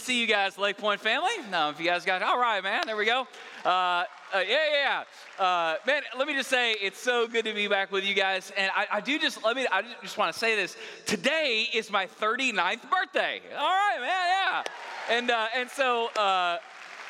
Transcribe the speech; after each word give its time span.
To 0.00 0.06
see 0.06 0.18
you 0.18 0.26
guys, 0.26 0.56
Lakepointe 0.56 0.98
family. 0.98 1.30
Now, 1.50 1.68
if 1.68 1.78
you 1.78 1.84
guys 1.84 2.06
got, 2.06 2.22
all 2.22 2.38
right, 2.38 2.62
man, 2.62 2.84
there 2.86 2.96
we 2.96 3.04
go. 3.04 3.28
Uh, 3.66 3.68
uh, 3.68 4.04
yeah, 4.34 4.42
yeah, 4.48 5.04
yeah. 5.38 5.44
Uh, 5.44 5.76
man, 5.86 6.02
let 6.16 6.26
me 6.26 6.32
just 6.32 6.48
say, 6.48 6.72
it's 6.72 6.98
so 6.98 7.28
good 7.28 7.44
to 7.44 7.52
be 7.52 7.68
back 7.68 7.92
with 7.92 8.02
you 8.02 8.14
guys. 8.14 8.50
And 8.56 8.70
I, 8.74 8.86
I 8.92 9.00
do 9.02 9.18
just, 9.18 9.44
let 9.44 9.56
me, 9.56 9.66
I 9.70 9.82
just 10.00 10.16
want 10.16 10.32
to 10.32 10.38
say 10.38 10.56
this. 10.56 10.74
Today 11.04 11.68
is 11.74 11.90
my 11.90 12.06
39th 12.06 12.90
birthday. 12.90 13.42
All 13.54 13.68
right, 13.68 13.98
man, 14.00 14.08
yeah. 14.08 14.62
And, 15.10 15.30
uh, 15.30 15.46
and 15.54 15.68
so, 15.68 16.08
uh, 16.16 16.56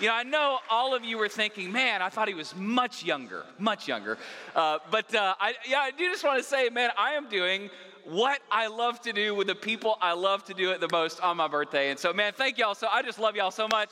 you 0.00 0.06
know, 0.06 0.14
I 0.14 0.24
know 0.24 0.58
all 0.68 0.92
of 0.92 1.04
you 1.04 1.16
were 1.16 1.28
thinking, 1.28 1.70
man, 1.70 2.02
I 2.02 2.08
thought 2.08 2.26
he 2.26 2.34
was 2.34 2.56
much 2.56 3.04
younger, 3.04 3.44
much 3.60 3.86
younger. 3.86 4.18
Uh, 4.56 4.78
but 4.90 5.14
uh, 5.14 5.34
I, 5.38 5.54
yeah, 5.64 5.78
I 5.78 5.92
do 5.92 6.10
just 6.10 6.24
want 6.24 6.42
to 6.42 6.48
say, 6.48 6.68
man, 6.70 6.90
I 6.98 7.12
am 7.12 7.28
doing 7.28 7.70
what 8.10 8.40
I 8.50 8.66
love 8.66 9.00
to 9.02 9.12
do 9.12 9.36
with 9.36 9.46
the 9.46 9.54
people 9.54 9.96
I 10.02 10.14
love 10.14 10.44
to 10.46 10.54
do 10.54 10.72
it 10.72 10.80
the 10.80 10.88
most 10.90 11.20
on 11.20 11.36
my 11.36 11.46
birthday. 11.46 11.90
And 11.90 11.98
so, 11.98 12.12
man, 12.12 12.32
thank 12.36 12.58
y'all. 12.58 12.74
So 12.74 12.88
I 12.88 13.02
just 13.02 13.20
love 13.20 13.36
y'all 13.36 13.52
so 13.52 13.68
much. 13.68 13.90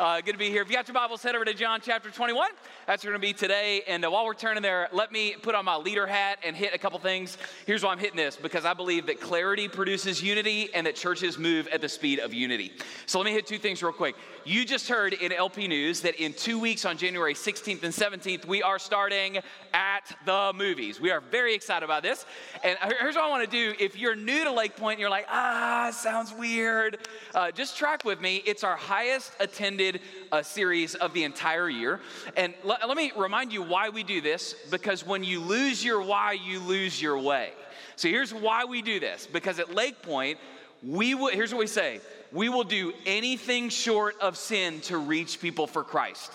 Uh, 0.00 0.18
good 0.22 0.32
to 0.32 0.38
be 0.38 0.48
here. 0.48 0.62
If 0.62 0.70
you 0.70 0.74
got 0.76 0.88
your 0.88 0.94
Bibles, 0.94 1.22
head 1.22 1.34
over 1.34 1.44
to 1.44 1.52
John 1.52 1.78
chapter 1.82 2.08
21. 2.08 2.48
That's 2.86 3.04
going 3.04 3.12
to 3.12 3.18
be 3.18 3.34
today. 3.34 3.82
And 3.86 4.02
uh, 4.02 4.10
while 4.10 4.24
we're 4.24 4.32
turning 4.32 4.62
there, 4.62 4.88
let 4.92 5.12
me 5.12 5.34
put 5.42 5.54
on 5.54 5.66
my 5.66 5.76
leader 5.76 6.06
hat 6.06 6.38
and 6.42 6.56
hit 6.56 6.72
a 6.72 6.78
couple 6.78 6.98
things. 6.98 7.36
Here's 7.66 7.84
why 7.84 7.92
I'm 7.92 7.98
hitting 7.98 8.16
this 8.16 8.34
because 8.34 8.64
I 8.64 8.72
believe 8.72 9.04
that 9.08 9.20
clarity 9.20 9.68
produces 9.68 10.22
unity 10.22 10.70
and 10.72 10.86
that 10.86 10.96
churches 10.96 11.36
move 11.36 11.68
at 11.68 11.82
the 11.82 11.88
speed 11.90 12.18
of 12.18 12.32
unity. 12.32 12.72
So 13.04 13.18
let 13.18 13.26
me 13.26 13.32
hit 13.32 13.46
two 13.46 13.58
things 13.58 13.82
real 13.82 13.92
quick. 13.92 14.16
You 14.46 14.64
just 14.64 14.88
heard 14.88 15.12
in 15.12 15.32
LP 15.32 15.68
News 15.68 16.00
that 16.00 16.14
in 16.14 16.32
two 16.32 16.58
weeks 16.58 16.86
on 16.86 16.96
January 16.96 17.34
16th 17.34 17.82
and 17.82 17.92
17th, 17.92 18.46
we 18.46 18.62
are 18.62 18.78
starting 18.78 19.40
at 19.74 20.16
the 20.24 20.52
movies. 20.56 20.98
We 20.98 21.10
are 21.10 21.20
very 21.20 21.54
excited 21.54 21.84
about 21.84 22.02
this. 22.02 22.24
And 22.64 22.78
here's 22.98 23.16
what 23.16 23.24
I 23.24 23.28
want 23.28 23.44
to 23.44 23.50
do. 23.50 23.74
If 23.78 23.98
you're 23.98 24.16
new 24.16 24.44
to 24.44 24.50
Lakepointe 24.50 24.92
and 24.92 25.00
you're 25.00 25.10
like, 25.10 25.26
ah, 25.28 25.90
sounds 25.94 26.32
weird, 26.32 27.06
uh, 27.34 27.50
just 27.50 27.76
track 27.76 28.02
with 28.02 28.22
me. 28.22 28.42
It's 28.46 28.64
our 28.64 28.76
highest 28.76 29.32
attended 29.40 29.89
uh, 30.30 30.42
series 30.42 30.94
of 30.94 31.12
the 31.14 31.24
entire 31.24 31.68
year. 31.68 32.00
And 32.36 32.54
l- 32.64 32.78
let 32.86 32.96
me 32.96 33.12
remind 33.16 33.52
you 33.52 33.62
why 33.62 33.88
we 33.88 34.02
do 34.02 34.20
this 34.20 34.54
because 34.70 35.04
when 35.04 35.24
you 35.24 35.40
lose 35.40 35.84
your 35.84 36.02
why, 36.02 36.32
you 36.32 36.60
lose 36.60 37.00
your 37.00 37.18
way. 37.18 37.52
So 37.96 38.08
here's 38.08 38.32
why 38.32 38.64
we 38.64 38.82
do 38.82 39.00
this 39.00 39.26
because 39.26 39.58
at 39.58 39.74
Lakepointe, 39.74 40.38
we 40.82 41.14
will, 41.14 41.28
here's 41.28 41.52
what 41.52 41.60
we 41.60 41.66
say 41.66 42.00
we 42.32 42.48
will 42.48 42.64
do 42.64 42.92
anything 43.06 43.68
short 43.68 44.16
of 44.20 44.36
sin 44.36 44.80
to 44.82 44.98
reach 44.98 45.40
people 45.40 45.66
for 45.66 45.82
Christ. 45.82 46.32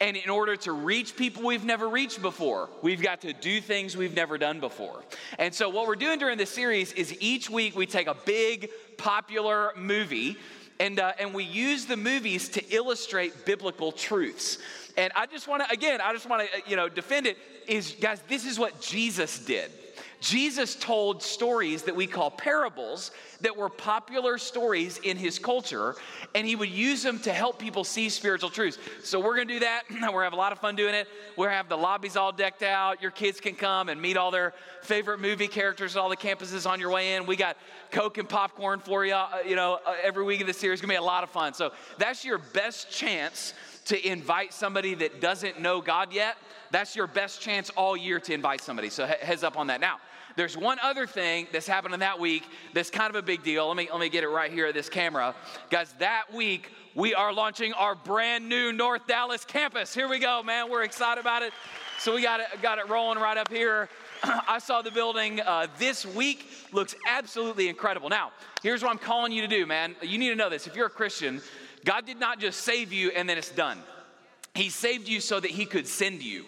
And 0.00 0.16
in 0.16 0.30
order 0.30 0.56
to 0.56 0.72
reach 0.72 1.16
people 1.16 1.42
we've 1.42 1.64
never 1.64 1.88
reached 1.88 2.22
before, 2.22 2.70
we've 2.82 3.02
got 3.02 3.20
to 3.22 3.32
do 3.32 3.60
things 3.60 3.96
we've 3.96 4.14
never 4.14 4.38
done 4.38 4.60
before. 4.60 5.02
And 5.38 5.54
so, 5.54 5.68
what 5.68 5.86
we're 5.86 5.96
doing 5.96 6.18
during 6.18 6.38
this 6.38 6.50
series 6.50 6.92
is 6.92 7.14
each 7.20 7.50
week 7.50 7.76
we 7.76 7.84
take 7.84 8.06
a 8.06 8.16
big, 8.24 8.70
popular 8.96 9.72
movie 9.76 10.38
and, 10.80 10.98
uh, 10.98 11.12
and 11.18 11.34
we 11.34 11.44
use 11.44 11.86
the 11.86 11.96
movies 11.96 12.48
to 12.50 12.74
illustrate 12.74 13.44
biblical 13.44 13.92
truths. 13.92 14.58
And 14.96 15.12
I 15.16 15.26
just 15.26 15.48
want 15.48 15.62
to, 15.64 15.70
again, 15.72 16.00
I 16.00 16.12
just 16.12 16.28
want 16.28 16.42
to, 16.42 16.58
uh, 16.58 16.60
you 16.66 16.76
know, 16.76 16.88
defend 16.88 17.26
it. 17.26 17.36
Is 17.66 17.96
guys, 18.00 18.20
this 18.28 18.44
is 18.44 18.58
what 18.58 18.80
Jesus 18.80 19.38
did. 19.38 19.70
Jesus 20.24 20.74
told 20.74 21.22
stories 21.22 21.82
that 21.82 21.94
we 21.94 22.06
call 22.06 22.30
parables 22.30 23.10
that 23.42 23.54
were 23.54 23.68
popular 23.68 24.38
stories 24.38 24.96
in 25.02 25.18
his 25.18 25.38
culture, 25.38 25.96
and 26.34 26.46
he 26.46 26.56
would 26.56 26.70
use 26.70 27.02
them 27.02 27.18
to 27.20 27.32
help 27.32 27.58
people 27.58 27.84
see 27.84 28.08
spiritual 28.08 28.48
truths. 28.48 28.78
So 29.02 29.20
we're 29.20 29.36
gonna 29.36 29.44
do 29.44 29.60
that. 29.60 29.82
we're 29.90 29.98
gonna 30.08 30.24
have 30.24 30.32
a 30.32 30.36
lot 30.36 30.52
of 30.52 30.60
fun 30.60 30.76
doing 30.76 30.94
it. 30.94 31.08
We're 31.36 31.50
have 31.50 31.68
the 31.68 31.76
lobbies 31.76 32.16
all 32.16 32.32
decked 32.32 32.62
out. 32.62 33.02
Your 33.02 33.10
kids 33.10 33.38
can 33.38 33.54
come 33.54 33.90
and 33.90 34.00
meet 34.00 34.16
all 34.16 34.30
their 34.30 34.54
favorite 34.80 35.20
movie 35.20 35.46
characters 35.46 35.94
at 35.94 36.00
all 36.00 36.08
the 36.08 36.16
campuses 36.16 36.68
on 36.68 36.80
your 36.80 36.90
way 36.90 37.16
in. 37.16 37.26
We 37.26 37.36
got 37.36 37.58
Coke 37.90 38.16
and 38.16 38.26
popcorn 38.26 38.80
for 38.80 39.04
you, 39.04 39.12
uh, 39.12 39.42
you 39.46 39.56
know, 39.56 39.78
uh, 39.84 39.94
every 40.02 40.24
week 40.24 40.40
of 40.40 40.46
the 40.46 40.54
series. 40.54 40.78
It's 40.78 40.80
gonna 40.80 40.94
be 40.94 40.96
a 40.96 41.02
lot 41.02 41.22
of 41.22 41.28
fun. 41.28 41.52
So 41.52 41.72
that's 41.98 42.24
your 42.24 42.38
best 42.38 42.90
chance 42.90 43.52
to 43.84 44.08
invite 44.08 44.54
somebody 44.54 44.94
that 44.94 45.20
doesn't 45.20 45.60
know 45.60 45.82
God 45.82 46.14
yet. 46.14 46.38
That's 46.70 46.96
your 46.96 47.06
best 47.06 47.42
chance 47.42 47.68
all 47.76 47.94
year 47.94 48.18
to 48.20 48.32
invite 48.32 48.62
somebody. 48.62 48.88
So 48.88 49.04
heads 49.04 49.44
up 49.44 49.58
on 49.58 49.66
that. 49.66 49.80
Now, 49.80 49.98
there's 50.36 50.56
one 50.56 50.78
other 50.82 51.06
thing 51.06 51.46
that's 51.52 51.66
happening 51.66 52.00
that 52.00 52.18
week 52.18 52.44
that's 52.72 52.90
kind 52.90 53.10
of 53.10 53.16
a 53.16 53.22
big 53.22 53.42
deal. 53.42 53.68
Let 53.68 53.76
me, 53.76 53.88
let 53.90 54.00
me 54.00 54.08
get 54.08 54.24
it 54.24 54.28
right 54.28 54.50
here 54.50 54.66
at 54.66 54.74
this 54.74 54.88
camera. 54.88 55.34
Guys, 55.70 55.92
that 55.98 56.32
week 56.32 56.70
we 56.94 57.14
are 57.14 57.32
launching 57.32 57.72
our 57.74 57.94
brand 57.94 58.48
new 58.48 58.72
North 58.72 59.06
Dallas 59.06 59.44
campus. 59.44 59.94
Here 59.94 60.08
we 60.08 60.18
go, 60.18 60.42
man. 60.42 60.70
We're 60.70 60.82
excited 60.84 61.20
about 61.20 61.42
it. 61.42 61.52
So 61.98 62.14
we 62.14 62.22
got 62.22 62.40
it, 62.40 62.46
got 62.62 62.78
it 62.78 62.88
rolling 62.88 63.18
right 63.18 63.36
up 63.36 63.48
here. 63.48 63.88
I 64.22 64.58
saw 64.58 64.82
the 64.82 64.90
building 64.90 65.40
uh, 65.40 65.68
this 65.78 66.04
week. 66.04 66.48
Looks 66.72 66.94
absolutely 67.06 67.68
incredible. 67.68 68.08
Now, 68.08 68.32
here's 68.62 68.82
what 68.82 68.90
I'm 68.90 68.98
calling 68.98 69.32
you 69.32 69.42
to 69.42 69.48
do, 69.48 69.66
man. 69.66 69.94
You 70.02 70.18
need 70.18 70.30
to 70.30 70.36
know 70.36 70.50
this. 70.50 70.66
If 70.66 70.76
you're 70.76 70.86
a 70.86 70.90
Christian, 70.90 71.40
God 71.84 72.06
did 72.06 72.18
not 72.18 72.40
just 72.40 72.62
save 72.62 72.92
you 72.92 73.10
and 73.10 73.28
then 73.28 73.38
it's 73.38 73.50
done. 73.50 73.78
He 74.54 74.68
saved 74.68 75.08
you 75.08 75.20
so 75.20 75.40
that 75.40 75.50
He 75.50 75.66
could 75.66 75.86
send 75.86 76.22
you. 76.22 76.44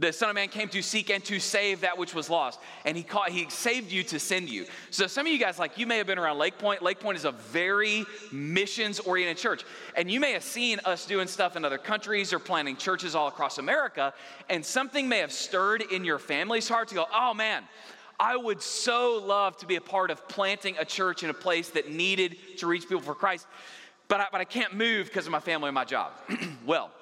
The 0.00 0.12
Son 0.12 0.28
of 0.28 0.36
Man 0.36 0.48
came 0.48 0.68
to 0.68 0.80
seek 0.80 1.10
and 1.10 1.24
to 1.24 1.40
save 1.40 1.80
that 1.80 1.98
which 1.98 2.14
was 2.14 2.30
lost. 2.30 2.60
And 2.84 2.96
he, 2.96 3.02
caught, 3.02 3.30
he 3.30 3.50
saved 3.50 3.90
you 3.90 4.04
to 4.04 4.20
send 4.20 4.48
you. 4.48 4.66
So 4.90 5.08
some 5.08 5.26
of 5.26 5.32
you 5.32 5.38
guys, 5.38 5.58
like 5.58 5.76
you 5.76 5.86
may 5.86 5.98
have 5.98 6.06
been 6.06 6.18
around 6.18 6.38
Lakepointe. 6.38 6.82
Lake 6.82 7.00
Point 7.00 7.18
is 7.18 7.24
a 7.24 7.32
very 7.32 8.04
missions-oriented 8.30 9.36
church. 9.36 9.64
And 9.96 10.08
you 10.08 10.20
may 10.20 10.32
have 10.32 10.44
seen 10.44 10.78
us 10.84 11.04
doing 11.04 11.26
stuff 11.26 11.56
in 11.56 11.64
other 11.64 11.78
countries 11.78 12.32
or 12.32 12.38
planting 12.38 12.76
churches 12.76 13.16
all 13.16 13.26
across 13.26 13.58
America. 13.58 14.14
And 14.48 14.64
something 14.64 15.08
may 15.08 15.18
have 15.18 15.32
stirred 15.32 15.82
in 15.90 16.04
your 16.04 16.20
family's 16.20 16.68
heart 16.68 16.88
to 16.88 16.94
go, 16.94 17.06
oh 17.12 17.34
man, 17.34 17.64
I 18.20 18.36
would 18.36 18.62
so 18.62 19.20
love 19.24 19.56
to 19.58 19.66
be 19.66 19.76
a 19.76 19.80
part 19.80 20.12
of 20.12 20.28
planting 20.28 20.76
a 20.78 20.84
church 20.84 21.24
in 21.24 21.30
a 21.30 21.34
place 21.34 21.70
that 21.70 21.90
needed 21.90 22.36
to 22.58 22.68
reach 22.68 22.82
people 22.82 23.00
for 23.00 23.14
Christ. 23.14 23.48
But 24.06 24.20
I, 24.20 24.26
but 24.30 24.40
I 24.40 24.44
can't 24.44 24.74
move 24.74 25.06
because 25.06 25.26
of 25.26 25.32
my 25.32 25.40
family 25.40 25.68
and 25.68 25.74
my 25.74 25.84
job. 25.84 26.12
well, 26.66 26.92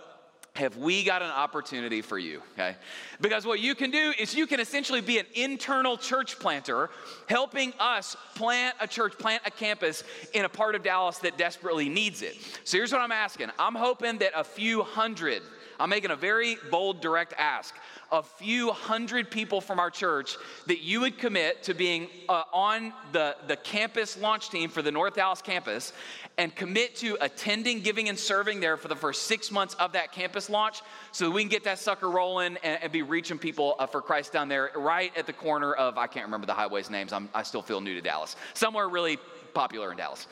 have 0.57 0.77
we 0.77 1.05
got 1.05 1.23
an 1.23 1.31
opportunity 1.31 2.03
for 2.03 2.19
you, 2.19 2.43
okay? 2.53 2.77
Because 3.21 3.47
what 3.47 3.61
you 3.61 3.75
can 3.75 3.91
do 3.91 4.13
is 4.19 4.35
you 4.35 4.47
can 4.47 4.59
essentially 4.59 5.01
be 5.01 5.19
an 5.19 5.27
internal 5.35 5.97
church 5.97 6.39
planter, 6.39 6.91
helping 7.29 7.73
us 7.79 8.17
plant 8.35 8.75
a 8.81 8.87
church, 8.87 9.19
plant 9.19 9.43
a 9.45 9.51
campus 9.51 10.03
in 10.33 10.45
a 10.45 10.49
part 10.49 10.75
of 10.75 10.83
Dallas 10.83 11.19
that 11.19 11.37
desperately 11.37 11.89
needs 11.89 12.23
it. 12.23 12.37
So 12.65 12.79
here's 12.79 12.93
what 12.93 13.01
I'm 13.01 13.13
asking 13.13 13.51
I'm 13.59 13.75
hoping 13.75 14.19
that 14.19 14.33
a 14.35 14.45
few 14.45 14.83
hundred, 14.83 15.43
I'm 15.79 15.91
making 15.91 16.11
a 16.11 16.17
very 16.17 16.57
bold, 16.71 17.01
direct 17.01 17.35
ask. 17.39 17.75
A 18.13 18.23
few 18.23 18.73
hundred 18.73 19.31
people 19.31 19.61
from 19.61 19.81
our 19.81 19.91
church 19.91 20.37
that 20.67 20.81
you 20.81 21.01
would 21.01 21.19
commit 21.19 21.65
to 21.65 21.75
being 21.75 22.09
uh, 22.29 22.45
on 22.53 22.93
the, 23.13 23.37
the 23.47 23.57
campus 23.57 24.17
launch 24.17 24.49
team 24.51 24.71
for 24.71 24.81
the 24.81 24.93
North 24.93 25.15
Dallas 25.15 25.43
campus 25.43 25.93
and 26.39 26.55
commit 26.55 26.97
to 26.97 27.17
attending, 27.21 27.81
giving, 27.81 28.09
and 28.09 28.19
serving 28.19 28.61
there 28.61 28.77
for 28.77 28.89
the 28.89 28.97
first 28.97 29.23
six 29.23 29.51
months 29.51 29.75
of 29.75 29.93
that 29.93 30.13
campus 30.13 30.49
launch 30.49 30.83
so 31.13 31.27
that 31.27 31.31
we 31.31 31.43
can 31.43 31.49
get 31.49 31.65
that 31.65 31.79
sucker 31.79 32.11
rolling 32.11 32.57
and, 32.63 32.83
and 32.83 32.93
be 32.93 33.03
reaching 33.03 33.39
people 33.39 33.75
uh, 33.79 33.87
for 33.87 34.01
Christ 34.01 34.33
down 34.33 34.49
there 34.49 34.71
right 34.77 35.17
at 35.17 35.27
the 35.27 35.33
corner 35.33 35.75
of, 35.75 35.99
I 35.99 36.07
can't 36.07 36.27
remember 36.27 36.47
the 36.47 36.55
highways 36.55 36.91
names, 36.91 37.13
I'm, 37.13 37.29
I 37.35 37.43
still 37.43 37.63
feel 37.63 37.81
new 37.81 37.95
to 37.95 38.01
Dallas, 38.01 38.37
somewhere 38.55 38.89
really 38.89 39.19
popular 39.55 39.91
in 39.91 39.97
Dallas. 39.97 40.27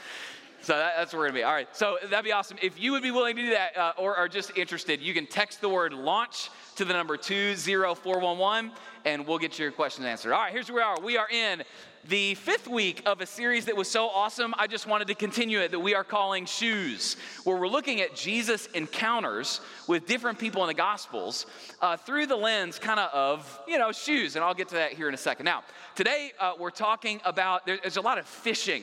So 0.65 0.79
that, 0.79 0.95
that's 0.97 1.13
where 1.13 1.21
we're 1.21 1.27
gonna 1.27 1.41
be. 1.41 1.43
All 1.43 1.53
right. 1.53 1.69
So 1.77 1.99
that'd 2.09 2.25
be 2.25 2.33
awesome. 2.33 2.57
If 2.63 2.81
you 2.81 2.93
would 2.93 3.03
be 3.03 3.11
willing 3.11 3.37
to 3.37 3.43
do 3.43 3.51
that 3.51 3.77
uh, 3.77 3.93
or 3.99 4.17
are 4.17 4.29
just 4.29 4.57
interested, 4.57 5.03
you 5.03 5.13
can 5.13 5.27
text 5.27 5.61
the 5.61 5.69
word 5.69 5.93
launch 5.93 6.49
to 6.77 6.87
the 6.87 6.95
number 6.95 7.19
20411 7.19 8.73
and 9.05 9.27
we'll 9.27 9.37
get 9.37 9.59
your 9.59 9.71
questions 9.71 10.07
answered. 10.07 10.33
All 10.33 10.41
right, 10.41 10.51
here's 10.51 10.71
where 10.71 10.77
we 10.77 10.83
are. 10.83 11.01
We 11.05 11.19
are 11.19 11.29
in 11.29 11.65
the 12.09 12.35
fifth 12.37 12.67
week 12.67 13.03
of 13.05 13.21
a 13.21 13.27
series 13.27 13.67
that 13.67 13.77
was 13.77 13.91
so 13.91 14.09
awesome, 14.09 14.55
I 14.59 14.67
just 14.67 14.87
wanted 14.87 15.09
to 15.09 15.15
continue 15.15 15.61
it 15.61 15.71
that 15.71 15.81
we 15.81 15.95
are 15.95 16.05
calling 16.05 16.47
Shoes, 16.47 17.17
where 17.45 17.59
we're 17.59 17.69
looking 17.69 18.01
at 18.01 18.15
Jesus' 18.15 18.67
encounters 18.69 19.61
with 19.87 20.07
different 20.07 20.39
people 20.39 20.63
in 20.63 20.69
the 20.69 20.75
Gospels 20.75 21.45
uh, 21.83 21.97
through 21.99 22.27
the 22.27 22.37
lens 22.37 22.79
kind 22.79 23.01
of 23.01 23.11
of, 23.13 23.61
you 23.69 23.79
know, 23.79 23.93
shoes. 23.93 24.35
And 24.37 24.45
I'll 24.45 24.55
get 24.55 24.69
to 24.69 24.77
that 24.77 24.95
here 24.95 25.09
in 25.09 25.15
a 25.15 25.19
second. 25.19 25.45
Now, 25.45 25.63
today 25.95 26.33
uh, 26.41 26.53
we're 26.59 26.71
talking 26.71 27.21
about, 27.27 27.67
there's 27.67 27.99
a 27.99 28.03
lot 28.03 28.17
of 28.17 28.27
fishing 28.27 28.83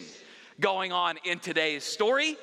going 0.61 0.91
on 0.91 1.17
in 1.25 1.39
today's 1.39 1.83
story 1.83 2.37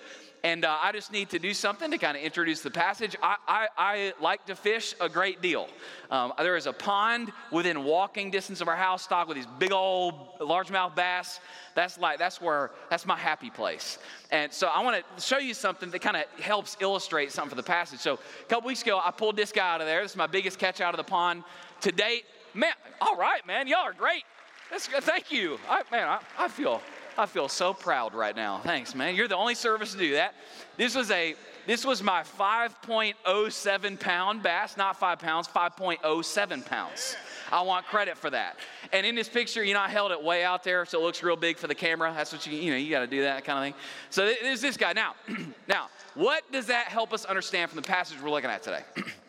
and 0.44 0.64
uh, 0.64 0.76
I 0.80 0.92
just 0.92 1.12
need 1.12 1.30
to 1.30 1.38
do 1.38 1.52
something 1.52 1.90
to 1.90 1.98
kind 1.98 2.16
of 2.16 2.22
introduce 2.22 2.60
the 2.60 2.70
passage. 2.70 3.16
I, 3.22 3.36
I, 3.46 3.68
I, 3.76 4.12
like 4.20 4.46
to 4.46 4.54
fish 4.54 4.94
a 5.00 5.08
great 5.08 5.42
deal. 5.42 5.68
Um, 6.10 6.32
there 6.38 6.56
is 6.56 6.66
a 6.66 6.72
pond 6.72 7.32
within 7.50 7.84
walking 7.84 8.30
distance 8.30 8.60
of 8.60 8.68
our 8.68 8.76
house, 8.76 9.02
stocked 9.02 9.28
with 9.28 9.36
these 9.36 9.46
big 9.58 9.72
old 9.72 10.38
largemouth 10.38 10.94
bass. 10.94 11.40
That's 11.74 11.98
like 11.98 12.18
that's 12.18 12.40
where 12.40 12.70
that's 12.90 13.06
my 13.06 13.16
happy 13.16 13.50
place. 13.50 13.98
And 14.30 14.52
so 14.52 14.68
I 14.68 14.82
want 14.82 15.02
to 15.16 15.22
show 15.22 15.38
you 15.38 15.54
something 15.54 15.90
that 15.90 16.00
kind 16.00 16.16
of 16.16 16.24
helps 16.40 16.76
illustrate 16.80 17.32
something 17.32 17.50
for 17.50 17.56
the 17.56 17.62
passage. 17.62 18.00
So 18.00 18.14
a 18.14 18.44
couple 18.48 18.68
weeks 18.68 18.82
ago, 18.82 19.00
I 19.02 19.10
pulled 19.10 19.36
this 19.36 19.52
guy 19.52 19.74
out 19.74 19.80
of 19.80 19.86
there. 19.86 20.02
This 20.02 20.12
is 20.12 20.16
my 20.16 20.26
biggest 20.26 20.58
catch 20.58 20.80
out 20.80 20.94
of 20.94 20.98
the 20.98 21.10
pond 21.10 21.44
to 21.82 21.92
date. 21.92 22.24
Man, 22.54 22.72
all 23.00 23.16
right, 23.16 23.46
man, 23.46 23.68
y'all 23.68 23.80
are 23.80 23.92
great. 23.92 24.24
That's, 24.70 24.86
thank 24.86 25.32
you. 25.32 25.58
I, 25.68 25.82
man, 25.90 26.08
I, 26.08 26.20
I 26.38 26.48
feel 26.48 26.82
I 27.18 27.26
feel 27.26 27.48
so 27.48 27.74
proud 27.74 28.14
right 28.14 28.36
now. 28.36 28.60
Thanks, 28.62 28.94
man. 28.94 29.16
You're 29.16 29.26
the 29.26 29.36
only 29.36 29.56
service 29.56 29.90
to 29.90 29.98
do 29.98 30.12
that. 30.12 30.34
This 30.76 30.94
was 30.94 31.10
a 31.10 31.34
this 31.66 31.84
was 31.84 32.02
my 32.02 32.22
5.07 32.22 34.00
pound 34.00 34.42
bass, 34.42 34.78
not 34.78 34.96
five 34.96 35.18
pounds, 35.18 35.46
5.07 35.48 36.64
pounds. 36.64 37.16
I 37.52 37.60
want 37.60 37.84
credit 37.86 38.16
for 38.16 38.30
that. 38.30 38.56
And 38.90 39.04
in 39.04 39.14
this 39.14 39.28
picture, 39.28 39.62
you 39.62 39.74
know, 39.74 39.80
I 39.80 39.88
held 39.88 40.12
it 40.12 40.22
way 40.22 40.44
out 40.44 40.64
there 40.64 40.86
so 40.86 40.98
it 40.98 41.02
looks 41.02 41.22
real 41.22 41.36
big 41.36 41.58
for 41.58 41.66
the 41.66 41.74
camera. 41.74 42.10
That's 42.16 42.32
what 42.32 42.46
you, 42.46 42.56
you 42.56 42.70
know, 42.70 42.78
you 42.78 42.88
got 42.88 43.00
to 43.00 43.06
do 43.06 43.20
that 43.20 43.44
kind 43.44 43.58
of 43.58 43.64
thing. 43.64 43.74
So 44.08 44.32
there's 44.40 44.62
this 44.62 44.78
guy. 44.78 44.94
Now, 44.94 45.14
now, 45.68 45.88
what 46.14 46.50
does 46.50 46.66
that 46.68 46.86
help 46.86 47.12
us 47.12 47.26
understand 47.26 47.70
from 47.70 47.76
the 47.76 47.86
passage 47.86 48.16
we're 48.22 48.30
looking 48.30 48.50
at 48.50 48.62
today? 48.62 48.84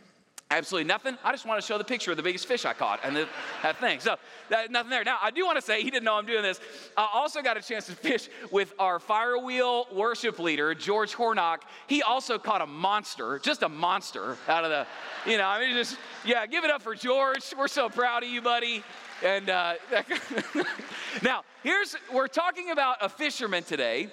Absolutely 0.52 0.88
nothing. 0.88 1.16
I 1.24 1.32
just 1.32 1.46
want 1.46 1.62
to 1.62 1.68
show 1.68 1.78
the 1.78 1.84
picture 1.84 2.10
of 2.10 2.18
the 2.18 2.24
biggest 2.24 2.48
fish 2.48 2.66
I 2.66 2.74
caught 2.74 3.02
and 3.04 3.16
the, 3.16 3.28
that 3.62 3.80
thing. 3.80 4.00
So 4.00 4.16
that, 4.50 4.72
nothing 4.72 4.90
there. 4.90 5.04
Now 5.04 5.20
I 5.22 5.30
do 5.30 5.46
want 5.46 5.58
to 5.58 5.62
say 5.62 5.84
he 5.84 5.92
didn't 5.92 6.06
know 6.06 6.16
I'm 6.16 6.26
doing 6.26 6.42
this. 6.42 6.60
I 6.98 7.08
also 7.14 7.44
got 7.44 7.56
a 7.56 7.62
chance 7.62 7.86
to 7.86 7.92
fish 7.92 8.30
with 8.52 8.74
our 8.80 8.98
firewheel 8.98 9.94
worship 9.94 10.40
leader 10.40 10.74
George 10.74 11.14
Hornock. 11.14 11.60
He 11.86 12.02
also 12.02 12.40
caught 12.40 12.62
a 12.62 12.66
monster, 12.66 13.38
just 13.38 13.62
a 13.62 13.70
monster 13.70 14.38
out 14.48 14.64
of 14.64 14.72
the, 14.72 14.88
you 15.30 15.38
know. 15.38 15.46
I 15.46 15.60
mean, 15.60 15.76
just 15.76 15.98
yeah. 16.26 16.48
Give 16.48 16.64
it 16.64 16.72
up 16.72 16.82
for 16.82 16.96
George. 16.96 17.54
We're 17.56 17.68
so 17.68 17.88
proud 17.88 18.24
of 18.24 18.30
you, 18.30 18.42
buddy. 18.42 18.84
And 19.24 19.52
uh, 19.52 19.76
now 21.22 21.44
here's 21.62 21.96
we're 22.12 22.28
talking 22.28 22.72
about 22.72 22.98
a 23.02 23.10
fisherman 23.10 23.62
today 23.62 24.10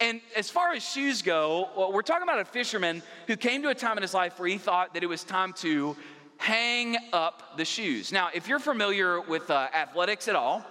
and 0.00 0.20
as 0.34 0.48
far 0.48 0.72
as 0.72 0.82
shoes 0.82 1.20
go, 1.20 1.68
well, 1.76 1.92
we're 1.92 2.02
talking 2.02 2.22
about 2.22 2.40
a 2.40 2.44
fisherman 2.44 3.02
who 3.26 3.36
came 3.36 3.62
to 3.62 3.68
a 3.68 3.74
time 3.74 3.98
in 3.98 4.02
his 4.02 4.14
life 4.14 4.38
where 4.40 4.48
he 4.48 4.56
thought 4.56 4.94
that 4.94 5.02
it 5.02 5.08
was 5.08 5.24
time 5.24 5.52
to 5.54 5.94
hang 6.38 6.96
up 7.12 7.58
the 7.58 7.64
shoes. 7.66 8.10
Now, 8.10 8.30
if 8.32 8.48
you're 8.48 8.58
familiar 8.58 9.20
with 9.20 9.50
uh, 9.50 9.68
athletics 9.74 10.26
at 10.26 10.34
all, 10.34 10.64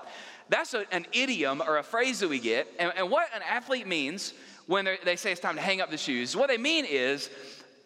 that's 0.49 0.73
a, 0.73 0.91
an 0.91 1.05
idiom 1.13 1.61
or 1.61 1.77
a 1.77 1.83
phrase 1.83 2.19
that 2.21 2.29
we 2.29 2.39
get. 2.39 2.67
And, 2.79 2.91
and 2.95 3.11
what 3.11 3.27
an 3.35 3.43
athlete 3.47 3.87
means 3.87 4.33
when 4.65 4.87
they 5.05 5.15
say 5.15 5.31
it's 5.31 5.41
time 5.41 5.55
to 5.55 5.61
hang 5.61 5.79
up 5.79 5.91
the 5.91 5.97
shoes, 5.97 6.35
what 6.35 6.47
they 6.47 6.57
mean 6.57 6.85
is 6.85 7.29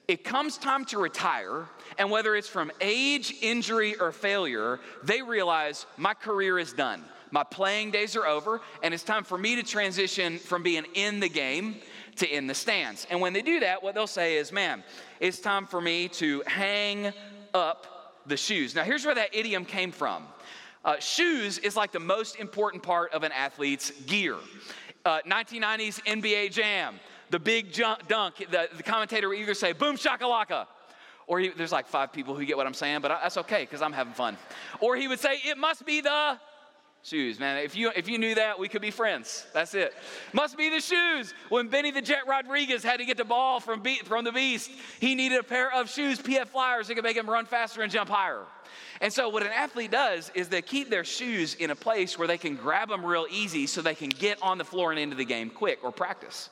it 0.07 0.23
comes 0.23 0.57
time 0.57 0.85
to 0.85 0.97
retire, 0.97 1.65
and 1.97 2.09
whether 2.09 2.35
it's 2.35 2.47
from 2.47 2.71
age, 2.81 3.35
injury, 3.41 3.95
or 3.95 4.11
failure, 4.11 4.79
they 5.03 5.21
realize 5.21 5.85
my 5.97 6.13
career 6.13 6.57
is 6.59 6.73
done. 6.73 7.03
My 7.33 7.43
playing 7.43 7.89
days 7.89 8.15
are 8.15 8.27
over, 8.27 8.61
and 8.83 8.93
it's 8.93 9.01
time 9.01 9.23
for 9.23 9.39
me 9.39 9.55
to 9.55 9.63
transition 9.63 10.37
from 10.37 10.61
being 10.61 10.85
in 10.93 11.19
the 11.19 11.27
game 11.27 11.77
to 12.17 12.27
in 12.31 12.45
the 12.45 12.53
stands. 12.53 13.07
And 13.09 13.19
when 13.19 13.33
they 13.33 13.41
do 13.41 13.59
that, 13.61 13.81
what 13.81 13.95
they'll 13.95 14.05
say 14.05 14.37
is, 14.37 14.51
man, 14.51 14.83
it's 15.19 15.39
time 15.39 15.65
for 15.65 15.81
me 15.81 16.09
to 16.09 16.43
hang 16.45 17.11
up 17.55 18.21
the 18.27 18.37
shoes. 18.37 18.75
Now, 18.75 18.83
here's 18.83 19.03
where 19.03 19.15
that 19.15 19.33
idiom 19.33 19.65
came 19.65 19.91
from. 19.91 20.27
Uh, 20.85 20.99
shoes 20.99 21.57
is 21.57 21.75
like 21.75 21.91
the 21.91 21.99
most 21.99 22.35
important 22.35 22.83
part 22.83 23.11
of 23.13 23.23
an 23.23 23.31
athlete's 23.31 23.89
gear. 24.05 24.35
Uh, 25.03 25.17
1990s 25.25 26.03
NBA 26.03 26.51
Jam, 26.51 26.99
the 27.31 27.39
big 27.39 27.73
dunk, 27.73 28.45
the, 28.51 28.69
the 28.77 28.83
commentator 28.83 29.29
would 29.29 29.39
either 29.39 29.55
say, 29.55 29.71
boom 29.73 29.97
shakalaka, 29.97 30.67
or 31.25 31.39
he, 31.39 31.49
there's 31.49 31.71
like 31.71 31.87
five 31.87 32.13
people 32.13 32.35
who 32.35 32.45
get 32.45 32.57
what 32.57 32.67
I'm 32.67 32.75
saying, 32.75 33.01
but 33.01 33.07
that's 33.07 33.37
okay 33.37 33.63
because 33.63 33.81
I'm 33.81 33.91
having 33.93 34.13
fun. 34.13 34.37
Or 34.79 34.95
he 34.95 35.07
would 35.07 35.19
say, 35.19 35.39
it 35.43 35.57
must 35.57 35.83
be 35.83 35.99
the 35.99 36.37
Shoes, 37.05 37.37
man. 37.37 37.57
If 37.57 37.75
you 37.75 37.91
if 37.97 38.07
you 38.07 38.17
knew 38.17 38.33
that, 38.35 38.57
we 38.57 38.69
could 38.69 38.81
be 38.81 38.89
friends. 38.89 39.45
That's 39.53 39.73
it. 39.73 39.93
Must 40.31 40.57
be 40.57 40.69
the 40.69 40.79
shoes. 40.79 41.33
When 41.49 41.67
Benny 41.67 41.91
the 41.91 42.01
Jet 42.01 42.25
Rodriguez 42.29 42.81
had 42.81 42.97
to 43.01 43.05
get 43.05 43.17
the 43.17 43.25
ball 43.25 43.59
from, 43.59 43.81
Be- 43.81 43.99
from 44.05 44.23
the 44.23 44.31
Beast, 44.31 44.71
he 45.01 45.13
needed 45.13 45.37
a 45.37 45.43
pair 45.43 45.69
of 45.73 45.89
shoes, 45.89 46.19
PF 46.19 46.47
Flyers, 46.47 46.87
that 46.87 46.95
could 46.95 47.03
make 47.03 47.17
him 47.17 47.29
run 47.29 47.45
faster 47.45 47.81
and 47.81 47.91
jump 47.91 48.09
higher. 48.09 48.43
And 49.01 49.11
so, 49.11 49.27
what 49.27 49.43
an 49.43 49.51
athlete 49.51 49.91
does 49.91 50.31
is 50.33 50.47
they 50.47 50.61
keep 50.61 50.89
their 50.89 51.03
shoes 51.03 51.55
in 51.55 51.71
a 51.71 51.75
place 51.75 52.17
where 52.17 52.27
they 52.27 52.37
can 52.37 52.55
grab 52.55 52.87
them 52.87 53.05
real 53.05 53.27
easy 53.29 53.67
so 53.67 53.81
they 53.81 53.95
can 53.95 54.07
get 54.07 54.41
on 54.41 54.57
the 54.57 54.63
floor 54.63 54.91
and 54.91 54.99
into 54.99 55.17
the 55.17 55.25
game 55.25 55.49
quick 55.49 55.79
or 55.83 55.91
practice. 55.91 56.49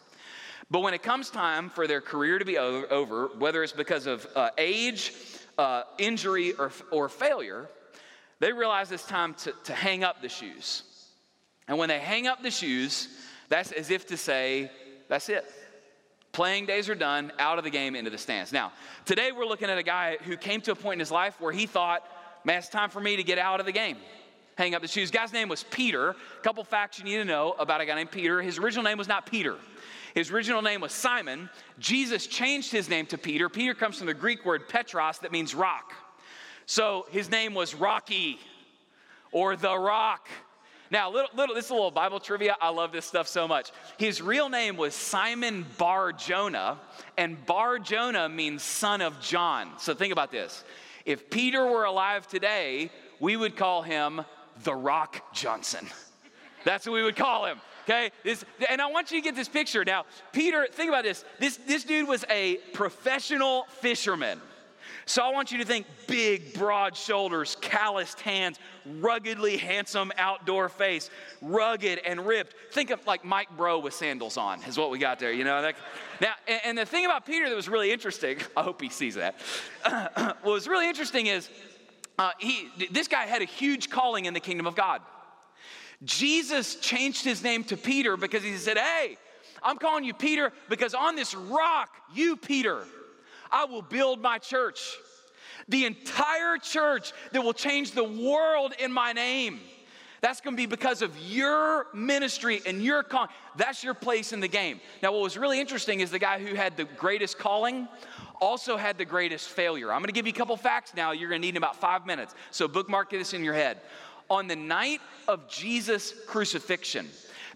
But 0.70 0.82
when 0.82 0.94
it 0.94 1.02
comes 1.02 1.30
time 1.30 1.70
for 1.70 1.88
their 1.88 2.02
career 2.02 2.40
to 2.40 2.46
be 2.46 2.58
over, 2.58 3.28
whether 3.40 3.64
it's 3.64 3.72
because 3.72 4.06
of 4.06 4.28
uh, 4.36 4.50
age, 4.58 5.14
uh, 5.58 5.84
injury, 5.98 6.52
or, 6.54 6.74
or 6.92 7.08
failure, 7.08 7.70
they 8.42 8.52
realize 8.52 8.92
it's 8.92 9.06
time 9.06 9.36
to, 9.36 9.54
to 9.66 9.74
hang 9.74 10.04
up 10.04 10.22
the 10.22 10.28
shoes. 10.28 10.84
And 11.68 11.78
when 11.78 11.90
they 11.90 12.00
hang 12.00 12.28
up 12.28 12.42
the 12.42 12.52
shoes, 12.52 13.08
that's 13.50 13.72
as 13.72 13.92
if 13.92 14.08
to 14.08 14.18
say, 14.18 14.72
that's 15.08 15.30
it. 15.30 15.46
Playing 16.32 16.66
days 16.66 16.90
are 16.90 16.96
done, 16.96 17.32
out 17.38 17.60
of 17.60 17.64
the 17.64 17.70
game, 17.70 17.96
into 17.96 18.10
the 18.10 18.18
stands. 18.18 18.52
Now, 18.52 18.72
today 19.06 19.32
we're 19.32 19.46
looking 19.46 19.70
at 19.70 19.78
a 19.78 19.84
guy 19.84 20.18
who 20.24 20.36
came 20.38 20.60
to 20.62 20.72
a 20.72 20.76
point 20.76 20.94
in 20.94 21.00
his 21.00 21.12
life 21.12 21.40
where 21.40 21.52
he 21.52 21.68
thought, 21.68 22.04
man, 22.44 22.58
it's 22.58 22.68
time 22.68 22.90
for 22.90 23.00
me 23.00 23.16
to 23.16 23.24
get 23.24 23.38
out 23.38 23.60
of 23.60 23.68
the 23.68 23.72
game. 23.72 23.98
Hang 24.58 24.74
up 24.74 24.82
the 24.82 24.88
shoes. 24.88 25.12
Guy's 25.12 25.32
name 25.32 25.48
was 25.48 25.64
Peter. 25.70 26.10
A 26.10 26.42
couple 26.42 26.64
facts 26.64 26.98
you 26.98 27.06
need 27.06 27.18
to 27.18 27.26
know 27.26 27.52
about 27.60 27.80
a 27.80 27.86
guy 27.86 27.94
named 27.94 28.12
Peter. 28.12 28.42
His 28.42 28.58
original 28.58 28.84
name 28.84 28.98
was 28.98 29.08
not 29.08 29.28
Peter. 29.28 29.58
His 30.16 30.32
original 30.32 30.64
name 30.64 30.82
was 30.82 30.94
Simon. 30.94 31.48
Jesus 31.78 32.26
changed 32.26 32.72
his 32.72 32.90
name 32.90 33.06
to 33.08 33.20
Peter. 33.20 33.50
Peter 33.50 33.76
comes 33.76 34.00
from 34.00 34.08
the 34.08 34.14
Greek 34.16 34.46
word 34.46 34.68
Petros, 34.68 35.20
that 35.20 35.32
means 35.32 35.54
rock. 35.54 35.94
So 36.66 37.06
his 37.12 37.30
name 37.30 37.54
was 37.54 37.76
Rocky 37.76 38.40
or 39.32 39.56
The 39.56 39.78
Rock. 39.78 40.28
Now, 40.92 41.10
little, 41.10 41.30
little, 41.36 41.56
this 41.56 41.66
is 41.66 41.72
a 41.72 41.74
little 41.74 41.90
Bible 41.90 42.20
trivia. 42.20 42.58
I 42.60 42.70
love 42.70 42.92
this 42.92 43.06
stuff 43.06 43.28
so 43.28 43.48
much. 43.48 43.72
His 43.98 44.22
real 44.22 44.50
name 44.50 44.76
was 44.76 44.94
Simon 44.94 45.66
Bar 45.78 46.12
Jonah, 46.12 46.80
and 47.18 47.44
Bar 47.46 47.80
Jonah 47.80 48.28
means 48.28 48.62
son 48.62 49.00
of 49.00 49.22
John. 49.22 49.70
So 49.80 49.94
think 49.94 50.12
about 50.12 50.32
this. 50.32 50.66
If 51.06 51.30
Peter 51.30 51.66
were 51.66 51.86
alive 51.86 52.28
today, 52.28 52.92
we 53.22 53.38
would 53.38 53.56
call 53.56 53.82
him 53.84 54.22
The 54.64 54.76
Rock 54.76 55.34
Johnson. 55.34 55.88
That's 56.66 56.86
what 56.86 56.94
we 56.94 57.04
would 57.04 57.16
call 57.16 57.46
him. 57.46 57.62
Okay, 57.86 58.12
this, 58.24 58.44
and 58.70 58.82
I 58.82 58.88
want 58.88 59.12
you 59.12 59.20
to 59.20 59.24
get 59.24 59.36
this 59.36 59.50
picture 59.50 59.84
now. 59.84 60.06
Peter, 60.34 60.68
think 60.72 60.90
about 60.90 61.04
this. 61.04 61.26
This 61.40 61.58
this 61.66 61.84
dude 61.84 62.08
was 62.08 62.24
a 62.30 62.58
professional 62.74 63.66
fisherman. 63.80 64.40
So 65.12 65.22
I 65.22 65.30
want 65.34 65.52
you 65.52 65.58
to 65.58 65.66
think 65.66 65.88
big, 66.08 66.54
broad 66.54 66.96
shoulders, 66.96 67.58
calloused 67.60 68.22
hands, 68.22 68.58
ruggedly 68.86 69.58
handsome 69.58 70.10
outdoor 70.18 70.70
face, 70.70 71.10
rugged 71.42 72.00
and 72.06 72.26
ripped. 72.26 72.56
Think 72.72 72.92
of 72.92 73.06
like 73.06 73.26
Mike 73.26 73.50
Bro 73.58 73.80
with 73.80 73.94
sandals 73.94 74.38
on, 74.38 74.64
is 74.64 74.78
what 74.78 74.90
we 74.90 75.00
got 75.00 75.20
there, 75.20 75.34
you 75.34 75.44
know? 75.44 75.64
That, 75.64 75.76
now, 76.22 76.32
and, 76.48 76.62
and, 76.64 76.78
the 76.78 76.86
thing 76.86 77.04
about 77.04 77.26
Peter 77.26 77.50
that 77.50 77.56
was 77.58 77.68
really 77.68 77.92
interesting, 77.92 78.38
I 78.56 78.64
hope 78.64 78.82
he 78.82 78.88
sees 78.88 79.16
that. 79.16 79.36
what 80.44 80.46
was 80.46 80.66
really 80.66 80.88
interesting 80.88 81.28
is 81.28 81.50
uh, 82.18 82.32
he, 82.40 82.70
this 82.92 83.10
guy 83.10 83.26
had 83.26 83.42
a 83.42 83.46
huge 83.46 83.90
calling 83.90 84.24
in 84.24 84.34
the 84.34 84.40
kingdom 84.40 84.66
of 84.66 84.78
God. 84.78 85.02
Jesus 86.06 86.76
changed 86.76 87.26
his 87.26 87.44
name 87.44 87.66
to 87.66 87.76
Peter 87.76 88.16
because 88.16 88.44
he 88.44 88.56
said, 88.56 88.78
Hey, 88.78 89.18
I'm 89.62 89.76
calling 89.76 90.06
you 90.06 90.14
Peter 90.14 90.54
because 90.70 90.94
on 90.94 91.18
this 91.18 91.36
rock, 91.36 91.90
you, 92.14 92.38
Peter, 92.38 92.86
I 93.52 93.66
will 93.66 93.82
build 93.82 94.22
my 94.22 94.38
church. 94.38 94.98
The 95.68 95.86
entire 95.86 96.58
church 96.58 97.14
that 97.32 97.44
will 97.44 97.54
change 97.54 97.92
the 97.92 98.04
world 98.04 98.74
in 98.80 98.92
my 98.92 99.14
name. 99.14 99.60
That's 100.22 100.40
going 100.40 100.56
to 100.56 100.58
be 100.58 100.68
because 100.68 101.02
of 101.02 101.18
your 101.18 101.88
ministry 101.96 102.62
and 102.68 102.84
your 102.84 103.02
calling. 103.02 103.30
That's 103.58 103.84
your 103.84 103.96
place 103.96 104.34
in 104.34 104.40
the 104.40 104.48
game. 104.48 104.80
Now, 105.02 105.12
what 105.12 105.22
was 105.22 105.36
really 105.36 105.60
interesting 105.60 106.00
is 106.00 106.12
the 106.12 106.20
guy 106.20 106.40
who 106.40 106.54
had 106.54 106.78
the 106.78 106.86
greatest 106.86 107.40
calling 107.40 107.88
also 108.40 108.78
had 108.78 109.00
the 109.00 109.06
greatest 109.06 109.50
failure. 109.50 109.92
I'm 109.92 110.00
going 110.00 110.08
to 110.08 110.14
give 110.14 110.28
you 110.28 110.34
a 110.34 110.36
couple 110.36 110.56
facts 110.58 110.94
now. 110.96 111.12
You're 111.12 111.30
going 111.30 111.42
to 111.42 111.46
need 111.46 111.56
in 111.56 111.58
about 111.58 111.76
five 111.76 112.06
minutes. 112.06 112.36
So, 112.52 112.68
bookmark 112.68 113.10
this 113.10 113.34
in 113.34 113.44
your 113.44 113.56
head. 113.56 113.82
On 114.30 114.48
the 114.48 114.56
night 114.56 115.02
of 115.28 115.50
Jesus' 115.50 116.14
crucifixion, 116.28 117.10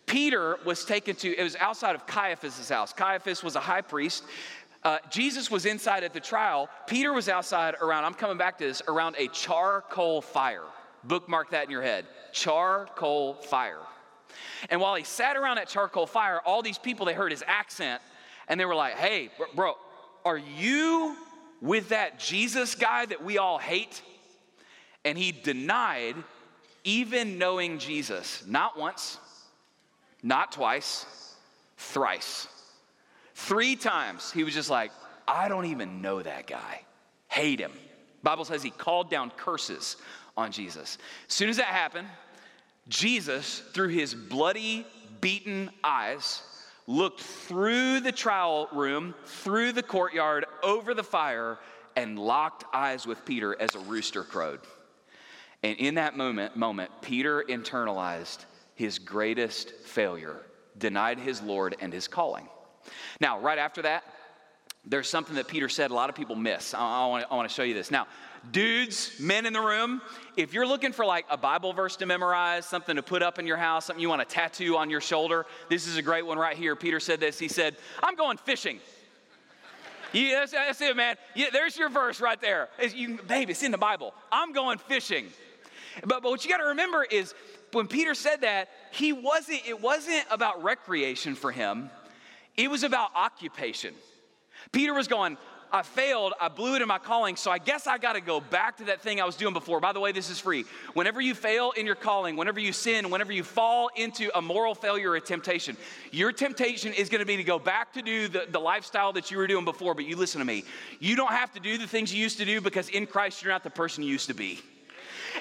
Peter 0.08 0.58
was 0.66 0.86
taken 0.86 1.16
to, 1.18 1.36
it 1.36 1.44
was 1.44 1.56
outside 1.58 1.96
of 1.96 2.06
Caiaphas' 2.06 2.70
house. 2.70 2.94
Caiaphas 2.94 3.44
was 3.44 3.56
a 3.56 3.60
high 3.60 3.82
priest. 3.82 4.24
Uh, 4.86 5.00
Jesus 5.10 5.50
was 5.50 5.66
inside 5.66 6.04
at 6.04 6.14
the 6.14 6.20
trial. 6.20 6.70
Peter 6.86 7.12
was 7.12 7.28
outside 7.28 7.74
around, 7.82 8.06
I'm 8.06 8.14
coming 8.14 8.38
back 8.38 8.60
to 8.60 8.66
this, 8.66 8.84
around 8.88 9.16
a 9.18 9.28
charcoal 9.30 10.22
fire. 10.22 10.64
Bookmark 11.04 11.50
that 11.52 11.66
in 11.66 11.72
your 11.72 11.82
head 11.82 12.06
charcoal 12.32 13.34
fire. 13.34 13.80
And 14.70 14.80
while 14.80 14.96
he 14.96 15.04
sat 15.04 15.38
around 15.38 15.56
that 15.56 15.70
charcoal 15.70 16.06
fire, 16.06 16.40
all 16.46 16.62
these 16.62 16.78
people, 16.78 17.06
they 17.06 17.14
heard 17.14 17.32
his 17.32 17.44
accent 17.48 18.02
and 18.48 18.60
they 18.60 18.66
were 18.66 18.76
like, 18.76 18.96
hey, 18.96 19.32
bro, 19.56 19.74
are 20.24 20.38
you 20.38 21.16
with 21.62 21.90
that 21.90 22.20
Jesus 22.20 22.76
guy 22.76 23.06
that 23.08 23.24
we 23.24 23.40
all 23.40 23.58
hate? 23.58 24.04
And 25.04 25.18
he 25.18 25.32
denied 25.32 26.16
even 26.84 27.40
knowing 27.40 27.80
Jesus, 27.80 28.44
not 28.46 28.78
once, 28.78 29.18
not 30.22 30.52
twice, 30.52 31.06
thrice. 31.78 32.48
Three 33.36 33.76
times 33.76 34.32
he 34.32 34.44
was 34.44 34.54
just 34.54 34.70
like, 34.70 34.92
I 35.28 35.48
don't 35.48 35.66
even 35.66 36.02
know 36.02 36.22
that 36.22 36.48
guy. 36.48 36.82
Hate 37.28 37.60
him. 37.60 37.72
Bible 38.24 38.46
says 38.46 38.64
he 38.64 38.72
called 38.72 39.10
down 39.10 39.32
curses 39.38 39.98
on 40.38 40.52
Jesus. 40.52 40.98
As 41.28 41.34
soon 41.34 41.50
as 41.50 41.58
that 41.58 41.66
happened, 41.68 42.08
Jesus, 42.88 43.60
through 43.74 43.90
his 43.90 44.16
bloody, 44.16 44.86
beaten 45.22 45.70
eyes, 45.84 46.42
looked 46.88 47.20
through 47.20 48.00
the 48.00 48.12
trial 48.12 48.70
room, 48.72 49.14
through 49.26 49.74
the 49.74 49.84
courtyard, 49.84 50.46
over 50.64 50.94
the 50.94 51.04
fire, 51.04 51.58
and 51.96 52.18
locked 52.18 52.64
eyes 52.74 53.06
with 53.06 53.26
Peter 53.26 53.60
as 53.60 53.76
a 53.76 53.80
rooster 53.80 54.24
crowed. 54.24 54.62
And 55.62 55.78
in 55.78 55.96
that 55.96 56.16
moment, 56.16 56.56
moment, 56.56 56.92
Peter 57.02 57.44
internalized 57.48 58.46
his 58.76 58.98
greatest 58.98 59.72
failure, 59.84 60.42
denied 60.78 61.20
his 61.20 61.42
Lord 61.42 61.76
and 61.80 61.92
his 61.92 62.08
calling. 62.08 62.48
Now, 63.20 63.40
right 63.40 63.58
after 63.58 63.82
that, 63.84 64.04
there's 64.88 65.10
something 65.10 65.36
that 65.36 65.48
Peter 65.48 65.68
said 65.68 65.92
a 65.92 65.94
lot 65.94 66.10
of 66.10 66.16
people 66.16 66.36
miss. 66.36 66.74
I, 66.74 66.80
I, 66.80 67.36
want, 67.36 67.50
to 67.50 67.54
show 67.54 67.64
you 67.64 67.74
this. 67.74 67.90
Now, 67.90 68.08
dudes, 68.52 69.12
men 69.20 69.46
in 69.46 69.54
the 69.54 69.62
room, 69.62 70.02
if 70.38 70.54
you're 70.54 70.68
looking 70.68 70.92
for 70.92 71.06
like 71.06 71.26
a 71.30 71.38
Bible 71.38 71.74
verse 71.74 71.96
to 71.98 72.06
memorize, 72.06 72.66
something 72.66 72.96
to 72.96 73.04
put 73.04 73.24
up 73.24 73.40
in 73.40 73.48
your 73.48 73.58
house, 73.58 73.86
something 73.86 74.02
you 74.02 74.10
want 74.10 74.28
to 74.28 74.34
tattoo 74.34 74.78
on 74.78 74.90
your 74.90 75.02
shoulder, 75.02 75.46
this 75.70 75.88
is 75.88 75.98
a 75.98 76.02
great 76.02 76.26
one 76.26 76.38
right 76.38 76.56
here. 76.56 76.76
Peter 76.76 77.00
said 77.00 77.20
this. 77.20 77.40
He 77.40 77.48
said, 77.48 77.78
I'm 78.04 78.16
going 78.16 78.38
fishing. 78.38 78.80
Yeah, 80.14 80.40
that's, 80.40 80.54
that's 80.54 80.80
it, 80.80 80.96
man. 80.96 81.18
Yeah, 81.34 81.48
there's 81.52 81.76
your 81.76 81.90
verse 81.90 82.22
right 82.22 82.40
there. 82.40 82.70
It's, 82.80 82.96
you, 82.96 83.20
babe, 83.28 83.50
it's 83.50 83.64
in 83.64 83.72
the 83.72 83.78
Bible. 83.78 84.14
I'm 84.32 84.54
going 84.54 84.78
fishing. 84.78 85.28
But, 86.06 86.24
but 86.24 86.30
what 86.30 86.46
you 86.46 86.50
got 86.50 86.60
to 86.60 86.68
remember 86.68 87.04
is 87.04 87.34
when 87.74 87.88
Peter 87.88 88.14
said 88.14 88.40
that, 88.42 88.70
he 88.92 89.12
wasn't, 89.12 89.68
it 89.68 89.82
wasn't 89.82 90.24
about 90.32 90.64
recreation 90.64 91.36
for 91.36 91.52
him, 91.52 91.90
it 92.58 92.70
was 92.70 92.84
about 92.84 93.12
occupation. 93.16 93.94
Peter 94.72 94.94
was 94.94 95.08
going, 95.08 95.38
I 95.72 95.82
failed, 95.82 96.34
I 96.40 96.48
blew 96.48 96.76
it 96.76 96.82
in 96.82 96.88
my 96.88 97.00
calling, 97.00 97.36
so 97.36 97.52
I 97.52 97.58
guess 97.58 97.86
I 97.86 97.98
got 97.98 98.14
to 98.14 98.22
go 98.22 98.40
back 98.40 98.78
to 98.78 98.86
that 98.86 99.02
thing 99.02 99.20
I 99.20 99.26
was 99.26 99.36
doing 99.36 99.54
before. 99.54 99.82
By 99.82 99.92
the 99.92 100.00
way, 100.00 100.14
this 100.14 100.30
is 100.30 100.40
free. 100.40 100.64
Whenever 100.94 101.20
you 101.20 101.36
fail 101.36 101.72
in 101.72 101.86
your 101.86 101.96
calling, 101.96 102.38
whenever 102.38 102.60
you 102.60 102.72
sin, 102.72 103.10
whenever 103.10 103.34
you 103.34 103.44
fall 103.44 103.90
into 103.96 104.36
a 104.38 104.42
moral 104.42 104.74
failure 104.74 105.12
or 105.12 105.16
a 105.18 105.22
temptation, 105.22 105.76
your 106.12 106.32
temptation 106.32 106.94
is 106.94 107.10
to 107.10 107.26
be 107.26 107.36
to 107.36 107.44
go 107.44 107.60
back 107.60 107.92
to 107.94 108.02
do 108.02 108.28
the, 108.28 108.48
the 108.50 108.60
lifestyle 108.60 109.12
that 109.14 109.32
you 109.32 109.38
were 109.38 109.48
doing 109.48 109.66
before. 109.66 109.94
But 109.94 110.06
you 110.06 110.16
listen 110.16 110.40
to 110.40 110.46
me, 110.46 110.64
you 111.00 111.16
don't 111.16 111.34
have 111.34 111.52
to 111.54 111.60
do 111.60 111.78
the 111.78 111.88
things 111.88 112.14
you 112.14 112.22
used 112.22 112.38
to 112.38 112.46
do 112.46 112.62
because 112.62 112.88
in 112.90 113.06
Christ 113.06 113.44
you're 113.44 113.52
not 113.52 113.64
the 113.64 113.70
person 113.70 114.04
you 114.04 114.12
used 114.12 114.28
to 114.28 114.34
be. 114.34 114.62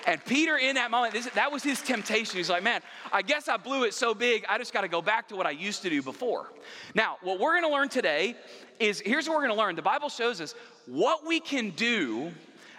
And 0.06 0.24
Peter, 0.24 0.56
in 0.56 0.74
that 0.76 0.90
moment, 0.90 1.14
this, 1.14 1.26
that 1.30 1.50
was 1.50 1.62
his 1.62 1.80
temptation. 1.82 2.36
He's 2.36 2.50
like, 2.50 2.62
man, 2.62 2.80
I 3.12 3.22
guess 3.22 3.48
I 3.48 3.56
blew 3.56 3.84
it 3.84 3.94
so 3.94 4.14
big, 4.14 4.44
I 4.48 4.58
just 4.58 4.72
got 4.72 4.82
to 4.82 4.88
go 4.88 5.02
back 5.02 5.28
to 5.28 5.36
what 5.36 5.46
I 5.46 5.50
used 5.50 5.82
to 5.82 5.90
do 5.90 6.02
before. 6.02 6.50
Now, 6.94 7.16
what 7.22 7.38
we're 7.38 7.52
going 7.52 7.70
to 7.70 7.74
learn 7.74 7.88
today 7.88 8.36
is 8.80 9.00
here's 9.00 9.28
what 9.28 9.36
we're 9.36 9.46
going 9.46 9.56
to 9.56 9.62
learn. 9.62 9.76
The 9.76 9.82
Bible 9.82 10.08
shows 10.08 10.40
us 10.40 10.54
what 10.86 11.26
we 11.26 11.40
can 11.40 11.70
do 11.70 12.32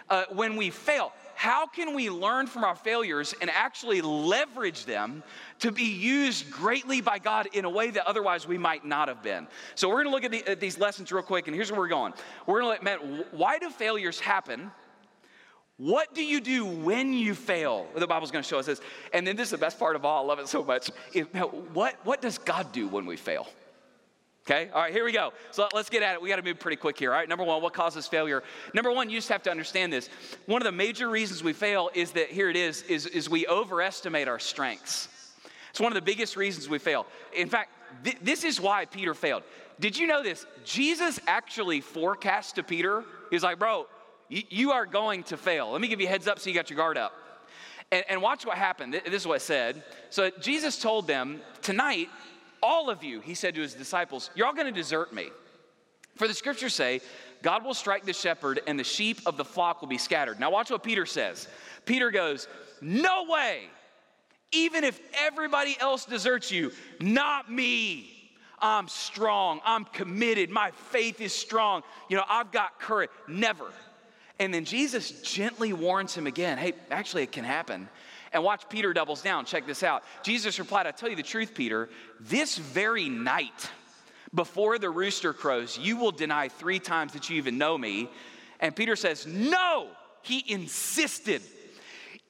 uh, 0.08 0.24
when 0.30 0.56
we 0.56 0.70
fail. 0.70 1.12
How 1.34 1.66
can 1.66 1.94
we 1.94 2.08
learn 2.08 2.46
from 2.46 2.64
our 2.64 2.74
failures 2.74 3.34
and 3.42 3.50
actually 3.50 4.00
leverage 4.00 4.86
them 4.86 5.22
to 5.58 5.70
be 5.70 5.82
used 5.82 6.50
greatly 6.50 7.02
by 7.02 7.18
God 7.18 7.48
in 7.52 7.66
a 7.66 7.70
way 7.70 7.90
that 7.90 8.06
otherwise 8.06 8.46
we 8.46 8.56
might 8.56 8.86
not 8.86 9.08
have 9.08 9.22
been? 9.22 9.46
So, 9.74 9.88
we're 9.88 10.02
gonna 10.02 10.14
look 10.14 10.24
at, 10.24 10.30
the, 10.30 10.48
at 10.48 10.60
these 10.60 10.78
lessons 10.78 11.12
real 11.12 11.22
quick, 11.22 11.46
and 11.46 11.54
here's 11.54 11.70
where 11.70 11.80
we're 11.80 11.88
going. 11.88 12.14
We're 12.46 12.60
gonna 12.60 12.70
let, 12.70 12.82
man, 12.82 13.24
why 13.32 13.58
do 13.58 13.68
failures 13.68 14.18
happen? 14.18 14.70
What 15.78 16.14
do 16.14 16.24
you 16.24 16.40
do 16.40 16.64
when 16.64 17.12
you 17.12 17.34
fail? 17.34 17.86
The 17.94 18.06
Bible's 18.06 18.30
going 18.30 18.42
to 18.42 18.48
show 18.48 18.58
us 18.58 18.66
this. 18.66 18.80
And 19.12 19.26
then 19.26 19.36
this 19.36 19.48
is 19.48 19.50
the 19.50 19.58
best 19.58 19.78
part 19.78 19.94
of 19.94 20.04
all. 20.04 20.24
I 20.24 20.26
love 20.26 20.38
it 20.38 20.48
so 20.48 20.64
much. 20.64 20.90
what, 21.74 21.96
what 22.04 22.22
does 22.22 22.38
God 22.38 22.72
do 22.72 22.88
when 22.88 23.04
we 23.04 23.16
fail? 23.16 23.46
Okay, 24.46 24.70
all 24.72 24.80
right, 24.80 24.92
here 24.92 25.04
we 25.04 25.10
go. 25.10 25.32
So 25.50 25.68
let's 25.74 25.90
get 25.90 26.04
at 26.04 26.14
it. 26.14 26.22
We 26.22 26.28
got 26.28 26.36
to 26.36 26.42
move 26.42 26.60
pretty 26.60 26.76
quick 26.76 26.96
here. 26.96 27.10
All 27.10 27.18
right, 27.18 27.28
number 27.28 27.44
one, 27.44 27.60
what 27.60 27.74
causes 27.74 28.06
failure? 28.06 28.44
Number 28.74 28.92
one, 28.92 29.10
you 29.10 29.18
just 29.18 29.28
have 29.28 29.42
to 29.42 29.50
understand 29.50 29.92
this. 29.92 30.08
One 30.46 30.62
of 30.62 30.66
the 30.66 30.72
major 30.72 31.10
reasons 31.10 31.42
we 31.42 31.52
fail 31.52 31.90
is 31.94 32.12
that 32.12 32.28
here 32.28 32.48
it 32.48 32.56
is, 32.56 32.82
is, 32.82 33.06
is 33.06 33.28
we 33.28 33.48
overestimate 33.48 34.28
our 34.28 34.38
strengths. 34.38 35.08
It's 35.70 35.80
one 35.80 35.90
of 35.90 35.96
the 35.96 36.02
biggest 36.02 36.36
reasons 36.36 36.68
we 36.68 36.78
fail. 36.78 37.06
In 37.34 37.48
fact, 37.48 37.70
th- 38.04 38.18
this 38.22 38.44
is 38.44 38.60
why 38.60 38.84
Peter 38.84 39.14
failed. 39.14 39.42
Did 39.80 39.98
you 39.98 40.06
know 40.06 40.22
this? 40.22 40.46
Jesus 40.64 41.18
actually 41.26 41.80
forecast 41.80 42.54
to 42.54 42.62
Peter, 42.62 43.04
he's 43.30 43.42
like, 43.42 43.58
bro, 43.58 43.86
you 44.28 44.72
are 44.72 44.86
going 44.86 45.22
to 45.24 45.36
fail. 45.36 45.70
Let 45.70 45.80
me 45.80 45.88
give 45.88 46.00
you 46.00 46.06
a 46.06 46.10
heads 46.10 46.26
up 46.26 46.38
so 46.38 46.50
you 46.50 46.54
got 46.54 46.70
your 46.70 46.76
guard 46.76 46.98
up. 46.98 47.12
And, 47.92 48.04
and 48.08 48.22
watch 48.22 48.44
what 48.44 48.58
happened. 48.58 48.94
This 48.94 49.22
is 49.22 49.26
what 49.26 49.36
it 49.36 49.42
said. 49.42 49.84
So 50.10 50.30
Jesus 50.40 50.80
told 50.80 51.06
them, 51.06 51.40
Tonight, 51.62 52.08
all 52.62 52.90
of 52.90 53.04
you, 53.04 53.20
he 53.20 53.34
said 53.34 53.54
to 53.54 53.60
his 53.60 53.74
disciples, 53.74 54.30
you're 54.34 54.46
all 54.46 54.54
going 54.54 54.66
to 54.66 54.72
desert 54.72 55.12
me. 55.12 55.28
For 56.16 56.26
the 56.26 56.34
scriptures 56.34 56.74
say, 56.74 57.00
God 57.42 57.64
will 57.64 57.74
strike 57.74 58.04
the 58.04 58.12
shepherd 58.12 58.60
and 58.66 58.78
the 58.78 58.84
sheep 58.84 59.20
of 59.26 59.36
the 59.36 59.44
flock 59.44 59.80
will 59.80 59.88
be 59.88 59.98
scattered. 59.98 60.40
Now, 60.40 60.50
watch 60.50 60.70
what 60.70 60.82
Peter 60.82 61.06
says. 61.06 61.46
Peter 61.84 62.10
goes, 62.10 62.48
No 62.80 63.24
way. 63.28 63.64
Even 64.52 64.84
if 64.84 64.98
everybody 65.14 65.76
else 65.78 66.06
deserts 66.06 66.50
you, 66.50 66.72
not 67.00 67.50
me. 67.50 68.10
I'm 68.58 68.88
strong. 68.88 69.60
I'm 69.64 69.84
committed. 69.84 70.50
My 70.50 70.70
faith 70.70 71.20
is 71.20 71.34
strong. 71.34 71.82
You 72.08 72.16
know, 72.16 72.24
I've 72.28 72.52
got 72.52 72.80
courage. 72.80 73.10
Never. 73.28 73.66
And 74.38 74.52
then 74.52 74.64
Jesus 74.64 75.22
gently 75.22 75.72
warns 75.72 76.14
him 76.14 76.26
again 76.26 76.58
hey, 76.58 76.74
actually, 76.90 77.22
it 77.22 77.32
can 77.32 77.44
happen. 77.44 77.88
And 78.32 78.42
watch 78.42 78.68
Peter 78.68 78.92
doubles 78.92 79.22
down. 79.22 79.44
Check 79.44 79.66
this 79.66 79.82
out. 79.82 80.02
Jesus 80.22 80.58
replied, 80.58 80.86
I 80.86 80.90
tell 80.90 81.08
you 81.08 81.16
the 81.16 81.22
truth, 81.22 81.54
Peter, 81.54 81.88
this 82.20 82.58
very 82.58 83.08
night, 83.08 83.70
before 84.34 84.78
the 84.78 84.90
rooster 84.90 85.32
crows, 85.32 85.78
you 85.78 85.96
will 85.96 86.12
deny 86.12 86.48
three 86.48 86.78
times 86.78 87.12
that 87.14 87.30
you 87.30 87.36
even 87.36 87.56
know 87.56 87.78
me. 87.78 88.10
And 88.60 88.74
Peter 88.74 88.96
says, 88.96 89.26
No, 89.26 89.88
he 90.22 90.44
insisted. 90.46 91.42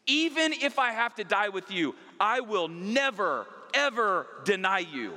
Even 0.06 0.52
if 0.52 0.78
I 0.78 0.92
have 0.92 1.16
to 1.16 1.24
die 1.24 1.48
with 1.48 1.70
you, 1.70 1.96
I 2.20 2.40
will 2.40 2.68
never, 2.68 3.46
ever 3.74 4.26
deny 4.44 4.80
you. 4.80 5.14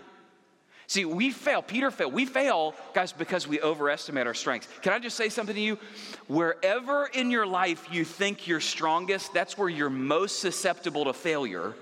See, 0.89 1.05
we 1.05 1.29
fail. 1.29 1.61
Peter 1.61 1.91
failed. 1.91 2.13
We 2.13 2.25
fail, 2.25 2.73
guys, 2.95 3.13
because 3.13 3.47
we 3.47 3.61
overestimate 3.61 4.25
our 4.25 4.33
strengths. 4.33 4.67
Can 4.81 4.91
I 4.91 4.97
just 4.97 5.15
say 5.15 5.29
something 5.29 5.53
to 5.53 5.61
you? 5.61 5.77
Wherever 6.25 7.05
in 7.05 7.29
your 7.29 7.45
life 7.45 7.85
you 7.91 8.03
think 8.03 8.47
you're 8.47 8.59
strongest, 8.59 9.31
that's 9.31 9.55
where 9.55 9.69
you're 9.69 9.91
most 9.91 10.39
susceptible 10.39 11.05
to 11.05 11.13
failure 11.13 11.75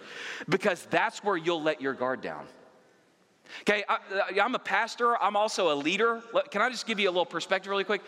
because 0.50 0.86
that's 0.90 1.24
where 1.24 1.38
you'll 1.38 1.64
let 1.64 1.80
your 1.80 1.94
guard 1.94 2.20
down. 2.20 2.48
Okay, 3.62 3.86
I, 3.88 4.00
am 4.42 4.56
a 4.56 4.60
pastor, 4.60 5.16
I'm 5.16 5.38
also 5.38 5.72
a 5.72 5.76
leader. 5.76 6.22
Can 6.52 6.62
I 6.62 6.70
just 6.70 6.86
give 6.86 7.00
you 7.00 7.08
a 7.08 7.12
little 7.12 7.26
perspective 7.26 7.70
really 7.70 7.86
quick? 7.86 8.02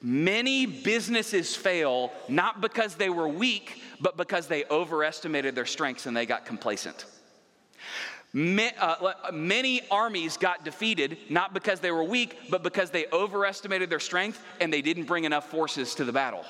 Many 0.00 0.64
businesses 0.64 1.56
fail 1.56 2.12
not 2.28 2.60
because 2.60 2.94
they 2.94 3.10
were 3.10 3.26
weak, 3.26 3.82
but 4.00 4.16
because 4.16 4.46
they 4.46 4.64
overestimated 4.70 5.56
their 5.56 5.66
strengths 5.66 6.06
and 6.06 6.16
they 6.16 6.24
got 6.24 6.46
complacent. 6.46 7.04
Uh, 8.32 9.12
many 9.32 9.80
armies 9.90 10.36
got 10.36 10.64
defeated 10.64 11.18
not 11.28 11.52
because 11.52 11.80
they 11.80 11.90
were 11.90 12.04
weak, 12.04 12.38
but 12.48 12.62
because 12.62 12.90
they 12.90 13.06
overestimated 13.12 13.90
their 13.90 14.00
strength 14.00 14.44
and 14.60 14.72
they 14.72 14.82
didn't 14.82 15.04
bring 15.04 15.24
enough 15.24 15.50
forces 15.50 15.94
to 15.96 16.04
the 16.04 16.12
battle. 16.12 16.44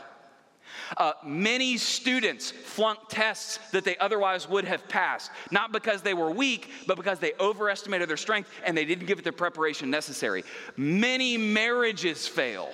Uh, 0.97 1.13
many 1.25 1.77
students 1.77 2.51
flunked 2.51 3.11
tests 3.11 3.59
that 3.71 3.85
they 3.85 3.97
otherwise 3.99 4.49
would 4.49 4.65
have 4.65 4.87
passed, 4.89 5.31
not 5.51 5.73
because 5.73 6.03
they 6.03 6.15
were 6.15 6.31
weak, 6.31 6.71
but 6.87 6.97
because 6.97 7.19
they 7.19 7.33
overestimated 7.41 8.09
their 8.09 8.17
strength 8.17 8.51
and 8.65 8.77
they 8.77 8.85
didn't 8.85 9.07
give 9.07 9.19
it 9.19 9.25
the 9.25 9.33
preparation 9.33 9.91
necessary. 9.91 10.45
Many 10.77 11.37
marriages 11.37 12.27
fail 12.27 12.71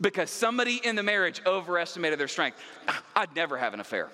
because 0.00 0.30
somebody 0.30 0.80
in 0.82 0.96
the 0.96 1.02
marriage 1.02 1.42
overestimated 1.44 2.18
their 2.18 2.28
strength. 2.28 2.58
I'd 3.14 3.34
never 3.36 3.58
have 3.58 3.74
an 3.74 3.80
affair. 3.80 4.08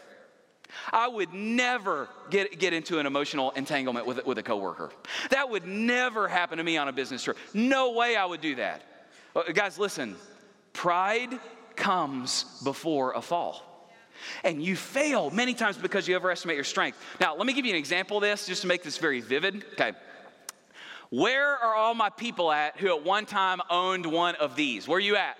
I 0.92 1.08
would 1.08 1.32
never 1.32 2.08
get, 2.30 2.58
get 2.58 2.72
into 2.72 2.98
an 2.98 3.06
emotional 3.06 3.50
entanglement 3.52 4.06
with, 4.06 4.24
with 4.26 4.38
a 4.38 4.42
coworker. 4.42 4.90
That 5.30 5.50
would 5.50 5.66
never 5.66 6.28
happen 6.28 6.58
to 6.58 6.64
me 6.64 6.76
on 6.76 6.88
a 6.88 6.92
business 6.92 7.22
trip. 7.22 7.36
No 7.54 7.92
way 7.92 8.16
I 8.16 8.24
would 8.24 8.40
do 8.40 8.56
that. 8.56 8.82
Uh, 9.34 9.42
guys, 9.52 9.78
listen, 9.78 10.16
pride 10.72 11.38
comes 11.76 12.60
before 12.64 13.12
a 13.12 13.22
fall. 13.22 13.62
And 14.44 14.62
you 14.62 14.76
fail 14.76 15.30
many 15.30 15.54
times 15.54 15.76
because 15.76 16.08
you 16.08 16.16
overestimate 16.16 16.56
your 16.56 16.64
strength. 16.64 16.98
Now, 17.20 17.36
let 17.36 17.46
me 17.46 17.52
give 17.52 17.66
you 17.66 17.72
an 17.72 17.78
example 17.78 18.16
of 18.16 18.22
this 18.22 18.46
just 18.46 18.62
to 18.62 18.66
make 18.66 18.82
this 18.82 18.98
very 18.98 19.20
vivid. 19.20 19.64
Okay. 19.74 19.92
Where 21.10 21.56
are 21.56 21.74
all 21.74 21.94
my 21.94 22.10
people 22.10 22.50
at 22.50 22.78
who 22.78 22.88
at 22.88 23.04
one 23.04 23.26
time 23.26 23.60
owned 23.70 24.06
one 24.06 24.34
of 24.36 24.56
these? 24.56 24.88
Where 24.88 24.96
are 24.96 25.00
you 25.00 25.16
at? 25.16 25.36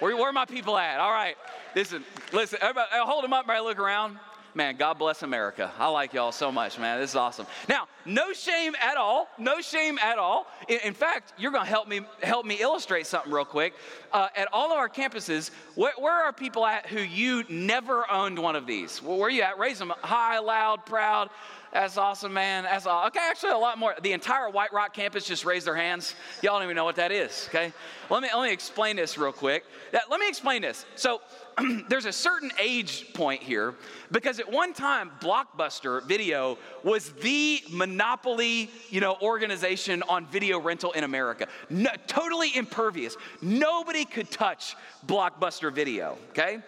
Where, 0.00 0.16
where 0.16 0.28
are 0.28 0.32
my 0.32 0.46
people 0.46 0.76
at? 0.76 0.98
All 0.98 1.12
right. 1.12 1.36
Listen, 1.76 2.04
listen, 2.32 2.58
everybody, 2.62 2.88
hold 2.94 3.24
them 3.24 3.32
up, 3.32 3.44
everybody 3.44 3.64
look 3.64 3.78
around. 3.78 4.18
Man, 4.56 4.76
God 4.76 5.00
bless 5.00 5.24
America. 5.24 5.72
I 5.80 5.88
like 5.88 6.12
y'all 6.12 6.30
so 6.30 6.52
much, 6.52 6.78
man. 6.78 7.00
This 7.00 7.10
is 7.10 7.16
awesome. 7.16 7.46
Now, 7.68 7.88
no 8.06 8.32
shame 8.32 8.76
at 8.80 8.96
all. 8.96 9.26
No 9.36 9.60
shame 9.60 9.98
at 9.98 10.16
all. 10.16 10.46
In, 10.68 10.78
in 10.84 10.94
fact, 10.94 11.32
you're 11.36 11.50
going 11.50 11.64
to 11.64 11.68
help 11.70 11.88
me 11.88 12.02
help 12.22 12.46
me 12.46 12.58
illustrate 12.60 13.08
something 13.08 13.32
real 13.32 13.44
quick. 13.44 13.74
Uh, 14.12 14.28
at 14.36 14.46
all 14.52 14.70
of 14.70 14.78
our 14.78 14.88
campuses, 14.88 15.50
where, 15.74 15.92
where, 15.98 16.12
are 16.12 16.32
people 16.32 16.64
at 16.64 16.86
who 16.86 17.00
you 17.00 17.42
never 17.48 18.08
owned 18.08 18.38
one 18.38 18.54
of 18.54 18.64
these? 18.64 19.02
Where 19.02 19.22
are 19.22 19.30
you 19.30 19.42
at? 19.42 19.58
Raise 19.58 19.80
them 19.80 19.92
high, 20.02 20.38
loud, 20.38 20.86
proud. 20.86 21.30
That's 21.74 21.98
awesome, 21.98 22.32
man. 22.32 22.62
That's 22.62 22.86
all. 22.86 23.04
Okay, 23.08 23.18
actually, 23.20 23.50
a 23.50 23.58
lot 23.58 23.78
more. 23.78 23.96
The 24.00 24.12
entire 24.12 24.48
White 24.48 24.72
Rock 24.72 24.94
campus 24.94 25.26
just 25.26 25.44
raised 25.44 25.66
their 25.66 25.74
hands. 25.74 26.14
Y'all 26.40 26.54
don't 26.54 26.62
even 26.62 26.76
know 26.76 26.84
what 26.84 26.94
that 26.96 27.10
is, 27.10 27.46
okay? 27.48 27.72
Let 28.08 28.22
me, 28.22 28.28
let 28.32 28.44
me 28.44 28.52
explain 28.52 28.94
this 28.94 29.18
real 29.18 29.32
quick. 29.32 29.64
Let 29.92 30.20
me 30.20 30.28
explain 30.28 30.62
this. 30.62 30.86
So, 30.94 31.20
there's 31.88 32.04
a 32.04 32.12
certain 32.12 32.52
age 32.60 33.12
point 33.12 33.42
here 33.42 33.74
because 34.12 34.38
at 34.38 34.50
one 34.50 34.72
time 34.72 35.10
blockbuster 35.20 36.04
video 36.04 36.58
was 36.84 37.10
the 37.22 37.60
monopoly 37.70 38.70
you 38.90 39.00
know 39.00 39.16
organization 39.22 40.02
on 40.08 40.26
video 40.26 40.58
rental 40.58 40.90
in 40.92 41.04
america 41.04 41.46
no, 41.70 41.90
totally 42.08 42.56
impervious 42.56 43.16
nobody 43.40 44.04
could 44.04 44.30
touch 44.32 44.76
blockbuster 45.06 45.72
video 45.72 46.18
okay 46.30 46.58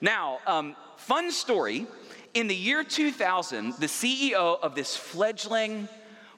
now 0.00 0.38
um, 0.46 0.74
fun 0.96 1.30
story 1.30 1.86
in 2.34 2.46
the 2.46 2.54
year 2.54 2.84
2000, 2.84 3.74
the 3.74 3.86
CEO 3.86 4.58
of 4.60 4.74
this 4.74 4.96
fledgling, 4.96 5.88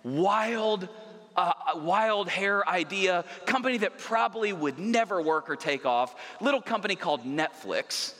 wild, 0.02 0.88
uh, 1.36 1.52
wild 1.76 2.28
hair 2.28 2.66
idea, 2.68 3.24
company 3.46 3.78
that 3.78 3.98
probably 3.98 4.52
would 4.52 4.78
never 4.78 5.20
work 5.20 5.50
or 5.50 5.56
take 5.56 5.84
off, 5.84 6.14
little 6.40 6.62
company 6.62 6.96
called 6.96 7.24
Netflix. 7.24 8.14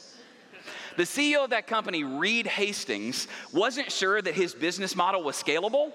The 0.97 1.05
CEO 1.05 1.45
of 1.45 1.51
that 1.51 1.67
company, 1.67 2.05
Reed 2.05 2.47
Hastings, 2.47 3.27
wasn't 3.51 3.91
sure 3.91 4.21
that 4.21 4.35
his 4.35 4.55
business 4.55 4.95
model 4.95 5.23
was 5.23 5.43
scalable. 5.43 5.93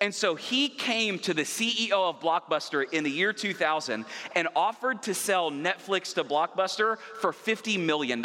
And 0.00 0.14
so 0.14 0.34
he 0.34 0.70
came 0.70 1.18
to 1.20 1.34
the 1.34 1.42
CEO 1.42 1.92
of 1.92 2.20
Blockbuster 2.20 2.90
in 2.90 3.04
the 3.04 3.10
year 3.10 3.34
2000 3.34 4.06
and 4.34 4.48
offered 4.56 5.02
to 5.02 5.12
sell 5.12 5.50
Netflix 5.50 6.14
to 6.14 6.24
Blockbuster 6.24 6.96
for 7.20 7.32
$50 7.32 7.84
million 7.84 8.24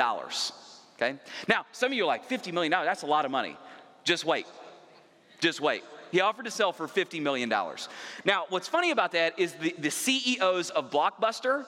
okay? 1.03 1.19
Now, 1.47 1.65
some 1.71 1.91
of 1.91 1.97
you 1.97 2.03
are 2.03 2.07
like, 2.07 2.29
$50 2.29 2.53
million, 2.53 2.71
that's 2.71 3.03
a 3.03 3.07
lot 3.07 3.25
of 3.25 3.31
money. 3.31 3.57
Just 4.03 4.25
wait. 4.25 4.45
Just 5.39 5.61
wait. 5.61 5.83
He 6.11 6.21
offered 6.21 6.45
to 6.45 6.51
sell 6.51 6.71
for 6.71 6.87
$50 6.87 7.21
million. 7.21 7.49
Now, 7.49 8.45
what's 8.49 8.67
funny 8.67 8.91
about 8.91 9.13
that 9.13 9.39
is 9.39 9.53
the, 9.53 9.75
the 9.79 9.89
CEOs 9.89 10.69
of 10.69 10.91
Blockbuster, 10.91 11.65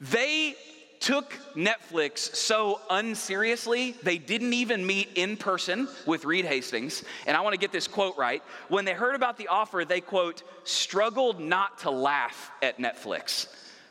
they 0.00 0.56
took 1.00 1.34
Netflix 1.54 2.34
so 2.34 2.80
unseriously, 2.88 3.94
they 4.02 4.16
didn't 4.16 4.54
even 4.54 4.86
meet 4.86 5.10
in 5.16 5.36
person 5.36 5.86
with 6.06 6.24
Reed 6.24 6.46
Hastings. 6.46 7.04
And 7.26 7.36
I 7.36 7.42
want 7.42 7.52
to 7.52 7.58
get 7.58 7.72
this 7.72 7.86
quote 7.86 8.16
right. 8.16 8.42
When 8.68 8.86
they 8.86 8.94
heard 8.94 9.14
about 9.14 9.36
the 9.36 9.48
offer, 9.48 9.84
they, 9.86 10.00
quote, 10.00 10.42
struggled 10.64 11.38
not 11.38 11.80
to 11.80 11.90
laugh 11.90 12.50
at 12.62 12.78
Netflix 12.78 13.48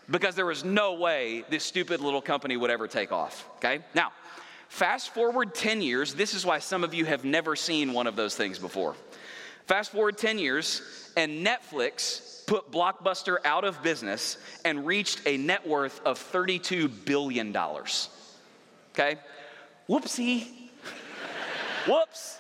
because 0.10 0.34
there 0.34 0.46
was 0.46 0.64
no 0.64 0.94
way 0.94 1.44
this 1.50 1.64
stupid 1.64 2.02
little 2.02 2.22
company 2.22 2.58
would 2.58 2.72
ever 2.72 2.88
take 2.88 3.12
off. 3.12 3.48
Okay? 3.58 3.80
Now, 3.94 4.12
Fast 4.74 5.14
forward 5.14 5.54
10 5.54 5.84
years, 5.84 6.16
this 6.16 6.34
is 6.34 6.48
why 6.48 6.58
some 6.58 6.84
of 6.84 6.96
you 6.96 7.06
have 7.06 7.24
never 7.24 7.56
seen 7.56 7.94
one 7.94 8.08
of 8.08 8.16
those 8.16 8.34
things 8.34 8.58
before. 8.58 8.96
Fast 9.68 9.92
forward 9.92 10.18
10 10.18 10.40
years, 10.40 10.82
and 11.16 11.46
Netflix 11.46 12.44
put 12.48 12.72
Blockbuster 12.72 13.38
out 13.46 13.66
of 13.66 13.84
business 13.84 14.40
and 14.66 14.84
reached 14.88 15.22
a 15.28 15.38
net 15.38 15.68
worth 15.68 16.02
of 16.04 16.18
$32 16.18 16.90
billion. 17.06 17.56
Okay? 17.56 19.20
Whoopsie. 19.88 20.48
Whoops. 21.88 22.40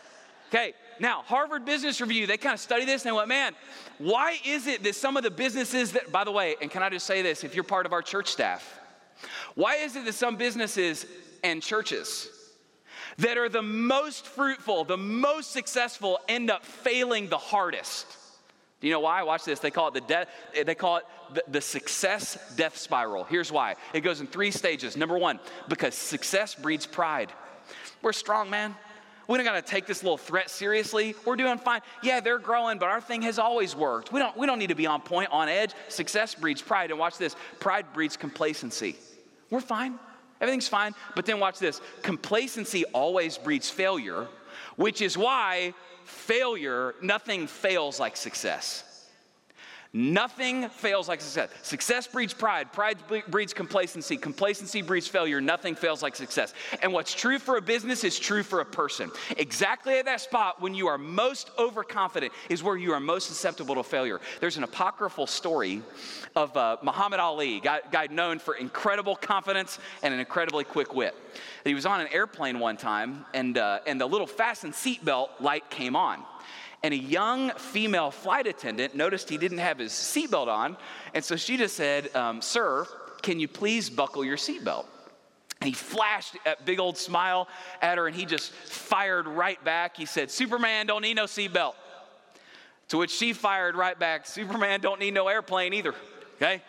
Okay, 0.50 0.74
now, 1.00 1.22
Harvard 1.28 1.66
Business 1.66 2.02
Review, 2.02 2.26
they 2.26 2.38
kind 2.38 2.56
of 2.56 2.60
study 2.60 2.84
this 2.84 3.06
and 3.06 3.12
they 3.12 3.16
went, 3.16 3.30
man, 3.30 3.54
why 4.00 4.38
is 4.44 4.66
it 4.66 4.82
that 4.82 4.96
some 4.96 5.18
of 5.18 5.24
the 5.24 5.30
businesses 5.30 5.92
that, 5.92 6.12
by 6.12 6.24
the 6.24 6.32
way, 6.32 6.56
and 6.64 6.72
can 6.72 6.82
I 6.82 6.90
just 6.90 7.06
say 7.06 7.22
this, 7.22 7.44
if 7.44 7.54
you're 7.54 7.64
part 7.64 7.86
of 7.86 7.94
our 7.94 8.02
church 8.02 8.30
staff, 8.30 8.80
why 9.54 9.76
is 9.76 9.96
it 9.96 10.06
that 10.06 10.16
some 10.16 10.36
businesses 10.36 11.06
and 11.44 11.62
churches 11.62 12.30
that 13.18 13.38
are 13.38 13.50
the 13.50 13.62
most 13.62 14.26
fruitful, 14.26 14.86
the 14.86 14.98
most 14.98 15.52
successful, 15.52 16.20
end 16.28 16.50
up 16.50 16.66
failing 16.66 17.30
the 17.30 17.38
hardest. 17.38 18.08
Do 18.82 18.88
you 18.88 18.94
know 18.94 19.00
why? 19.00 19.24
Watch 19.24 19.46
this. 19.46 19.60
They 19.60 19.72
call 19.72 19.88
it 19.90 19.94
the 19.94 20.02
death. 20.02 20.28
They 20.66 20.76
call 20.76 20.98
it 20.98 21.04
the, 21.34 21.44
the 21.48 21.62
success 21.62 22.38
death 22.58 22.78
spiral. 22.78 23.24
Here's 23.24 23.52
why. 23.52 23.76
It 23.94 24.02
goes 24.02 24.20
in 24.20 24.28
three 24.28 24.52
stages. 24.52 24.98
Number 24.98 25.18
one, 25.18 25.40
because 25.70 25.96
success 25.96 26.54
breeds 26.54 26.86
pride. 26.86 27.32
We're 28.02 28.14
strong, 28.14 28.50
man. 28.50 28.76
We 29.30 29.38
don't 29.38 29.46
got 29.46 29.54
to 29.54 29.62
take 29.62 29.86
this 29.86 30.04
little 30.04 30.18
threat 30.18 30.50
seriously. 30.50 31.16
We're 31.24 31.38
doing 31.38 31.60
fine. 31.60 31.80
Yeah, 32.02 32.20
they're 32.20 32.40
growing, 32.40 32.78
but 32.78 32.90
our 32.90 33.00
thing 33.00 33.22
has 33.22 33.40
always 33.40 33.74
worked. 33.74 34.12
We 34.12 34.20
don't, 34.20 34.36
we 34.36 34.46
don't 34.46 34.60
need 34.60 34.68
to 34.68 34.76
be 34.76 34.86
on 34.86 35.00
point, 35.00 35.30
on 35.32 35.48
edge. 35.48 35.72
Success 35.88 36.36
breeds 36.36 36.62
pride. 36.62 36.90
And 36.90 37.00
watch 37.00 37.18
this 37.18 37.38
pride 37.62 37.86
breeds 37.94 38.18
complacency. 38.18 38.98
We're 39.50 39.62
fine. 39.62 39.98
Everything's 40.44 40.68
fine. 40.68 40.94
But 41.16 41.26
then 41.26 41.40
watch 41.40 41.58
this 41.58 41.80
complacency 42.02 42.84
always 42.92 43.38
breeds 43.38 43.70
failure, 43.70 44.28
which 44.76 45.02
is 45.02 45.18
why 45.18 45.74
failure, 46.04 46.96
nothing 47.02 47.48
fails 47.48 47.98
like 47.98 48.18
success. 48.18 48.84
Nothing 49.96 50.70
fails 50.70 51.08
like 51.08 51.22
success. 51.22 51.50
Success 51.62 52.08
breeds 52.08 52.34
pride. 52.34 52.74
Pride 52.74 52.98
breeds 53.28 53.54
complacency. 53.54 54.18
Complacency 54.18 54.82
breeds 54.82 55.08
failure. 55.08 55.40
Nothing 55.40 55.76
fails 55.76 56.02
like 56.02 56.16
success. 56.16 56.56
And 56.82 56.92
what's 56.92 57.14
true 57.14 57.38
for 57.38 57.58
a 57.58 57.62
business 57.62 58.04
is 58.04 58.18
true 58.18 58.42
for 58.42 58.62
a 58.62 58.66
person. 58.66 59.12
Exactly 59.38 60.00
at 60.00 60.06
that 60.06 60.20
spot 60.20 60.60
when 60.60 60.74
you 60.74 60.88
are 60.88 60.98
most 60.98 61.52
overconfident 61.60 62.34
is 62.50 62.64
where 62.64 62.76
you 62.76 62.92
are 62.92 63.00
most 63.00 63.28
susceptible 63.28 63.76
to 63.76 63.84
failure. 63.84 64.20
There's 64.40 64.58
an 64.58 64.64
apocryphal 64.64 65.28
story 65.28 65.84
of 66.36 66.58
uh, 66.58 66.78
Muhammad 66.82 67.20
Ali, 67.20 67.60
guy, 67.60 67.82
guy 67.92 68.08
known 68.08 68.40
for 68.40 68.56
incredible 68.56 69.16
confidence 69.16 69.78
and 70.02 70.12
an 70.12 70.20
incredibly 70.20 70.64
quick 70.64 70.96
wit. 70.96 71.16
He 71.66 71.76
was 71.76 71.86
on 71.86 72.02
an 72.02 72.08
airplane 72.12 72.58
one 72.58 72.78
time, 72.78 73.26
and, 73.36 73.60
uh, 73.60 73.80
and 73.86 74.02
the 74.02 74.08
little 74.08 74.28
fasten 74.28 74.72
seatbelt 74.72 75.30
light 75.40 75.70
came 75.70 75.96
on 75.96 76.24
and 76.84 76.94
a 76.94 76.98
young 76.98 77.50
female 77.52 78.12
flight 78.12 78.46
attendant 78.46 78.94
noticed 78.94 79.30
he 79.30 79.38
didn't 79.38 79.60
have 79.60 79.80
his 79.80 79.94
seatbelt 79.94 80.48
on, 80.48 80.78
and 81.14 81.24
so 81.24 81.36
she 81.36 81.58
just 81.58 81.76
said, 81.76 82.14
um, 82.16 82.42
Sir, 82.42 82.86
can 83.22 83.40
you 83.40 83.48
please 83.48 83.90
buckle 83.90 84.26
your 84.26 84.38
seatbelt? 84.38 84.86
And 85.62 85.70
he 85.70 85.74
flashed 85.74 86.36
a 86.46 86.58
big 86.66 86.82
old 86.82 86.98
smile 86.98 87.48
at 87.82 87.98
her, 87.98 88.08
and 88.08 88.16
he 88.16 88.26
just 88.26 88.52
fired 88.52 89.28
right 89.28 89.64
back. 89.64 89.96
He 89.96 90.06
said, 90.06 90.30
Superman 90.30 90.86
don't 90.86 91.02
need 91.02 91.16
no 91.16 91.24
seatbelt. 91.24 91.76
To 92.90 92.98
which 92.98 93.12
she 93.12 93.32
fired 93.32 93.78
right 93.78 93.98
back, 93.98 94.28
Superman 94.28 94.82
don't 94.82 95.00
need 95.00 95.14
no 95.14 95.30
airplane 95.30 95.74
either. 95.74 95.96
Okay? 96.36 96.62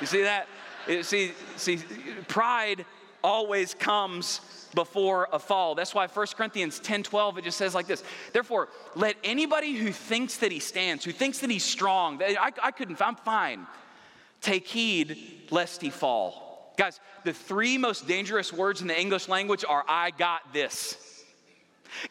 You 0.00 0.06
see 0.06 0.22
that? 0.22 0.46
See, 1.02 1.32
see, 1.56 1.78
pride 2.28 2.84
always 3.22 3.72
comes 3.72 4.63
before 4.74 5.28
a 5.32 5.38
fall. 5.38 5.74
That's 5.74 5.94
why 5.94 6.06
1 6.06 6.26
Corinthians 6.36 6.78
10 6.80 7.02
12, 7.02 7.38
it 7.38 7.44
just 7.44 7.58
says 7.58 7.74
like 7.74 7.86
this 7.86 8.02
Therefore, 8.32 8.68
let 8.94 9.16
anybody 9.24 9.74
who 9.74 9.92
thinks 9.92 10.38
that 10.38 10.52
he 10.52 10.60
stands, 10.60 11.04
who 11.04 11.12
thinks 11.12 11.38
that 11.38 11.50
he's 11.50 11.64
strong, 11.64 12.22
I, 12.22 12.52
I 12.62 12.70
couldn't, 12.70 13.00
I'm 13.00 13.16
fine, 13.16 13.66
take 14.40 14.66
heed 14.66 15.48
lest 15.50 15.80
he 15.80 15.90
fall. 15.90 16.74
Guys, 16.76 16.98
the 17.24 17.32
three 17.32 17.78
most 17.78 18.08
dangerous 18.08 18.52
words 18.52 18.80
in 18.80 18.88
the 18.88 19.00
English 19.00 19.28
language 19.28 19.64
are 19.68 19.84
I 19.88 20.10
got 20.10 20.52
this. 20.52 20.96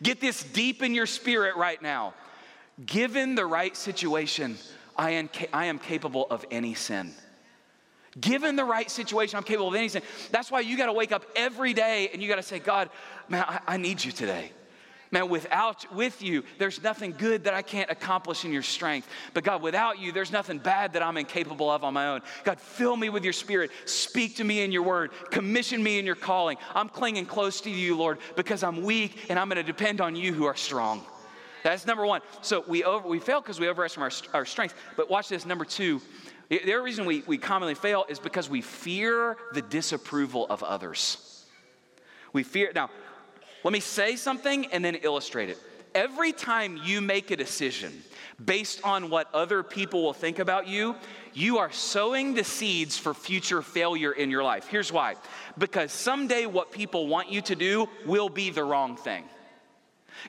Get 0.01 0.21
this 0.21 0.43
deep 0.43 0.81
in 0.81 0.93
your 0.93 1.05
spirit 1.05 1.57
right 1.57 1.81
now. 1.81 2.13
Given 2.85 3.35
the 3.35 3.45
right 3.45 3.75
situation, 3.75 4.57
I 4.95 5.11
am, 5.11 5.29
I 5.51 5.65
am 5.65 5.79
capable 5.79 6.27
of 6.29 6.45
any 6.49 6.73
sin. 6.73 7.13
Given 8.19 8.55
the 8.55 8.63
right 8.63 8.89
situation, 8.89 9.37
I'm 9.37 9.43
capable 9.43 9.69
of 9.69 9.75
anything. 9.75 10.03
That's 10.31 10.51
why 10.51 10.59
you 10.59 10.77
got 10.77 10.85
to 10.87 10.93
wake 10.93 11.11
up 11.11 11.25
every 11.35 11.73
day 11.73 12.09
and 12.13 12.21
you 12.21 12.29
got 12.29 12.35
to 12.35 12.43
say, 12.43 12.59
God, 12.59 12.89
man, 13.27 13.43
I, 13.47 13.59
I 13.67 13.77
need 13.77 14.03
you 14.03 14.11
today. 14.11 14.51
Man, 15.13 15.29
without 15.29 15.93
with 15.93 16.23
you, 16.23 16.43
there's 16.57 16.81
nothing 16.81 17.11
good 17.11 17.43
that 17.43 17.53
I 17.53 17.61
can't 17.61 17.91
accomplish 17.91 18.45
in 18.45 18.51
your 18.51 18.63
strength. 18.63 19.07
But 19.35 19.43
God, 19.43 19.61
without 19.61 19.99
you, 19.99 20.11
there's 20.11 20.31
nothing 20.31 20.57
bad 20.57 20.93
that 20.93 21.03
I'm 21.03 21.17
incapable 21.17 21.69
of 21.69 21.83
on 21.83 21.93
my 21.93 22.07
own. 22.07 22.21
God, 22.43 22.59
fill 22.59 22.97
me 22.97 23.09
with 23.09 23.23
your 23.23 23.31
spirit. 23.31 23.69
Speak 23.85 24.37
to 24.37 24.43
me 24.43 24.61
in 24.61 24.71
your 24.71 24.81
word. 24.81 25.11
Commission 25.29 25.83
me 25.83 25.99
in 25.99 26.05
your 26.07 26.15
calling. 26.15 26.57
I'm 26.73 26.89
clinging 26.89 27.27
close 27.27 27.61
to 27.61 27.69
you, 27.69 27.95
Lord, 27.95 28.17
because 28.35 28.63
I'm 28.63 28.81
weak 28.81 29.27
and 29.29 29.37
I'm 29.37 29.49
going 29.49 29.57
to 29.57 29.63
depend 29.63 30.01
on 30.01 30.15
you 30.15 30.33
who 30.33 30.45
are 30.45 30.55
strong. 30.55 31.03
That's 31.61 31.85
number 31.85 32.07
one. 32.07 32.21
So 32.41 32.63
we 32.67 32.83
over, 32.83 33.07
we 33.07 33.19
fail 33.19 33.39
because 33.39 33.59
we 33.59 33.69
overestimate 33.69 34.27
our, 34.33 34.39
our 34.39 34.45
strength. 34.45 34.73
But 34.97 35.11
watch 35.11 35.29
this. 35.29 35.45
Number 35.45 35.63
two, 35.63 36.01
the 36.49 36.61
other 36.63 36.83
reason 36.83 37.05
we, 37.05 37.23
we 37.25 37.37
commonly 37.37 37.75
fail 37.75 38.05
is 38.09 38.19
because 38.19 38.49
we 38.49 38.61
fear 38.61 39.37
the 39.53 39.61
disapproval 39.61 40.45
of 40.49 40.63
others. 40.63 41.45
We 42.31 42.43
fear, 42.43 42.71
now, 42.73 42.89
let 43.63 43.71
me 43.71 43.79
say 43.79 44.15
something 44.15 44.65
and 44.67 44.83
then 44.83 44.95
illustrate 44.95 45.49
it. 45.49 45.57
Every 45.95 46.31
time 46.31 46.79
you 46.83 47.01
make 47.01 47.29
a 47.31 47.35
decision 47.35 48.03
based 48.43 48.83
on 48.83 49.09
what 49.09 49.33
other 49.33 49.61
people 49.61 50.01
will 50.03 50.13
think 50.13 50.39
about 50.39 50.67
you, 50.67 50.95
you 51.33 51.59
are 51.59 51.71
sowing 51.71 52.33
the 52.33 52.43
seeds 52.43 52.97
for 52.97 53.13
future 53.13 53.61
failure 53.61 54.11
in 54.11 54.31
your 54.31 54.43
life. 54.43 54.67
Here's 54.67 54.91
why 54.91 55.15
because 55.57 55.91
someday 55.91 56.45
what 56.47 56.71
people 56.71 57.07
want 57.07 57.31
you 57.31 57.41
to 57.41 57.55
do 57.55 57.87
will 58.05 58.29
be 58.29 58.49
the 58.49 58.63
wrong 58.63 58.97
thing. 58.97 59.23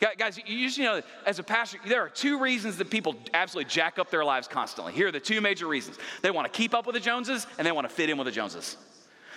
Guys, 0.00 0.38
you 0.44 0.66
just 0.66 0.78
know, 0.78 1.02
as 1.26 1.38
a 1.38 1.42
pastor, 1.42 1.78
there 1.87 2.02
are 2.02 2.09
two 2.09 2.38
reasons 2.38 2.76
that 2.78 2.90
people 2.90 3.14
absolutely 3.33 3.70
jack 3.70 3.98
up 3.98 4.11
their 4.11 4.24
lives 4.24 4.48
constantly. 4.48 4.92
Here 4.92 5.09
are 5.09 5.12
the 5.12 5.20
two 5.20 5.40
major 5.40 5.66
reasons 5.66 5.98
they 6.22 6.30
want 6.30 6.52
to 6.52 6.57
keep 6.57 6.74
up 6.74 6.87
with 6.87 6.94
the 6.94 7.00
Joneses 7.00 7.46
and 7.59 7.66
they 7.66 7.72
want 7.72 7.88
to 7.88 7.94
fit 7.94 8.11
in 8.11 8.18
with 8.18 8.26
the 8.26 8.33
Joneses. 8.33 8.76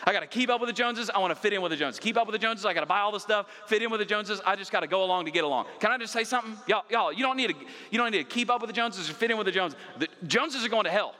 I 0.03 0.13
got 0.13 0.21
to 0.21 0.27
keep 0.27 0.49
up 0.49 0.61
with 0.61 0.69
the 0.69 0.73
Joneses. 0.73 1.09
I 1.09 1.19
want 1.19 1.31
to 1.31 1.35
fit 1.35 1.53
in 1.53 1.61
with 1.61 1.71
the 1.71 1.75
Joneses. 1.75 1.99
Keep 1.99 2.17
up 2.17 2.27
with 2.27 2.33
the 2.33 2.39
Joneses. 2.39 2.65
I 2.65 2.73
got 2.73 2.81
to 2.81 2.85
buy 2.85 2.99
all 2.99 3.11
the 3.11 3.19
stuff. 3.19 3.47
Fit 3.65 3.81
in 3.81 3.89
with 3.89 3.99
the 3.99 4.05
Joneses. 4.05 4.39
I 4.45 4.55
just 4.55 4.71
got 4.71 4.81
to 4.81 4.87
go 4.87 5.03
along 5.03 5.25
to 5.25 5.31
get 5.31 5.43
along. 5.43 5.65
Can 5.79 5.91
I 5.91 5.97
just 5.97 6.13
say 6.13 6.23
something, 6.23 6.55
y'all? 6.67 6.83
Y'all, 6.89 7.11
you 7.11 7.23
don't 7.23 7.35
need 7.35 7.49
to. 7.49 7.55
You 7.91 7.97
don't 7.97 8.11
need 8.11 8.19
to 8.19 8.23
keep 8.23 8.49
up 8.49 8.61
with 8.61 8.69
the 8.69 8.73
Joneses 8.73 9.09
or 9.09 9.13
fit 9.13 9.31
in 9.31 9.37
with 9.37 9.47
the 9.47 9.51
Joneses. 9.51 9.77
The 9.97 10.07
Joneses 10.25 10.63
are 10.63 10.69
going 10.69 10.85
to 10.85 10.91
hell. 10.91 11.15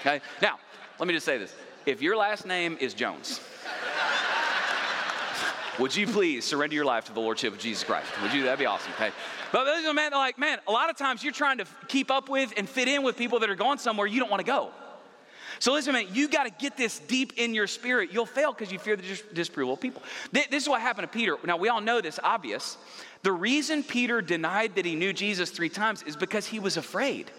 Okay. 0.00 0.20
Now, 0.40 0.58
let 0.98 1.08
me 1.08 1.14
just 1.14 1.26
say 1.26 1.36
this: 1.36 1.54
if 1.84 2.00
your 2.00 2.16
last 2.16 2.46
name 2.46 2.78
is 2.80 2.94
Jones. 2.94 3.40
Would 5.80 5.96
you 5.96 6.06
please 6.06 6.44
surrender 6.44 6.76
your 6.76 6.84
life 6.84 7.06
to 7.06 7.12
the 7.14 7.20
Lordship 7.20 7.54
of 7.54 7.58
Jesus 7.58 7.82
Christ? 7.84 8.06
Would 8.20 8.34
you? 8.34 8.42
That'd 8.42 8.58
be 8.58 8.66
awesome. 8.66 8.92
Okay. 8.96 9.10
But 9.50 9.64
man, 9.94 10.12
like, 10.12 10.38
man, 10.38 10.58
a 10.68 10.70
lot 10.70 10.90
of 10.90 10.98
times 10.98 11.24
you're 11.24 11.32
trying 11.32 11.56
to 11.56 11.64
keep 11.88 12.10
up 12.10 12.28
with 12.28 12.52
and 12.58 12.68
fit 12.68 12.86
in 12.86 13.02
with 13.02 13.16
people 13.16 13.40
that 13.40 13.48
are 13.48 13.54
going 13.54 13.78
somewhere 13.78 14.06
you 14.06 14.20
don't 14.20 14.30
want 14.30 14.40
to 14.40 14.46
go. 14.46 14.72
So 15.58 15.72
listen, 15.72 15.94
man, 15.94 16.06
you 16.12 16.28
got 16.28 16.44
to 16.44 16.50
get 16.50 16.76
this 16.76 16.98
deep 16.98 17.32
in 17.38 17.54
your 17.54 17.66
spirit. 17.66 18.10
You'll 18.12 18.26
fail 18.26 18.52
because 18.52 18.70
you 18.70 18.78
fear 18.78 18.94
the 18.94 19.02
dis- 19.02 19.24
disapproval 19.32 19.74
of 19.74 19.80
people. 19.80 20.02
This 20.32 20.46
is 20.50 20.68
what 20.68 20.82
happened 20.82 21.10
to 21.10 21.18
Peter. 21.18 21.38
Now, 21.44 21.56
we 21.56 21.70
all 21.70 21.80
know 21.80 22.02
this, 22.02 22.20
obvious. 22.22 22.76
The 23.22 23.32
reason 23.32 23.82
Peter 23.82 24.20
denied 24.20 24.74
that 24.74 24.84
he 24.84 24.94
knew 24.94 25.14
Jesus 25.14 25.50
three 25.50 25.70
times 25.70 26.02
is 26.02 26.14
because 26.14 26.46
he 26.46 26.58
was 26.58 26.76
afraid. 26.76 27.30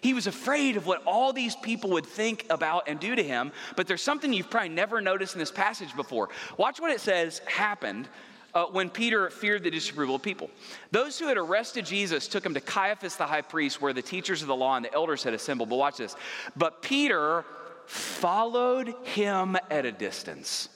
He 0.00 0.14
was 0.14 0.26
afraid 0.26 0.76
of 0.76 0.86
what 0.86 1.02
all 1.06 1.32
these 1.32 1.56
people 1.56 1.90
would 1.90 2.06
think 2.06 2.46
about 2.50 2.88
and 2.88 2.98
do 2.98 3.14
to 3.14 3.22
him. 3.22 3.52
But 3.76 3.86
there's 3.86 4.02
something 4.02 4.32
you've 4.32 4.50
probably 4.50 4.70
never 4.70 5.00
noticed 5.00 5.34
in 5.34 5.38
this 5.38 5.50
passage 5.50 5.94
before. 5.94 6.30
Watch 6.56 6.80
what 6.80 6.90
it 6.90 7.00
says 7.00 7.40
happened 7.46 8.08
uh, 8.54 8.64
when 8.66 8.90
Peter 8.90 9.30
feared 9.30 9.62
the 9.62 9.70
disapproval 9.70 10.16
of 10.16 10.22
people. 10.22 10.50
Those 10.90 11.18
who 11.18 11.26
had 11.28 11.36
arrested 11.36 11.86
Jesus 11.86 12.28
took 12.28 12.44
him 12.44 12.54
to 12.54 12.60
Caiaphas 12.60 13.16
the 13.16 13.26
high 13.26 13.42
priest, 13.42 13.80
where 13.80 13.92
the 13.92 14.02
teachers 14.02 14.42
of 14.42 14.48
the 14.48 14.56
law 14.56 14.76
and 14.76 14.84
the 14.84 14.92
elders 14.92 15.22
had 15.22 15.34
assembled. 15.34 15.68
But 15.68 15.76
watch 15.76 15.98
this. 15.98 16.16
But 16.56 16.82
Peter 16.82 17.44
followed 17.86 18.94
him 19.04 19.56
at 19.70 19.84
a 19.84 19.92
distance. 19.92 20.68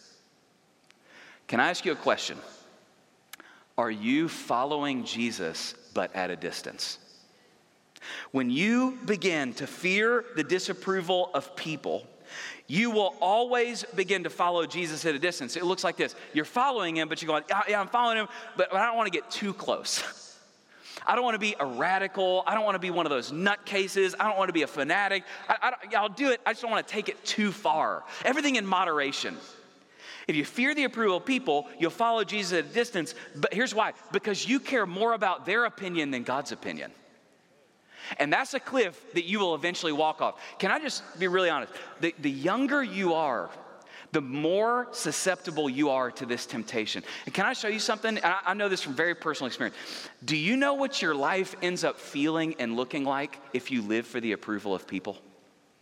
Can 1.46 1.60
I 1.60 1.70
ask 1.70 1.84
you 1.84 1.92
a 1.92 1.96
question? 1.96 2.38
Are 3.76 3.90
you 3.90 4.28
following 4.28 5.04
Jesus 5.04 5.74
but 5.94 6.14
at 6.14 6.30
a 6.30 6.36
distance? 6.36 6.98
When 8.30 8.50
you 8.50 8.98
begin 9.04 9.54
to 9.54 9.66
fear 9.66 10.24
the 10.36 10.44
disapproval 10.44 11.30
of 11.34 11.56
people, 11.56 12.06
you 12.66 12.90
will 12.90 13.14
always 13.20 13.84
begin 13.94 14.24
to 14.24 14.30
follow 14.30 14.64
Jesus 14.66 15.04
at 15.04 15.14
a 15.14 15.18
distance. 15.18 15.56
It 15.56 15.64
looks 15.64 15.84
like 15.84 15.96
this 15.96 16.14
you're 16.32 16.44
following 16.44 16.96
him, 16.96 17.08
but 17.08 17.20
you're 17.20 17.28
going, 17.28 17.44
yeah, 17.68 17.80
I'm 17.80 17.88
following 17.88 18.18
him, 18.18 18.28
but, 18.56 18.74
I 18.74 18.86
don't 18.86 18.96
want 18.96 19.12
to 19.12 19.18
get 19.18 19.30
too 19.30 19.52
close. 19.52 20.02
I 21.06 21.14
don't 21.14 21.24
want 21.24 21.34
to 21.34 21.40
be 21.40 21.54
a 21.60 21.66
radical. 21.66 22.44
I 22.46 22.54
don't 22.54 22.64
want 22.64 22.76
to 22.76 22.80
be 22.80 22.90
one 22.90 23.04
of 23.04 23.10
those 23.10 23.30
nutcases. 23.30 24.14
I 24.18 24.26
don't 24.26 24.38
want 24.38 24.48
to 24.48 24.54
be 24.54 24.62
a 24.62 24.66
fanatic. 24.66 25.24
I, 25.48 25.56
I, 25.92 25.96
I'll 25.96 26.08
do 26.08 26.30
it. 26.30 26.40
I 26.46 26.52
just 26.52 26.62
don't 26.62 26.70
want 26.70 26.86
to 26.86 26.92
take 26.92 27.10
it 27.10 27.22
too 27.24 27.52
far. 27.52 28.04
Everything 28.24 28.56
in 28.56 28.64
moderation. 28.64 29.36
If 30.26 30.36
you 30.36 30.44
fear 30.46 30.74
the 30.74 30.84
approval 30.84 31.18
of 31.18 31.26
people, 31.26 31.68
you'll 31.78 31.90
follow 31.90 32.24
Jesus 32.24 32.58
at 32.58 32.64
a 32.64 32.74
distance. 32.74 33.14
But 33.36 33.52
here's 33.52 33.74
why 33.74 33.92
because 34.12 34.48
you 34.48 34.60
care 34.60 34.86
more 34.86 35.12
about 35.12 35.44
their 35.44 35.66
opinion 35.66 36.10
than 36.10 36.22
God's 36.22 36.52
opinion. 36.52 36.90
And 38.18 38.32
that's 38.32 38.54
a 38.54 38.60
cliff 38.60 39.12
that 39.14 39.24
you 39.24 39.38
will 39.38 39.54
eventually 39.54 39.92
walk 39.92 40.20
off. 40.20 40.40
Can 40.58 40.70
I 40.70 40.78
just 40.78 41.02
be 41.18 41.28
really 41.28 41.50
honest? 41.50 41.72
The, 42.00 42.14
the 42.18 42.30
younger 42.30 42.82
you 42.82 43.14
are, 43.14 43.50
the 44.12 44.20
more 44.20 44.88
susceptible 44.92 45.68
you 45.68 45.90
are 45.90 46.10
to 46.12 46.26
this 46.26 46.46
temptation. 46.46 47.02
And 47.26 47.34
can 47.34 47.46
I 47.46 47.52
show 47.52 47.68
you 47.68 47.80
something? 47.80 48.18
I, 48.22 48.38
I 48.46 48.54
know 48.54 48.68
this 48.68 48.80
from 48.80 48.94
very 48.94 49.14
personal 49.14 49.48
experience. 49.48 49.76
Do 50.24 50.36
you 50.36 50.56
know 50.56 50.74
what 50.74 51.02
your 51.02 51.14
life 51.14 51.56
ends 51.62 51.82
up 51.82 51.98
feeling 51.98 52.54
and 52.58 52.76
looking 52.76 53.04
like 53.04 53.40
if 53.52 53.70
you 53.70 53.82
live 53.82 54.06
for 54.06 54.20
the 54.20 54.32
approval 54.32 54.74
of 54.74 54.86
people? 54.86 55.18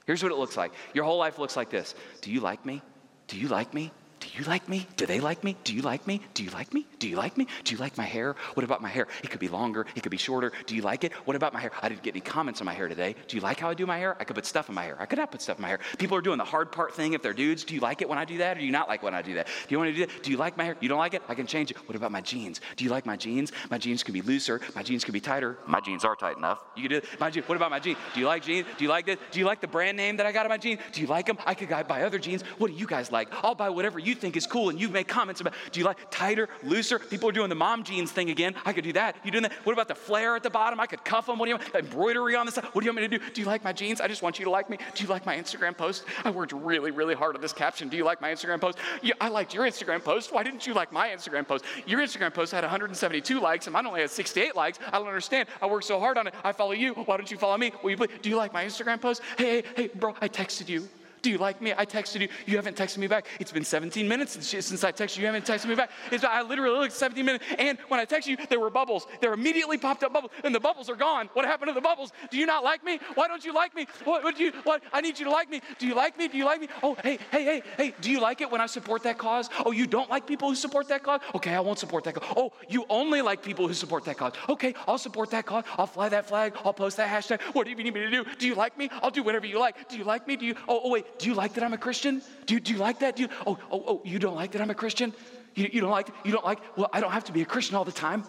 Here's 0.07 0.23
what 0.23 0.33
it 0.33 0.39
looks 0.39 0.57
like. 0.57 0.73
Your 0.95 1.05
whole 1.05 1.19
life 1.19 1.39
looks 1.39 1.57
like 1.57 1.71
this. 1.71 1.95
Do 2.23 2.33
you 2.33 2.41
like 2.41 2.65
me? 2.65 2.83
Do 3.29 3.39
you 3.39 3.49
like 3.49 3.73
me? 3.73 3.93
Do 4.23 4.29
you 4.39 4.45
like 4.45 4.69
me? 4.69 4.87
Do 4.97 5.05
they 5.05 5.19
like 5.19 5.43
me? 5.43 5.57
Do 5.65 5.75
you 5.75 5.83
like 5.83 6.07
me? 6.07 6.21
Do 6.35 6.45
you 6.45 6.51
like 6.51 6.73
me? 6.73 6.87
Do 7.01 7.09
you 7.09 7.17
like 7.17 7.37
me? 7.37 7.49
Do 7.65 7.75
you 7.75 7.81
like 7.81 7.99
my 7.99 8.05
hair? 8.05 8.37
What 8.55 8.63
about 8.63 8.81
my 8.81 8.89
hair? 8.89 9.09
It 9.25 9.31
could 9.31 9.41
be 9.41 9.49
longer, 9.49 9.85
it 9.97 10.05
could 10.05 10.13
be 10.13 10.17
shorter. 10.17 10.53
Do 10.67 10.77
you 10.77 10.83
like 10.83 11.03
it? 11.03 11.13
What 11.25 11.35
about 11.35 11.53
my 11.53 11.61
hair? 11.61 11.73
I 11.83 11.89
didn't 11.89 12.05
get 12.05 12.15
any 12.15 12.21
comments 12.21 12.61
on 12.61 12.67
my 12.67 12.73
hair 12.73 12.87
today. 12.87 13.17
Do 13.27 13.37
you 13.37 13.43
like 13.43 13.59
how 13.59 13.69
I 13.69 13.75
do 13.75 13.85
my 13.85 13.99
hair? 13.99 14.17
I 14.21 14.25
could 14.25 14.37
put 14.37 14.47
stuff 14.47 14.69
in 14.69 14.77
my 14.77 14.85
hair. 14.85 14.97
I 15.01 15.07
could 15.07 15.19
not 15.19 15.33
put 15.33 15.43
stuff 15.43 15.59
in 15.59 15.63
my 15.63 15.69
hair. 15.69 15.81
People 15.99 16.17
are 16.17 16.21
doing 16.21 16.39
the 16.39 16.45
hard 16.45 16.71
part 16.71 16.95
thing 16.95 17.15
if 17.15 17.23
they're 17.23 17.33
dudes. 17.33 17.65
Do 17.65 17.75
you 17.75 17.81
like 17.81 18.01
it 18.01 18.09
when 18.09 18.19
I 18.19 18.25
do 18.25 18.39
that 18.39 18.57
or 18.57 18.61
do 18.61 18.67
you 18.67 18.71
not 18.71 18.87
like 18.87 19.03
when 19.03 19.13
I 19.13 19.23
do 19.23 19.35
that? 19.35 19.47
Do 19.47 19.53
you 19.71 19.79
want 19.79 19.91
to 19.91 19.95
do 19.95 20.07
that? 20.07 20.23
Do 20.23 20.31
you 20.31 20.37
like 20.37 20.57
my 20.57 20.65
hair? 20.65 20.77
You 20.81 20.89
don't 20.89 20.99
like 20.99 21.15
it? 21.15 21.23
I 21.29 21.35
can 21.35 21.49
change 21.49 21.73
it. 21.73 21.77
What 21.89 21.97
about 21.97 22.13
my 22.13 22.21
jeans? 22.21 22.61
Do 22.77 22.85
you 22.85 22.91
like 22.91 23.05
my 23.07 23.17
jeans? 23.17 23.51
My 23.71 23.79
jeans 23.79 24.05
could 24.05 24.15
be 24.15 24.23
looser. 24.23 24.61
My 24.77 24.85
jeans 24.85 25.05
could 25.05 25.15
be 25.15 25.21
tighter. 25.21 25.59
My 25.67 25.81
jeans 25.81 26.05
are 26.05 26.15
tight 26.15 26.37
enough. 26.37 26.63
You 26.77 26.83
can 26.83 26.91
do 26.91 26.97
it. 26.99 27.05
My 27.19 27.31
jeans. 27.31 27.49
What 27.49 27.57
about 27.57 27.73
my 27.73 27.81
jeans? 27.81 27.99
Do 28.15 28.21
you 28.21 28.27
like 28.27 28.45
jeans? 28.45 28.69
Do 28.79 28.85
you 28.85 28.91
like 28.91 29.07
this? 29.07 29.19
Do 29.33 29.41
you 29.41 29.47
like 29.47 29.61
the 29.61 29.67
brand 29.67 29.97
name 29.97 30.19
that 30.19 30.27
I 30.27 30.33
got 30.33 30.47
on 30.47 30.51
my 30.51 30.59
jeans? 30.59 30.81
Do 30.93 31.01
you 31.01 31.09
like 31.09 31.27
them? 31.27 31.39
I 31.45 31.55
could 31.55 31.69
buy 31.89 32.03
other 32.03 32.21
jeans. 32.21 32.43
What 32.59 32.69
do 32.71 32.77
you 32.77 32.87
guys 32.87 33.11
like? 33.11 33.29
I'll 33.43 33.57
buy 33.57 33.71
whatever 33.71 33.99
you 33.99 34.12
think 34.15 34.37
is 34.37 34.47
cool 34.47 34.71
and 34.71 34.81
you 34.81 34.89
make 34.89 35.09
comments 35.09 35.41
about 35.41 35.55
do 35.71 35.81
you 35.81 35.87
like 35.87 35.99
tighter, 36.11 36.49
looser? 36.63 36.99
People 36.99 37.29
are 37.29 37.33
doing 37.33 37.49
the 37.49 37.55
mom 37.55 37.85
jeans 37.85 38.13
thing 38.13 38.31
again. 38.31 38.55
I 38.65 38.73
could 38.73 38.85
do 38.85 38.93
that. 38.95 39.17
You 39.25 39.31
doing 39.31 39.43
that? 39.43 39.53
What 39.65 39.73
about 39.73 39.89
the 39.89 39.95
flare 39.95 40.37
at 40.37 40.43
the 40.43 40.51
bottom? 40.51 40.81
I 40.81 40.87
could 40.87 41.05
cuff 41.05 41.27
them. 41.27 41.39
What 41.39 41.47
do 41.47 41.51
you 41.51 41.57
want? 41.57 41.75
Embroidery 41.75 42.37
on 42.37 42.47
the 42.47 42.53
side. 42.53 42.65
What 42.73 42.83
do 42.83 42.87
you 42.87 42.91
want 42.91 43.03
me 43.03 43.09
to 43.09 43.19
do? 43.19 43.33
Do 43.33 43.41
you 43.41 43.47
like 43.47 43.65
my 43.65 43.73
jeans? 43.73 44.01
I 44.01 44.09
just 44.09 44.23
want 44.23 44.39
you 44.39 44.45
to 44.45 44.51
like 44.51 44.69
me. 44.69 44.79
Do 44.95 45.03
you 45.05 45.09
like 45.09 45.25
my 45.25 45.37
Instagram 45.37 45.77
post? 45.77 46.05
I 46.25 46.31
worked 46.31 46.53
really, 46.53 46.91
really 46.91 47.15
hard 47.15 47.35
on 47.37 47.43
this 47.43 47.53
caption. 47.53 47.89
Do 47.89 47.97
you 47.97 48.05
like 48.05 48.21
my 48.21 48.33
Instagram 48.33 48.61
post? 48.61 48.79
Yeah, 49.03 49.15
I 49.21 49.29
liked 49.29 49.55
your 49.55 49.67
Instagram 49.67 50.03
post. 50.03 50.33
Why 50.33 50.43
didn't 50.43 50.67
you 50.67 50.75
like 50.75 50.93
my 50.93 51.09
Instagram 51.09 51.47
post? 51.47 51.65
Your 51.87 52.01
Instagram 52.01 52.35
post 52.35 52.53
had 52.53 52.63
172 52.63 53.41
likes 53.41 53.67
and 53.67 53.73
mine 53.73 53.87
only 53.87 54.01
had 54.01 54.11
68 54.11 54.57
likes. 54.57 54.79
I 54.87 54.99
don't 54.99 55.09
understand. 55.09 55.49
I 55.61 55.67
worked 55.67 55.87
so 55.87 55.99
hard 55.99 56.19
on 56.19 56.27
it. 56.27 56.35
I 56.45 56.53
follow 56.53 56.73
you. 56.73 56.95
Why 56.95 57.17
don't 57.17 57.31
you 57.31 57.39
follow 57.39 57.57
me? 57.57 57.73
Will 57.83 57.91
you 57.91 57.97
please? 57.97 58.11
Do 58.21 58.29
you 58.29 58.37
like 58.37 58.53
my 58.53 58.65
Instagram 58.65 59.01
post? 59.01 59.23
Hey, 59.37 59.53
hey, 59.53 59.65
hey, 59.77 59.89
bro, 59.89 60.15
I 60.21 60.29
texted 60.29 60.69
you. 60.69 60.89
Do 61.23 61.31
you 61.31 61.39
like 61.39 61.63
me? 61.63 61.73
I 61.77 61.87
texted 61.87 62.21
you. 62.21 62.29
You 62.47 62.57
haven't 62.57 62.77
texted 62.77 62.99
me 62.99 63.07
back. 63.07 63.27
It's 63.39 63.53
been 63.53 63.65
17 63.65 64.09
minutes 64.09 64.45
since 64.45 64.83
I 64.83 64.91
texted 64.91 65.19
you. 65.19 65.21
You 65.21 65.27
haven't 65.27 65.47
texted 65.47 65.67
me 65.67 65.77
back. 65.77 65.91
It's, 66.11 66.25
I 66.25 66.43
literally 66.43 66.77
looked 66.81 66.93
17 66.93 67.25
minutes. 67.25 67.45
And 67.59 67.79
when 67.87 68.01
I 68.01 68.05
texted 68.05 68.27
you, 68.27 68.37
there 68.51 68.59
were 68.59 68.71
bubbles. 68.71 69.07
There 69.21 69.33
immediately 69.33 69.79
popped 69.79 70.03
up 70.03 70.13
bubbles, 70.13 70.33
and 70.43 70.53
the 70.53 70.59
bubbles 70.59 70.91
are 70.91 70.97
gone. 70.97 71.31
What 71.35 71.45
happened 71.45 71.69
to 71.69 71.75
the 71.75 71.81
bubbles? 71.81 72.11
Do 72.31 72.39
you 72.39 72.47
not 72.47 72.65
like 72.65 72.83
me? 72.83 72.99
Why 73.15 73.29
don't 73.29 73.45
you 73.45 73.55
like 73.55 73.75
me? 73.77 73.87
What, 74.05 74.37
do 74.37 74.43
you? 74.43 74.53
What? 74.65 74.83
I 74.93 75.01
need 75.01 75.17
you 75.19 75.27
to 75.27 75.31
like 75.31 75.49
me. 75.49 75.61
Do 75.79 75.87
you 75.87 75.95
like 75.95 76.19
me? 76.19 76.27
Do 76.27 76.37
you 76.37 76.45
like 76.45 76.61
me? 76.61 76.69
Oh, 76.83 76.97
hey, 77.05 77.19
hey, 77.31 77.45
hey, 77.45 77.63
hey. 77.77 77.95
Do 78.01 78.11
you 78.11 78.21
like 78.21 78.41
it 78.41 78.51
when 78.51 78.61
I 78.61 78.67
support 78.67 79.05
that 79.05 79.17
cause? 79.17 79.49
Oh, 79.65 79.71
you 79.71 79.87
don't 79.87 80.11
like 80.11 80.27
people 80.27 80.49
who 80.49 80.57
support 80.57 80.89
that 80.89 81.05
cause? 81.05 81.21
Okay, 81.37 81.55
I 81.55 81.61
won't 81.61 81.79
support 81.79 82.03
that 82.05 82.15
cause. 82.15 82.35
Oh, 82.37 82.53
you 82.69 82.85
only 82.91 83.23
like 83.23 83.45
people 83.45 83.69
who 83.69 83.75
support 83.75 84.05
that 84.07 84.17
cause. 84.19 84.33
Okay, 84.49 84.75
I'll 84.89 84.99
support 84.99 85.31
that 85.31 85.47
cause. 85.47 85.63
I'll 85.79 85.87
fly 85.87 86.09
that 86.09 86.27
flag. 86.27 86.57
I'll 86.65 86.75
post 86.75 86.97
that 86.97 87.09
hashtag. 87.09 87.41
What 87.55 87.65
do 87.65 87.71
you 87.71 87.77
need 87.77 87.95
me 87.95 88.01
to 88.01 88.11
do? 88.11 88.25
Do 88.41 88.49
you 88.49 88.57
like 88.57 88.77
me? 88.77 88.91
I'll 89.03 89.11
do 89.13 89.23
whatever 89.23 89.47
you 89.47 89.61
like. 89.61 89.89
Do 89.89 89.97
you 89.97 90.05
like 90.05 90.27
me? 90.27 90.35
Do 90.35 90.47
you? 90.47 90.57
Oh, 90.67 90.81
oh 90.83 90.91
wait. 90.91 91.07
Do 91.19 91.29
you 91.29 91.35
like 91.35 91.55
that 91.55 91.65
I'm 91.65 91.73
a 91.73 91.79
Christian? 91.79 92.23
Do 92.47 92.55
you, 92.55 92.61
do 92.61 92.73
you 92.73 92.79
like 92.79 93.01
that? 93.01 93.17
Do 93.17 93.23
you, 93.23 93.29
oh, 93.47 93.59
oh, 93.71 93.85
oh, 93.87 94.03
you 94.05 94.19
don't 94.19 94.35
like 94.35 94.53
that 94.53 94.63
I'm 94.63 94.71
a 94.71 94.75
Christian? 94.75 95.13
You, 95.55 95.69
you 95.73 95.81
don't 95.81 95.91
like, 95.91 96.09
you 96.25 96.33
don't 96.33 96.45
like, 96.45 96.59
well, 96.77 96.89
I 96.93 97.01
don't 97.01 97.13
have 97.13 97.25
to 97.25 97.33
be 97.33 97.43
a 97.43 97.45
Christian 97.45 97.77
all 97.77 97.85
the 97.85 97.93
time. 97.93 98.25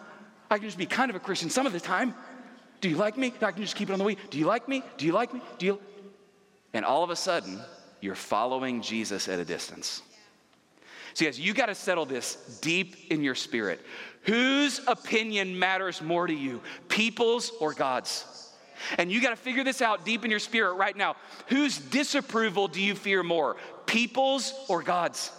I 0.52 0.58
can 0.58 0.68
just 0.68 0.78
be 0.78 0.86
kind 0.86 1.10
of 1.10 1.16
a 1.16 1.20
Christian 1.20 1.50
some 1.50 1.66
of 1.66 1.74
the 1.74 1.80
time. 1.80 2.14
Do 2.82 2.90
you 2.90 2.98
like 2.98 3.18
me? 3.18 3.34
I 3.42 3.52
can 3.52 3.62
just 3.62 3.76
keep 3.76 3.90
it 3.90 3.94
on 3.94 4.00
the 4.00 4.06
way. 4.06 4.18
Do 4.30 4.38
you 4.38 4.46
like 4.46 4.68
me? 4.68 4.84
Do 4.98 5.06
you 5.06 5.14
like 5.14 5.34
me? 5.34 5.42
Do 5.58 5.66
you? 5.66 5.80
And 6.74 6.84
all 6.84 7.04
of 7.04 7.10
a 7.10 7.16
sudden, 7.16 7.60
you're 8.02 8.14
following 8.16 8.82
Jesus 8.82 9.30
at 9.30 9.40
a 9.40 9.46
distance. 9.46 10.02
So, 11.14 11.26
guys, 11.26 11.40
you 11.40 11.54
got 11.54 11.68
to 11.68 11.76
settle 11.76 12.06
this 12.06 12.60
deep 12.62 13.12
in 13.12 13.24
your 13.24 13.36
spirit. 13.36 13.80
Whose 14.24 14.82
opinion 14.88 15.58
matters 15.58 16.02
more 16.02 16.28
to 16.28 16.34
you, 16.34 16.62
people's 16.90 17.52
or 17.62 17.74
God's? 17.74 18.43
And 18.98 19.12
you 19.12 19.22
got 19.22 19.32
to 19.32 19.36
figure 19.36 19.64
this 19.64 19.82
out 19.82 20.06
deep 20.06 20.26
in 20.26 20.32
your 20.32 20.40
spirit 20.40 20.74
right 20.74 20.96
now. 20.96 21.16
Whose 21.48 21.78
disapproval 21.78 22.68
do 22.68 22.82
you 22.82 22.96
fear 22.96 23.24
more, 23.24 23.56
people's 23.86 24.54
or 24.68 24.82
God's? 24.84 25.32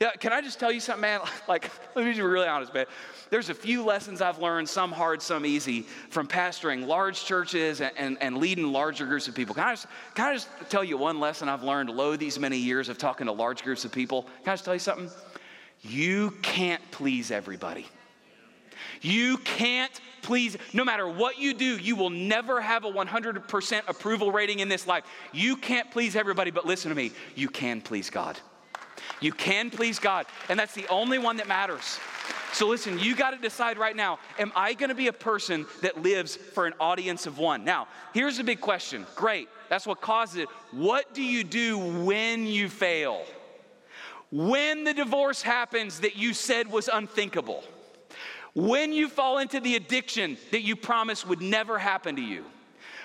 Yeah, 0.00 0.12
can 0.12 0.32
I 0.32 0.40
just 0.40 0.58
tell 0.58 0.72
you 0.72 0.80
something, 0.80 1.02
man? 1.02 1.20
Like, 1.48 1.70
let 1.94 2.06
me 2.06 2.12
be 2.12 2.20
really 2.22 2.46
honest, 2.48 2.72
man. 2.72 2.86
There's 3.28 3.50
a 3.50 3.54
few 3.54 3.84
lessons 3.84 4.22
I've 4.22 4.38
learned, 4.38 4.68
some 4.68 4.92
hard, 4.92 5.20
some 5.20 5.44
easy, 5.44 5.82
from 6.08 6.26
pastoring 6.26 6.86
large 6.86 7.24
churches 7.24 7.80
and, 7.80 7.92
and, 7.96 8.16
and, 8.20 8.38
leading 8.38 8.72
larger 8.72 9.04
groups 9.04 9.28
of 9.28 9.34
people. 9.34 9.54
Can 9.54 9.64
I, 9.64 9.72
just, 9.72 9.86
can 10.14 10.28
I 10.28 10.32
just 10.32 10.48
tell 10.68 10.82
you 10.82 10.96
one 10.96 11.20
lesson 11.20 11.48
I've 11.48 11.62
learned 11.62 11.90
low 11.90 12.16
these 12.16 12.38
many 12.38 12.56
years 12.56 12.88
of 12.88 12.98
talking 12.98 13.26
to 13.26 13.32
large 13.32 13.62
groups 13.62 13.84
of 13.84 13.92
people? 13.92 14.22
Can 14.44 14.48
I 14.48 14.52
just 14.52 14.64
tell 14.64 14.74
you 14.74 14.80
something? 14.80 15.10
You 15.82 16.32
can't 16.42 16.82
please 16.90 17.30
everybody. 17.30 17.86
You 19.02 19.38
can't 19.38 20.00
please, 20.22 20.56
no 20.72 20.84
matter 20.84 21.08
what 21.08 21.38
you 21.38 21.54
do, 21.54 21.76
you 21.76 21.96
will 21.96 22.10
never 22.10 22.60
have 22.60 22.84
a 22.84 22.90
100% 22.90 23.82
approval 23.88 24.32
rating 24.32 24.60
in 24.60 24.68
this 24.68 24.86
life. 24.86 25.04
You 25.32 25.56
can't 25.56 25.90
please 25.90 26.16
everybody, 26.16 26.50
but 26.50 26.66
listen 26.66 26.88
to 26.90 26.94
me, 26.94 27.12
you 27.34 27.48
can 27.48 27.80
please 27.80 28.10
God. 28.10 28.38
You 29.20 29.32
can 29.32 29.70
please 29.70 29.98
God, 29.98 30.26
and 30.48 30.58
that's 30.58 30.74
the 30.74 30.88
only 30.88 31.18
one 31.18 31.36
that 31.38 31.48
matters. 31.48 31.98
So 32.52 32.66
listen, 32.66 32.98
you 32.98 33.14
got 33.14 33.30
to 33.30 33.38
decide 33.38 33.78
right 33.78 33.94
now 33.94 34.18
am 34.38 34.52
I 34.56 34.74
going 34.74 34.88
to 34.88 34.94
be 34.94 35.06
a 35.06 35.12
person 35.12 35.66
that 35.82 36.02
lives 36.02 36.36
for 36.36 36.66
an 36.66 36.74
audience 36.80 37.26
of 37.26 37.38
one? 37.38 37.64
Now, 37.64 37.86
here's 38.12 38.38
a 38.38 38.44
big 38.44 38.60
question. 38.60 39.06
Great, 39.14 39.48
that's 39.68 39.86
what 39.86 40.00
causes 40.00 40.36
it. 40.36 40.48
What 40.72 41.14
do 41.14 41.22
you 41.22 41.44
do 41.44 41.78
when 41.78 42.46
you 42.46 42.68
fail? 42.68 43.22
When 44.30 44.84
the 44.84 44.94
divorce 44.94 45.42
happens 45.42 46.00
that 46.00 46.16
you 46.16 46.34
said 46.34 46.70
was 46.70 46.88
unthinkable? 46.92 47.64
When 48.54 48.92
you 48.92 49.08
fall 49.08 49.38
into 49.38 49.60
the 49.60 49.76
addiction 49.76 50.36
that 50.50 50.62
you 50.62 50.76
promised 50.76 51.28
would 51.28 51.40
never 51.40 51.78
happen 51.78 52.16
to 52.16 52.22
you? 52.22 52.44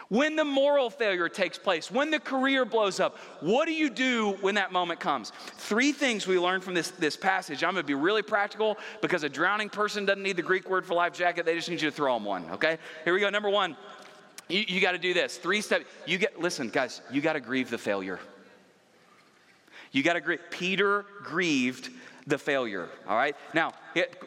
When 0.10 0.36
the 0.36 0.45
moral 0.45 0.91
failure 0.91 1.27
takes 1.29 1.58
place, 1.58 1.89
when 1.89 2.12
the 2.12 2.19
career 2.19 2.63
blows 2.63 2.99
up, 2.99 3.17
what 3.41 3.65
do 3.65 3.73
you 3.73 3.89
do 3.89 4.38
when 4.41 4.55
that 4.55 4.71
moment 4.71 4.99
comes? 4.99 5.31
Three 5.58 5.91
things 5.91 6.27
we 6.27 6.38
learn 6.38 6.62
from 6.62 6.75
this, 6.75 6.91
this 6.91 7.17
passage. 7.17 7.63
I'm 7.63 7.73
gonna 7.73 7.84
be 7.84 7.95
really 7.95 8.21
practical 8.21 8.77
because 9.01 9.23
a 9.23 9.29
drowning 9.29 9.69
person 9.69 10.05
doesn't 10.05 10.21
need 10.21 10.36
the 10.36 10.43
Greek 10.43 10.69
word 10.69 10.86
for 10.86 10.93
life 10.93 11.13
jacket, 11.13 11.45
they 11.45 11.55
just 11.55 11.69
need 11.69 11.81
you 11.81 11.89
to 11.89 11.95
throw 11.95 12.13
them 12.13 12.23
one, 12.23 12.47
okay? 12.51 12.77
Here 13.03 13.13
we 13.13 13.19
go. 13.19 13.29
Number 13.31 13.49
one, 13.49 13.75
you, 14.47 14.63
you 14.67 14.79
gotta 14.79 14.99
do 14.99 15.13
this. 15.13 15.38
Three 15.38 15.62
steps. 15.62 15.86
You 16.05 16.19
get, 16.19 16.39
listen, 16.39 16.69
guys, 16.69 17.01
you 17.12 17.19
gotta 17.19 17.39
grieve 17.39 17.71
the 17.71 17.77
failure. 17.79 18.19
You 19.91 20.03
gotta 20.03 20.21
grieve. 20.21 20.41
Peter 20.51 21.05
grieved 21.23 21.89
the 22.27 22.38
failure, 22.38 22.89
all 23.07 23.15
right? 23.15 23.35
Now, 23.53 23.73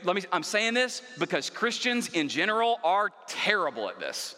let 0.04 0.16
me, 0.16 0.22
I'm 0.32 0.42
saying 0.42 0.74
this 0.74 1.02
because 1.18 1.50
Christians 1.50 2.08
in 2.08 2.28
general 2.28 2.78
are 2.84 3.11
terrible 3.26 3.88
at 3.88 3.98
this. 3.98 4.37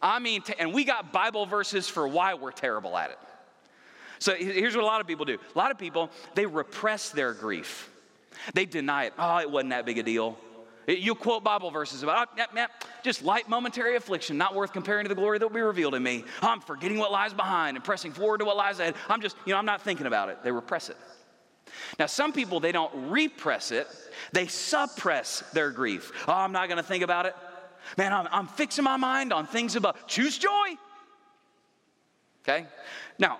I 0.00 0.18
mean, 0.18 0.42
and 0.58 0.74
we 0.74 0.84
got 0.84 1.12
Bible 1.12 1.46
verses 1.46 1.88
for 1.88 2.06
why 2.06 2.34
we're 2.34 2.52
terrible 2.52 2.96
at 2.96 3.10
it. 3.10 3.18
So 4.18 4.34
here's 4.34 4.76
what 4.76 4.84
a 4.84 4.86
lot 4.86 5.00
of 5.00 5.06
people 5.06 5.24
do 5.24 5.36
a 5.54 5.58
lot 5.58 5.70
of 5.70 5.78
people, 5.78 6.10
they 6.34 6.46
repress 6.46 7.10
their 7.10 7.32
grief, 7.32 7.90
they 8.54 8.66
deny 8.66 9.04
it. 9.04 9.14
Oh, 9.18 9.38
it 9.38 9.50
wasn't 9.50 9.70
that 9.70 9.86
big 9.86 9.98
a 9.98 10.02
deal. 10.02 10.38
You'll 10.86 11.14
quote 11.14 11.44
Bible 11.44 11.70
verses 11.70 12.02
about 12.02 12.28
oh, 12.36 12.66
just 13.04 13.22
light 13.22 13.48
momentary 13.48 13.94
affliction, 13.94 14.36
not 14.36 14.54
worth 14.54 14.72
comparing 14.72 15.04
to 15.04 15.08
the 15.08 15.14
glory 15.14 15.38
that 15.38 15.46
will 15.46 15.54
be 15.54 15.60
revealed 15.60 15.94
in 15.94 16.02
me. 16.02 16.24
I'm 16.40 16.60
forgetting 16.60 16.98
what 16.98 17.12
lies 17.12 17.32
behind 17.32 17.76
and 17.76 17.84
pressing 17.84 18.12
forward 18.12 18.38
to 18.38 18.44
what 18.44 18.56
lies 18.56 18.80
ahead. 18.80 18.96
I'm 19.08 19.20
just, 19.20 19.36
you 19.46 19.52
know, 19.52 19.58
I'm 19.58 19.64
not 19.64 19.82
thinking 19.82 20.06
about 20.06 20.28
it. 20.28 20.42
They 20.42 20.50
repress 20.50 20.88
it. 20.88 20.96
Now, 21.98 22.06
some 22.06 22.32
people, 22.32 22.60
they 22.60 22.72
don't 22.72 23.10
repress 23.10 23.70
it, 23.70 23.88
they 24.32 24.46
suppress 24.46 25.40
their 25.52 25.70
grief. 25.70 26.12
Oh, 26.28 26.32
I'm 26.32 26.52
not 26.52 26.68
to 26.76 26.82
think 26.82 27.04
about 27.04 27.26
it. 27.26 27.34
Man, 27.96 28.12
I'm, 28.12 28.28
I'm 28.30 28.46
fixing 28.46 28.84
my 28.84 28.96
mind 28.96 29.32
on 29.32 29.46
things 29.46 29.76
above. 29.76 30.06
Choose 30.06 30.38
joy. 30.38 30.76
Okay? 32.42 32.66
Now, 33.18 33.38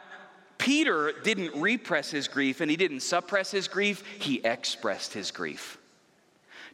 Peter 0.59 1.13
didn't 1.25 1.61
repress 1.61 2.11
his 2.11 2.29
grief 2.29 2.61
and 2.61 2.71
he 2.71 2.77
didn't 2.77 3.01
suppress 3.01 3.51
his 3.51 3.67
grief, 3.67 4.05
he 4.21 4.41
expressed 4.45 5.13
his 5.13 5.31
grief. 5.31 5.79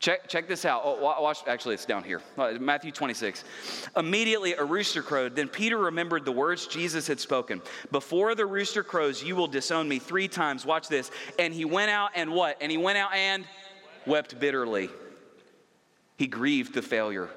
Check, 0.01 0.29
check 0.29 0.47
this 0.47 0.65
out. 0.65 0.83
Oh, 0.85 1.01
watch, 1.01 1.39
actually, 1.49 1.75
it's 1.75 1.85
down 1.85 2.05
here. 2.05 2.23
Uh, 2.37 2.53
Matthew 2.61 2.93
26. 2.93 3.43
Immediately 3.97 4.55
a 4.55 4.65
rooster 4.65 5.03
crowed. 5.03 5.35
Then 5.35 5.49
Peter 5.49 5.77
remembered 5.77 6.25
the 6.25 6.33
words 6.33 6.67
Jesus 6.69 7.09
had 7.09 7.19
spoken. 7.19 7.61
Before 7.91 8.37
the 8.37 8.47
rooster 8.47 8.85
crows, 8.85 9.23
you 9.23 9.35
will 9.35 9.49
disown 9.49 9.89
me 9.89 9.99
three 9.99 10.29
times. 10.29 10.65
Watch 10.65 10.89
this. 10.89 11.11
And 11.39 11.53
he 11.53 11.65
went 11.65 11.91
out 11.91 12.11
and 12.15 12.31
what? 12.31 12.59
And 12.61 12.71
he 12.71 12.79
went 12.79 12.97
out 12.97 13.13
and 13.13 13.45
wept 14.07 14.39
bitterly. 14.39 14.89
He 16.17 16.29
grieved 16.29 16.75
the 16.75 16.83
failure. 16.83 17.29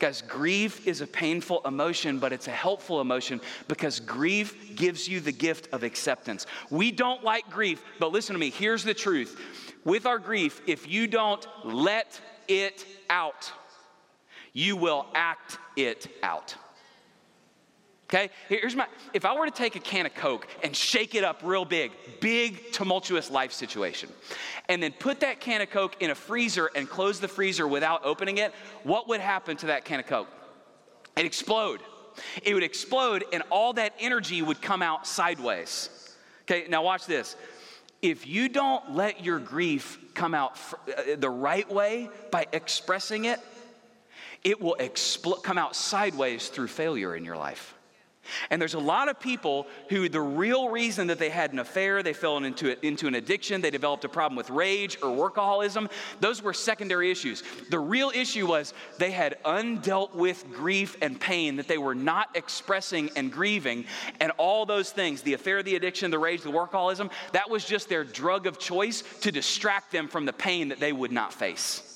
Guys, 0.00 0.22
grief 0.22 0.86
is 0.86 1.02
a 1.02 1.06
painful 1.06 1.60
emotion, 1.66 2.18
but 2.18 2.32
it's 2.32 2.48
a 2.48 2.52
helpful 2.52 3.02
emotion 3.02 3.38
because 3.68 4.00
grief 4.00 4.74
gives 4.74 5.06
you 5.06 5.20
the 5.20 5.30
gift 5.30 5.68
of 5.72 5.82
acceptance. 5.82 6.46
We 6.70 6.90
don't 6.90 7.22
like 7.22 7.50
grief, 7.50 7.82
but 7.98 8.10
listen 8.10 8.32
to 8.32 8.40
me. 8.40 8.48
Here's 8.48 8.82
the 8.82 8.94
truth. 8.94 9.38
With 9.84 10.06
our 10.06 10.18
grief, 10.18 10.62
if 10.66 10.88
you 10.88 11.06
don't 11.06 11.46
let 11.64 12.18
it 12.48 12.86
out, 13.10 13.52
you 14.54 14.74
will 14.74 15.06
act 15.14 15.58
it 15.76 16.06
out. 16.22 16.54
Okay? 18.12 18.30
Here's 18.48 18.74
my 18.74 18.86
if 19.14 19.24
I 19.24 19.38
were 19.38 19.46
to 19.46 19.52
take 19.52 19.76
a 19.76 19.80
can 19.80 20.04
of 20.04 20.14
Coke 20.14 20.48
and 20.64 20.74
shake 20.74 21.14
it 21.14 21.22
up 21.22 21.42
real 21.44 21.64
big, 21.64 21.92
big 22.20 22.72
tumultuous 22.72 23.30
life 23.30 23.52
situation, 23.52 24.10
and 24.68 24.82
then 24.82 24.92
put 24.92 25.20
that 25.20 25.40
can 25.40 25.60
of 25.60 25.70
Coke 25.70 26.02
in 26.02 26.10
a 26.10 26.14
freezer 26.14 26.70
and 26.74 26.90
close 26.90 27.20
the 27.20 27.28
freezer 27.28 27.68
without 27.68 28.04
opening 28.04 28.38
it, 28.38 28.52
what 28.82 29.06
would 29.08 29.20
happen 29.20 29.56
to 29.58 29.66
that 29.66 29.84
can 29.84 30.00
of 30.00 30.06
Coke? 30.06 30.28
It'd 31.16 31.24
explode. 31.24 31.80
It 32.42 32.54
would 32.54 32.64
explode 32.64 33.24
and 33.32 33.44
all 33.48 33.74
that 33.74 33.94
energy 34.00 34.42
would 34.42 34.60
come 34.60 34.82
out 34.82 35.06
sideways. 35.06 36.16
Okay, 36.42 36.66
now 36.68 36.82
watch 36.82 37.06
this. 37.06 37.36
If 38.02 38.26
you 38.26 38.48
don't 38.48 38.96
let 38.96 39.24
your 39.24 39.38
grief 39.38 39.98
come 40.14 40.34
out 40.34 40.58
uh, 40.72 41.14
the 41.16 41.30
right 41.30 41.70
way 41.70 42.08
by 42.32 42.46
expressing 42.52 43.26
it, 43.26 43.38
it 44.42 44.60
will 44.60 44.76
expl- 44.80 45.40
come 45.44 45.58
out 45.58 45.76
sideways 45.76 46.48
through 46.48 46.68
failure 46.68 47.14
in 47.14 47.24
your 47.24 47.36
life. 47.36 47.74
And 48.50 48.60
there's 48.60 48.74
a 48.74 48.78
lot 48.78 49.08
of 49.08 49.20
people 49.20 49.66
who 49.88 50.08
the 50.08 50.20
real 50.20 50.68
reason 50.68 51.06
that 51.08 51.18
they 51.18 51.30
had 51.30 51.52
an 51.52 51.58
affair, 51.58 52.02
they 52.02 52.12
fell 52.12 52.36
into, 52.38 52.86
into 52.86 53.06
an 53.06 53.14
addiction, 53.14 53.60
they 53.60 53.70
developed 53.70 54.04
a 54.04 54.08
problem 54.08 54.36
with 54.36 54.50
rage 54.50 54.98
or 55.02 55.08
workaholism, 55.08 55.90
those 56.20 56.42
were 56.42 56.54
secondary 56.54 57.10
issues. 57.10 57.42
The 57.70 57.78
real 57.78 58.10
issue 58.14 58.46
was 58.46 58.74
they 58.98 59.10
had 59.10 59.42
undealt 59.44 60.14
with 60.14 60.44
grief 60.52 60.96
and 61.00 61.20
pain 61.20 61.56
that 61.56 61.68
they 61.68 61.78
were 61.78 61.94
not 61.94 62.28
expressing 62.34 63.10
and 63.16 63.32
grieving. 63.32 63.84
And 64.20 64.32
all 64.38 64.66
those 64.66 64.90
things 64.90 65.22
the 65.22 65.34
affair, 65.34 65.62
the 65.62 65.76
addiction, 65.76 66.10
the 66.10 66.18
rage, 66.18 66.42
the 66.42 66.50
workaholism 66.50 67.10
that 67.32 67.48
was 67.48 67.64
just 67.64 67.88
their 67.88 68.04
drug 68.04 68.46
of 68.46 68.58
choice 68.58 69.02
to 69.20 69.32
distract 69.32 69.92
them 69.92 70.08
from 70.08 70.24
the 70.24 70.32
pain 70.32 70.68
that 70.68 70.80
they 70.80 70.92
would 70.92 71.12
not 71.12 71.32
face. 71.32 71.86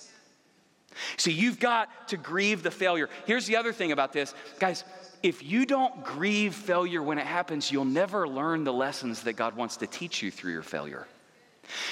So 1.16 1.31
you've 1.31 1.59
got 1.59 2.09
to 2.09 2.16
grieve 2.16 2.62
the 2.62 2.70
failure. 2.70 3.09
Here's 3.27 3.47
the 3.47 3.57
other 3.57 3.73
thing 3.73 3.92
about 3.92 4.12
this, 4.12 4.35
guys 4.59 4.85
if 5.24 5.42
you 5.42 5.64
don't 5.64 6.04
grieve 6.04 6.54
failure 6.54 7.02
when 7.02 7.18
it 7.18 7.26
happens, 7.26 7.72
you'll 7.72 7.87
never 7.87 8.28
learn 8.28 8.62
the 8.62 8.72
lessons 8.72 9.22
that 9.22 9.32
God 9.32 9.56
wants 9.56 9.78
to 9.78 9.87
teach 9.87 10.22
you 10.22 10.30
through 10.30 10.52
your 10.52 10.62
failure. 10.62 11.06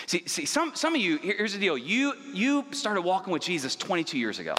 See, 0.07 0.25
see 0.27 0.45
some, 0.45 0.75
some 0.75 0.95
of 0.95 1.01
you, 1.01 1.17
here's 1.17 1.55
the 1.55 1.59
deal. 1.59 1.79
You, 1.79 2.13
you 2.35 2.67
started 2.73 3.01
walking 3.01 3.33
with 3.33 3.41
Jesus 3.41 3.75
22 3.75 4.19
years 4.19 4.39
ago. 4.39 4.55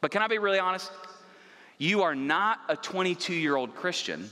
But 0.00 0.10
can 0.10 0.22
I 0.22 0.26
be 0.26 0.38
really 0.38 0.58
honest? 0.58 0.90
You 1.76 2.00
are 2.02 2.14
not 2.14 2.60
a 2.70 2.76
22 2.76 3.34
year 3.34 3.56
old 3.56 3.74
Christian. 3.74 4.30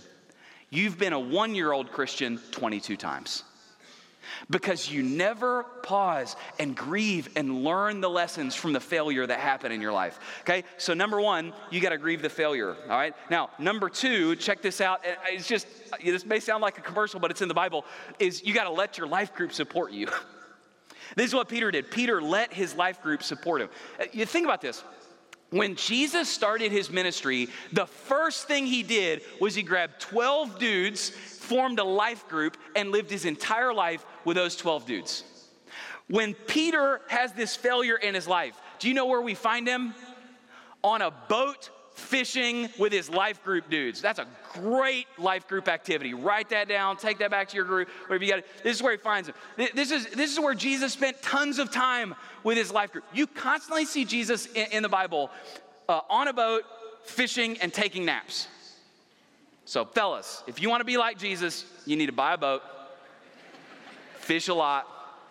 You've 0.71 0.97
been 0.97 1.13
a 1.13 1.21
one 1.21 1.55
year 1.55 1.73
old 1.73 1.93
Christian 1.93 2.41
22 2.53 2.97
times 2.97 3.45
because 4.51 4.91
you 4.91 5.03
never 5.03 5.65
pause 5.83 6.37
and 6.59 6.77
grieve 6.77 7.29
and 7.37 7.65
learn 7.65 8.01
the 8.01 8.11
lessons 8.11 8.55
from 8.55 8.73
the 8.73 8.81
failure 8.81 9.27
that 9.27 9.39
happened 9.39 9.73
in 9.73 9.81
your 9.81 9.93
life. 9.93 10.19
Okay, 10.43 10.65
so 10.79 10.95
number 10.95 11.21
one, 11.21 11.53
you 11.71 11.81
got 11.81 11.91
to 11.91 11.99
grieve 11.99 12.23
the 12.23 12.29
failure. 12.29 12.77
All 12.85 12.97
right, 12.97 13.15
now 13.31 13.51
number 13.59 13.89
two, 13.89 14.37
check 14.37 14.63
this 14.63 14.81
out. 14.81 15.05
It's 15.29 15.47
just 15.47 15.67
this 16.05 16.27
may 16.27 16.41
sound 16.41 16.63
like 16.63 16.79
a 16.79 16.83
commercial, 16.83 17.21
but 17.21 17.31
it's 17.31 17.43
in 17.43 17.49
the 17.49 17.55
Bible. 17.55 17.85
Is 18.19 18.45
you 18.45 18.55
got 18.55 18.65
to 18.65 18.71
let 18.71 18.99
your 18.99 19.07
life 19.07 19.35
group 19.35 19.53
support 19.53 19.93
you. 19.93 20.09
this 21.17 21.27
is 21.27 21.35
what 21.35 21.49
Peter 21.49 21.71
did. 21.71 21.91
Peter 21.91 22.21
let 22.21 22.53
his 22.53 22.75
life 22.75 23.03
group 23.03 23.23
support 23.23 23.61
him. 23.63 23.69
Uh, 24.01 24.05
you 24.13 24.27
think 24.27 24.45
about 24.45 24.61
this. 24.61 24.83
When 25.51 25.77
Jesus 25.77 26.29
started 26.29 26.73
his 26.73 26.91
ministry, 26.91 27.49
the 27.73 27.87
first 27.87 28.49
thing 28.49 28.67
he 28.67 28.83
did 28.83 29.23
was 29.41 29.55
he 29.55 29.63
grabbed 29.63 30.01
12 30.01 30.59
dudes 30.59 31.13
formed 31.47 31.79
a 31.79 31.85
life 31.85 32.29
group, 32.29 32.57
and 32.75 32.91
lived 32.91 33.11
his 33.11 33.25
entire 33.25 33.73
life 33.73 34.05
with 34.27 34.37
those 34.37 34.57
12 34.57 34.85
dudes. 34.85 35.25
When 36.09 36.35
Peter 36.35 37.01
has 37.09 37.33
this 37.33 37.57
failure 37.57 37.97
in 37.97 38.15
his 38.15 38.29
life, 38.29 38.61
do 38.79 38.89
you 38.89 38.95
know 38.95 39.07
where 39.07 39.23
we 39.23 39.35
find 39.35 39.67
him? 39.67 39.95
On 40.85 41.01
a 41.01 41.11
boat 41.11 41.71
fishing 41.95 42.69
with 42.79 42.93
his 42.93 43.09
life 43.09 43.43
group 43.43 43.71
dudes. 43.71 44.03
That's 44.03 44.19
a 44.19 44.27
great 44.53 45.07
life 45.17 45.49
group 45.49 45.67
activity. 45.67 46.13
Write 46.13 46.51
that 46.51 46.69
down, 46.69 46.99
take 46.99 47.19
that 47.19 47.31
back 47.31 47.49
to 47.49 47.57
your 47.57 47.65
group, 47.65 47.89
wherever 48.07 48.23
you 48.23 48.31
got 48.31 48.41
it. 48.41 48.47
This 48.63 48.77
is 48.77 48.83
where 48.83 48.93
he 48.93 48.99
finds 48.99 49.29
them. 49.29 49.37
This 49.75 49.91
is, 49.91 50.07
this 50.11 50.31
is 50.31 50.39
where 50.39 50.55
Jesus 50.55 50.93
spent 50.93 51.23
tons 51.23 51.59
of 51.59 51.71
time 51.71 52.15
with 52.45 52.59
his 52.59 52.71
life 52.71 52.93
group. 52.93 53.05
You 53.15 53.27
constantly 53.27 53.87
see 53.87 54.05
Jesus 54.05 54.47
in, 54.47 54.67
in 54.73 54.83
the 54.83 54.89
Bible 54.89 55.31
uh, 55.89 56.01
on 56.11 56.29
a 56.29 56.33
boat, 56.33 56.63
fishing, 57.05 57.57
and 57.59 57.73
taking 57.73 58.05
naps. 58.05 58.49
So, 59.65 59.85
fellas, 59.85 60.45
if 60.47 60.61
you 60.61 60.69
want 60.69 60.83
to 60.83 60.85
be 60.85 60.99
like 60.99 61.19
Jesus, 61.19 61.65
you 61.87 61.97
need 61.97 62.07
to 62.07 62.13
buy 62.13 62.35
a 62.35 62.39
boat, 62.39 62.63
fish 64.27 64.49
a 64.49 64.55
lot, 64.55 64.87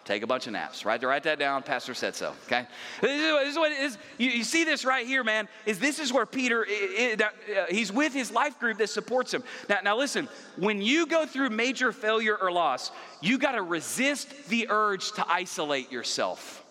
take 0.05 0.23
a 0.23 0.27
bunch 0.27 0.47
of 0.47 0.53
naps. 0.53 0.85
Right? 0.85 1.01
Write 1.03 1.23
that 1.23 1.37
down. 1.37 1.63
Pastor 1.63 1.93
said 1.93 2.15
so. 2.15 2.33
Okay. 2.45 2.65
This 3.01 3.11
is, 3.11 3.55
this 3.55 3.93
is. 3.93 3.97
You, 4.17 4.29
you, 4.29 4.43
see 4.43 4.63
this 4.63 4.85
right 4.85 5.05
here, 5.05 5.23
man. 5.23 5.47
Is 5.65 5.79
this 5.79 5.99
is 5.99 6.13
where 6.13 6.25
Peter? 6.25 6.65
It, 6.67 7.19
it, 7.19 7.21
uh, 7.21 7.65
he's 7.69 7.91
with 7.91 8.13
his 8.13 8.31
life 8.31 8.57
group 8.59 8.77
that 8.77 8.89
supports 8.89 9.33
him. 9.33 9.43
Now, 9.67 9.79
now 9.83 9.97
listen. 9.97 10.29
When 10.57 10.81
you 10.81 11.05
go 11.05 11.25
through 11.25 11.49
major 11.49 11.91
failure 11.91 12.37
or 12.37 12.51
loss, 12.51 12.91
you 13.21 13.37
got 13.37 13.53
to 13.53 13.61
resist 13.61 14.47
the 14.47 14.67
urge 14.69 15.11
to 15.13 15.25
isolate 15.27 15.91
yourself. 15.91 16.63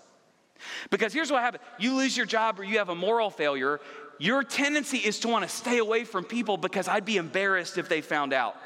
Because 0.90 1.12
here's 1.12 1.30
what 1.30 1.42
happens: 1.42 1.62
you 1.78 1.94
lose 1.94 2.16
your 2.16 2.26
job 2.26 2.58
or 2.58 2.64
you 2.64 2.78
have 2.78 2.88
a 2.88 2.94
moral 2.94 3.30
failure 3.30 3.80
your 4.18 4.42
tendency 4.44 4.98
is 4.98 5.20
to 5.20 5.28
want 5.28 5.42
to 5.42 5.48
stay 5.48 5.78
away 5.78 6.04
from 6.04 6.24
people 6.24 6.56
because 6.56 6.88
I'd 6.88 7.04
be 7.04 7.16
embarrassed 7.16 7.78
if 7.78 7.88
they 7.88 8.00
found 8.00 8.32
out. 8.32 8.56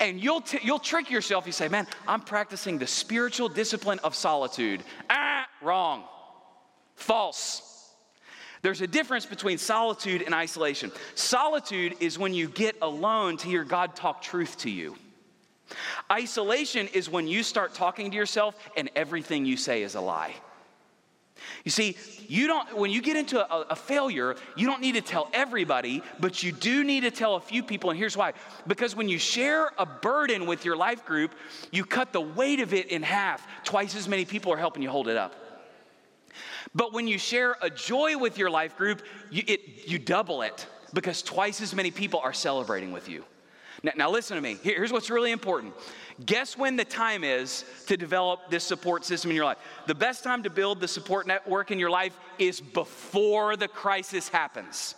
And 0.00 0.22
you'll, 0.22 0.40
t- 0.40 0.60
you'll 0.62 0.78
trick 0.78 1.10
yourself. 1.10 1.46
You 1.46 1.52
say, 1.52 1.68
man, 1.68 1.86
I'm 2.06 2.20
practicing 2.20 2.78
the 2.78 2.86
spiritual 2.86 3.48
discipline 3.48 3.98
of 4.04 4.14
solitude. 4.14 4.82
Ah, 5.10 5.46
wrong. 5.60 6.04
False. 6.94 7.68
There's 8.62 8.80
a 8.80 8.86
difference 8.86 9.26
between 9.26 9.58
solitude 9.58 10.22
and 10.22 10.34
isolation. 10.34 10.92
Solitude 11.16 11.96
is 11.98 12.18
when 12.18 12.32
you 12.32 12.48
get 12.48 12.76
alone 12.80 13.36
to 13.38 13.46
hear 13.46 13.64
God 13.64 13.96
talk 13.96 14.22
truth 14.22 14.58
to 14.58 14.70
you. 14.70 14.96
Isolation 16.10 16.88
is 16.88 17.10
when 17.10 17.26
you 17.26 17.42
start 17.42 17.74
talking 17.74 18.10
to 18.10 18.16
yourself 18.16 18.54
and 18.76 18.90
everything 18.94 19.44
you 19.44 19.56
say 19.56 19.82
is 19.82 19.94
a 19.94 20.00
lie. 20.00 20.34
You 21.64 21.70
see, 21.70 21.96
you 22.28 22.46
don't, 22.46 22.76
when 22.76 22.90
you 22.90 23.02
get 23.02 23.16
into 23.16 23.40
a, 23.40 23.62
a, 23.70 23.76
failure, 23.76 24.36
you 24.56 24.66
don't 24.66 24.80
need 24.80 24.94
to 24.94 25.00
tell 25.00 25.28
everybody, 25.32 26.02
but 26.20 26.42
you 26.42 26.52
do 26.52 26.84
need 26.84 27.00
to 27.00 27.10
tell 27.10 27.36
a 27.36 27.40
few 27.40 27.62
people. 27.62 27.90
And 27.90 27.98
here's 27.98 28.16
why 28.16 28.32
because 28.66 28.94
when 28.94 29.08
you 29.08 29.18
share 29.18 29.70
a 29.78 29.86
burden 29.86 30.46
with 30.46 30.64
your 30.64 30.76
life 30.76 31.04
group, 31.04 31.34
you 31.70 31.84
cut 31.84 32.12
the 32.12 32.20
weight 32.20 32.60
of 32.60 32.72
it 32.74 32.88
in 32.88 33.02
half. 33.02 33.46
Twice 33.64 33.96
as 33.96 34.08
many 34.08 34.24
people 34.24 34.52
are 34.52 34.56
helping 34.56 34.82
you 34.82 34.90
hold 34.90 35.08
it 35.08 35.16
up. 35.16 35.34
But 36.74 36.92
when 36.92 37.06
you 37.06 37.18
share 37.18 37.56
a 37.60 37.68
joy 37.68 38.16
with 38.16 38.38
your 38.38 38.50
life 38.50 38.76
group, 38.76 39.02
you, 39.30 39.42
it, 39.46 39.88
you 39.88 39.98
double 39.98 40.42
it 40.42 40.66
because 40.94 41.22
twice 41.22 41.60
as 41.60 41.74
many 41.74 41.90
people 41.90 42.20
are 42.20 42.32
celebrating 42.32 42.92
with 42.92 43.08
you. 43.08 43.24
Now, 43.82 43.92
now 43.96 44.10
listen 44.10 44.36
to 44.36 44.42
me. 44.42 44.58
Here, 44.62 44.76
here's 44.76 44.92
what's 44.92 45.10
really 45.10 45.32
important. 45.32 45.74
Guess 46.24 46.56
when 46.56 46.76
the 46.76 46.84
time 46.84 47.24
is 47.24 47.64
to 47.86 47.96
develop 47.96 48.50
this 48.50 48.64
support 48.64 49.04
system 49.04 49.30
in 49.30 49.36
your 49.36 49.44
life? 49.44 49.58
The 49.86 49.94
best 49.94 50.22
time 50.24 50.42
to 50.42 50.50
build 50.50 50.80
the 50.80 50.88
support 50.88 51.26
network 51.26 51.70
in 51.70 51.78
your 51.78 51.90
life 51.90 52.18
is 52.38 52.60
before 52.60 53.56
the 53.56 53.68
crisis 53.68 54.28
happens. 54.28 54.94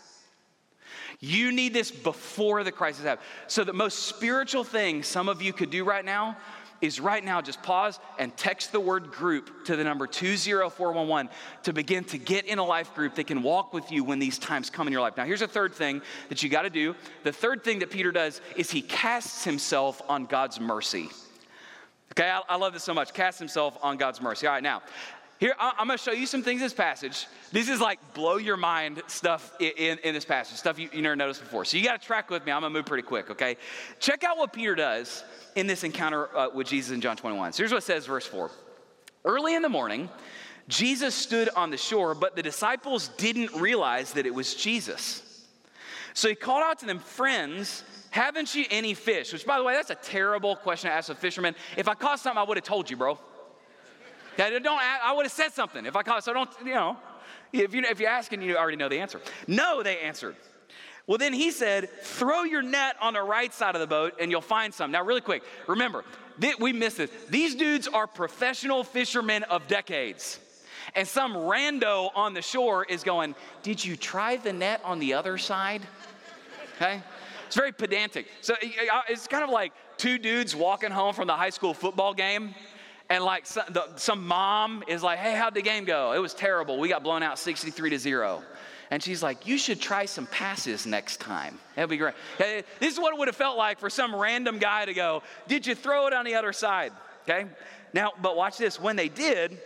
You 1.21 1.53
need 1.53 1.73
this 1.73 1.91
before 1.91 2.65
the 2.65 2.73
crisis 2.73 3.05
happens. 3.05 3.27
So, 3.47 3.65
the 3.65 3.73
most 3.73 4.01
spiritual 4.01 4.65
thing 4.65 5.03
some 5.03 5.29
of 5.29 5.41
you 5.41 5.53
could 5.53 5.71
do 5.71 5.85
right 5.85 6.05
now 6.05 6.37
is 6.85 7.01
right 7.01 7.25
now 7.25 7.41
just 7.41 7.63
pause 7.63 7.99
and 8.19 8.37
text 8.37 8.73
the 8.73 8.81
word 8.81 9.11
group 9.11 9.65
to 9.65 9.77
the 9.77 9.85
number 9.85 10.07
20411 10.07 11.31
to 11.63 11.73
begin 11.73 12.05
to 12.05 12.19
get 12.19 12.45
in 12.45 12.59
a 12.59 12.65
life 12.65 12.95
group 12.95 13.15
that 13.15 13.27
can 13.27 13.43
walk 13.43 13.73
with 13.73 13.91
you 13.91 14.05
when 14.05 14.19
these 14.19 14.39
times 14.39 14.71
come 14.71 14.87
in 14.87 14.93
your 14.93 15.03
life. 15.03 15.17
Now, 15.17 15.25
here's 15.25 15.43
a 15.43 15.49
third 15.49 15.75
thing 15.75 16.03
that 16.29 16.43
you 16.43 16.49
got 16.49 16.63
to 16.63 16.71
do. 16.71 16.95
The 17.23 17.33
third 17.33 17.65
thing 17.65 17.79
that 17.81 17.91
Peter 17.91 18.13
does 18.13 18.41
is 18.57 18.71
he 18.71 18.83
casts 18.83 19.45
himself 19.45 20.03
on 20.09 20.27
God's 20.27 20.61
mercy. 20.61 21.09
Okay, 22.13 22.31
I, 22.31 22.43
I 22.49 22.57
love 22.57 22.73
this 22.73 22.85
so 22.85 22.95
much. 22.95 23.13
Casts 23.15 23.39
himself 23.39 23.77
on 23.83 23.97
God's 23.97 24.21
mercy. 24.21 24.47
All 24.47 24.53
right, 24.53 24.63
now, 24.63 24.83
here, 25.45 25.55
I'm 25.61 25.89
going 25.89 25.99
to 25.99 26.03
show 26.03 26.13
you 26.13 26.25
some 26.25 26.43
things 26.43 26.63
in 26.63 26.65
this 26.65 26.73
passage. 26.73 27.27
This 27.53 27.69
is 27.69 27.79
like 27.79 27.99
blow 28.15 28.39
your 28.39 28.57
mind 28.57 29.03
stuff 29.09 29.53
in, 29.61 29.73
in, 29.77 29.99
in 29.99 30.15
this 30.15 30.25
passage, 30.25 30.57
stuff 30.57 30.79
you, 30.79 30.89
you 30.91 31.03
never 31.03 31.17
noticed 31.17 31.43
before. 31.43 31.67
So 31.67 31.77
you 31.77 31.85
got 31.85 32.01
to 32.01 32.07
track 32.07 32.31
with 32.31 32.47
me. 32.47 32.53
I'm 32.53 32.63
going 32.63 32.73
to 32.73 32.79
move 32.79 32.87
pretty 32.87 33.03
quick, 33.03 33.29
okay? 33.29 33.59
Check 34.01 34.25
out 34.25 34.39
what 34.39 34.55
Peter 34.55 34.75
does 34.75 35.23
in 35.55 35.67
this 35.67 35.85
encounter 35.85 36.35
uh, 36.35 36.49
with 36.55 36.67
Jesus 36.67 36.93
in 36.93 37.03
John 37.03 37.19
21. 37.19 37.53
So 37.53 37.59
here's 37.59 37.73
what 37.73 37.83
it 37.83 37.85
says, 37.85 38.07
verse 38.07 38.25
4. 38.25 38.51
Early 39.27 39.55
in 39.55 39.61
the 39.61 39.69
morning, 39.69 40.09
Jesus 40.67 41.15
stood 41.15 41.51
on 41.51 41.69
the 41.69 41.77
shore, 41.77 42.15
but 42.15 42.37
the 42.37 42.43
disciples 42.43 43.09
didn't 43.19 43.53
realize 43.55 44.15
that 44.15 44.25
it 44.25 44.35
was 44.35 44.55
Jesus. 44.55 45.45
So 46.15 46.31
he 46.31 46.35
called 46.37 46.63
out 46.63 46.79
to 46.79 46.87
them, 46.87 47.01
Friends, 47.01 47.85
haven't 48.09 48.55
you 48.55 48.65
any 48.71 48.95
fish? 48.95 49.31
Which, 49.31 49.45
by 49.45 49.59
the 49.59 49.65
way, 49.65 49.75
that's 49.75 49.91
a 49.91 49.95
terrible 49.97 50.57
question 50.57 50.89
to 50.89 50.97
ask 50.97 51.11
a 51.11 51.15
fisherman. 51.15 51.55
If 51.77 51.87
I 51.87 51.93
caught 51.93 52.21
something, 52.21 52.39
I 52.39 52.45
would 52.45 52.57
have 52.57 52.65
told 52.65 52.89
you, 52.89 52.97
bro. 52.97 53.19
Yeah, 54.39 54.59
don't, 54.59 54.81
I 54.81 55.13
would 55.13 55.25
have 55.25 55.33
said 55.33 55.53
something 55.53 55.87
if 55.87 55.97
I 55.97 56.03
caught, 56.03 56.25
so 56.25 56.33
don't, 56.33 56.51
you 56.65 56.75
know, 56.75 56.97
if, 57.53 57.75
you, 57.75 57.83
if 57.83 58.01
you're 58.01 58.11
asking, 58.11 58.43
you 58.43 58.57
already 58.57 58.77
know 58.77 58.89
the 58.89 58.99
answer. 58.99 59.21
No, 59.47 59.83
they 59.83 59.99
answered. 60.01 60.37
Well, 61.07 61.19
then 61.19 61.33
he 61.33 61.51
said, 61.51 61.91
throw 62.03 62.45
your 62.45 62.63
net 62.63 62.97
on 63.01 63.13
the 63.13 63.23
right 63.23 63.53
side 63.53 63.75
of 63.75 63.81
the 63.81 63.87
boat 63.87 64.15
and 64.19 64.31
you'll 64.31 64.41
find 64.41 64.73
some. 64.73 64.91
Now, 64.91 65.05
really 65.05 65.21
quick, 65.21 65.43
remember, 65.67 66.05
th- 66.41 66.59
we 66.59 66.73
missed 66.73 66.97
this. 66.97 67.11
These 67.29 67.55
dudes 67.55 67.87
are 67.87 68.07
professional 68.07 68.83
fishermen 68.85 69.43
of 69.45 69.67
decades. 69.69 70.41
And 70.95 71.07
some 71.07 71.35
rando 71.35 72.11
on 72.15 72.35
the 72.35 72.43
shore 72.43 72.85
is 72.85 73.03
going, 73.03 73.35
Did 73.63 73.85
you 73.85 73.97
try 73.97 74.37
the 74.37 74.53
net 74.53 74.81
on 74.85 74.99
the 74.99 75.15
other 75.15 75.39
side? 75.39 75.83
Okay? 76.77 77.03
It's 77.47 77.57
very 77.57 77.73
pedantic. 77.73 78.27
So 78.41 78.55
uh, 78.55 79.03
it's 79.09 79.27
kind 79.27 79.45
of 79.45 79.51
like 79.51 79.73
two 79.97 80.19
dudes 80.19 80.57
walking 80.57 80.91
home 80.91 81.15
from 81.15 81.27
the 81.27 81.35
high 81.35 81.51
school 81.51 81.75
football 81.75 82.15
game. 82.15 82.55
And 83.15 83.25
like 83.25 83.47
some, 83.47 83.63
the, 83.71 83.87
some 83.95 84.27
mom 84.27 84.83
is 84.89 85.05
like, 85.05 85.21
hey, 85.21 85.37
how'd 85.37 85.55
the 85.55 85.63
game 85.63 85.85
go? 85.85 86.15
It 86.15 86.19
was 86.19 86.35
terrible. 86.35 86.81
We 86.81 86.89
got 86.89 87.05
blown 87.05 87.23
out 87.23 87.39
63 87.39 87.91
to 87.91 87.99
zero. 88.01 88.43
And 88.91 89.01
she's 89.01 89.23
like, 89.23 89.47
You 89.47 89.57
should 89.57 89.81
try 89.81 90.05
some 90.05 90.27
passes 90.27 90.85
next 90.85 91.21
time. 91.21 91.61
That'd 91.77 91.91
be 91.91 91.97
great. 91.97 92.15
This 92.39 92.65
is 92.81 92.99
what 92.99 93.15
it 93.15 93.19
would 93.21 93.29
have 93.29 93.37
felt 93.37 93.57
like 93.57 93.79
for 93.79 93.89
some 93.89 94.17
random 94.17 94.59
guy 94.59 94.85
to 94.87 94.93
go, 94.93 95.23
Did 95.47 95.65
you 95.65 95.77
throw 95.77 96.09
it 96.09 96.13
on 96.13 96.25
the 96.25 96.35
other 96.35 96.53
side? 96.53 96.91
Okay? 97.23 97.47
Now, 97.93 98.11
but 98.21 98.37
watch 98.37 98.59
this. 98.59 98.81
When 98.81 98.97
they 98.97 99.09
did, 99.09 99.61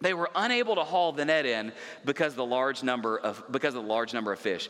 they 0.00 0.14
were 0.14 0.30
unable 0.36 0.76
to 0.76 0.84
haul 0.84 1.10
the 1.10 1.24
net 1.24 1.44
in 1.44 1.72
because 2.04 2.36
the 2.36 2.46
large 2.46 2.84
number 2.84 3.18
of 3.18 3.42
because 3.50 3.74
of 3.74 3.82
the 3.82 3.88
large 3.88 4.14
number 4.14 4.32
of 4.32 4.38
fish. 4.38 4.68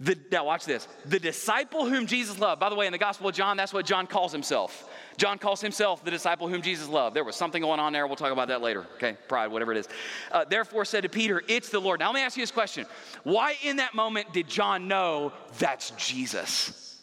The, 0.00 0.18
now 0.32 0.46
watch 0.46 0.64
this. 0.64 0.88
The 1.04 1.20
disciple 1.20 1.86
whom 1.86 2.06
Jesus 2.06 2.38
loved. 2.38 2.60
By 2.60 2.70
the 2.70 2.76
way, 2.76 2.86
in 2.86 2.92
the 2.92 2.98
Gospel 2.98 3.28
of 3.28 3.34
John, 3.34 3.58
that's 3.58 3.74
what 3.74 3.84
John 3.84 4.06
calls 4.06 4.32
himself. 4.32 4.88
John 5.16 5.38
calls 5.38 5.60
himself 5.60 6.04
the 6.04 6.10
disciple 6.10 6.48
whom 6.48 6.62
Jesus 6.62 6.88
loved. 6.88 7.14
There 7.14 7.24
was 7.24 7.36
something 7.36 7.62
going 7.62 7.80
on 7.80 7.92
there. 7.92 8.06
We'll 8.06 8.16
talk 8.16 8.32
about 8.32 8.48
that 8.48 8.62
later. 8.62 8.86
Okay, 8.96 9.16
pride, 9.28 9.48
whatever 9.48 9.72
it 9.72 9.78
is. 9.78 9.88
Uh, 10.30 10.44
therefore 10.44 10.84
said 10.84 11.02
to 11.02 11.08
Peter, 11.08 11.42
It's 11.48 11.68
the 11.68 11.80
Lord. 11.80 12.00
Now 12.00 12.06
let 12.06 12.14
me 12.14 12.20
ask 12.22 12.36
you 12.36 12.42
this 12.42 12.50
question 12.50 12.86
Why 13.22 13.56
in 13.62 13.76
that 13.76 13.94
moment 13.94 14.32
did 14.32 14.48
John 14.48 14.88
know 14.88 15.32
that's 15.58 15.90
Jesus? 15.92 17.00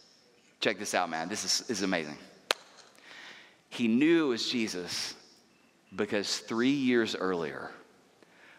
Check 0.59 0.77
this 0.77 0.93
out, 0.93 1.09
man. 1.09 1.29
This 1.29 1.45
is, 1.45 1.59
this 1.67 1.77
is 1.77 1.83
amazing. 1.83 2.17
He 3.69 3.87
knew 3.87 4.25
it 4.25 4.29
was 4.29 4.49
Jesus 4.49 5.15
because 5.95 6.39
three 6.39 6.71
years 6.71 7.15
earlier, 7.15 7.71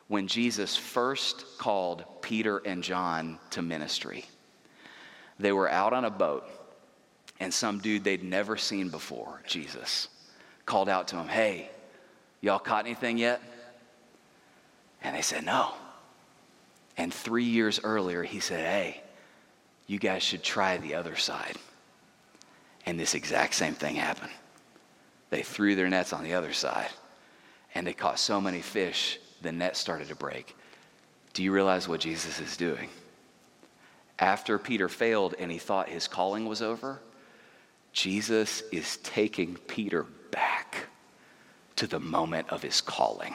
when 0.09 0.27
Jesus 0.27 0.77
first 0.77 1.45
called 1.59 2.05
Peter 2.23 2.59
and 2.59 2.83
John 2.83 3.39
to 3.51 3.63
ministry, 3.63 4.25
they 5.39 5.53
were 5.53 5.71
out 5.71 5.93
on 5.93 6.05
a 6.05 6.11
boat 6.11 6.45
and 7.41 7.53
some 7.53 7.79
dude 7.79 8.05
they'd 8.05 8.23
never 8.23 8.57
seen 8.57 8.91
before, 8.91 9.41
Jesus, 9.47 10.09
called 10.67 10.89
out 10.89 11.09
to 11.09 11.17
him, 11.17 11.27
Hey, 11.27 11.71
y'all 12.43 12.59
caught 12.59 12.85
anything 12.85 13.19
yet? 13.19 13.43
And 15.03 15.17
they 15.17 15.23
said, 15.23 15.45
No. 15.45 15.73
And 16.99 17.13
three 17.13 17.45
years 17.45 17.81
earlier, 17.83 18.23
he 18.23 18.41
said, 18.41 18.61
Hey, 18.61 19.03
you 19.87 19.99
guys 19.99 20.23
should 20.23 20.43
try 20.43 20.77
the 20.77 20.95
other 20.95 21.17
side. 21.17 21.57
And 22.87 23.01
this 23.01 23.15
exact 23.15 23.55
same 23.55 23.75
thing 23.75 23.97
happened. 23.97 24.33
They 25.31 25.43
threw 25.43 25.75
their 25.75 25.89
nets 25.89 26.13
on 26.13 26.25
the 26.25 26.35
other 26.35 26.53
side, 26.53 26.91
and 27.75 27.87
they 27.87 27.93
caught 27.95 28.19
so 28.19 28.41
many 28.41 28.61
fish, 28.61 29.19
the 29.43 29.53
net 29.53 29.77
started 29.77 30.09
to 30.09 30.15
break. 30.15 30.55
Do 31.33 31.43
you 31.43 31.53
realize 31.53 31.89
what 31.89 32.01
Jesus 32.01 32.41
is 32.41 32.57
doing? 32.57 32.91
After 34.19 34.59
Peter 34.59 34.89
failed 34.89 35.35
and 35.39 35.51
he 35.51 35.59
thought 35.59 35.89
his 35.89 36.09
calling 36.09 36.47
was 36.47 36.61
over, 36.61 37.01
Jesus 37.93 38.63
is 38.73 38.99
taking 38.99 39.57
Peter 39.67 40.05
back 40.31 40.89
to 41.77 41.87
the 41.87 42.01
moment 42.01 42.49
of 42.51 42.63
his 42.63 42.81
calling. 42.81 43.35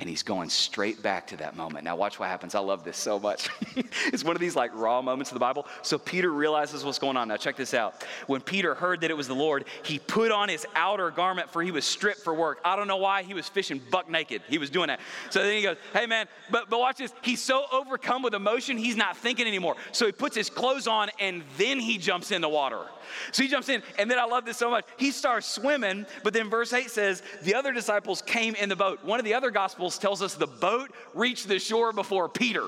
And 0.00 0.08
he's 0.08 0.22
going 0.22 0.48
straight 0.48 1.02
back 1.02 1.26
to 1.26 1.36
that 1.36 1.56
moment. 1.56 1.84
Now, 1.84 1.94
watch 1.94 2.18
what 2.18 2.30
happens. 2.30 2.54
I 2.54 2.60
love 2.60 2.84
this 2.84 2.96
so 2.96 3.20
much. 3.20 3.50
it's 4.06 4.24
one 4.24 4.34
of 4.34 4.40
these 4.40 4.56
like 4.56 4.74
raw 4.74 5.02
moments 5.02 5.30
of 5.30 5.34
the 5.34 5.40
Bible. 5.40 5.66
So, 5.82 5.98
Peter 5.98 6.30
realizes 6.30 6.86
what's 6.86 6.98
going 6.98 7.18
on. 7.18 7.28
Now, 7.28 7.36
check 7.36 7.54
this 7.54 7.74
out. 7.74 8.02
When 8.26 8.40
Peter 8.40 8.74
heard 8.74 9.02
that 9.02 9.10
it 9.10 9.16
was 9.16 9.28
the 9.28 9.34
Lord, 9.34 9.66
he 9.84 9.98
put 9.98 10.32
on 10.32 10.48
his 10.48 10.66
outer 10.74 11.10
garment, 11.10 11.50
for 11.50 11.62
he 11.62 11.70
was 11.70 11.84
stripped 11.84 12.20
for 12.20 12.32
work. 12.32 12.60
I 12.64 12.76
don't 12.76 12.88
know 12.88 12.96
why 12.96 13.24
he 13.24 13.34
was 13.34 13.46
fishing 13.46 13.78
buck 13.90 14.08
naked. 14.08 14.40
He 14.48 14.56
was 14.56 14.70
doing 14.70 14.88
that. 14.88 15.00
So 15.28 15.42
then 15.42 15.54
he 15.54 15.62
goes, 15.62 15.76
Hey, 15.92 16.06
man, 16.06 16.26
but, 16.50 16.70
but 16.70 16.80
watch 16.80 16.96
this. 16.96 17.12
He's 17.20 17.42
so 17.42 17.66
overcome 17.70 18.22
with 18.22 18.32
emotion, 18.32 18.78
he's 18.78 18.96
not 18.96 19.18
thinking 19.18 19.46
anymore. 19.46 19.76
So, 19.92 20.06
he 20.06 20.12
puts 20.12 20.34
his 20.34 20.48
clothes 20.48 20.86
on 20.86 21.10
and 21.20 21.42
then 21.58 21.78
he 21.78 21.98
jumps 21.98 22.30
in 22.30 22.40
the 22.40 22.48
water. 22.48 22.86
So 23.32 23.42
he 23.42 23.48
jumps 23.48 23.68
in, 23.68 23.82
and 23.98 24.10
then 24.10 24.18
I 24.18 24.24
love 24.24 24.44
this 24.44 24.56
so 24.56 24.70
much. 24.70 24.84
He 24.96 25.10
starts 25.10 25.46
swimming, 25.46 26.06
but 26.22 26.32
then 26.32 26.50
verse 26.50 26.72
8 26.72 26.90
says, 26.90 27.22
The 27.42 27.54
other 27.54 27.72
disciples 27.72 28.22
came 28.22 28.54
in 28.54 28.68
the 28.68 28.76
boat. 28.76 29.04
One 29.04 29.18
of 29.18 29.24
the 29.24 29.34
other 29.34 29.50
gospels 29.50 29.89
tells 29.98 30.22
us 30.22 30.34
the 30.34 30.46
boat 30.46 30.90
reached 31.14 31.48
the 31.48 31.58
shore 31.58 31.92
before 31.92 32.28
Peter. 32.28 32.66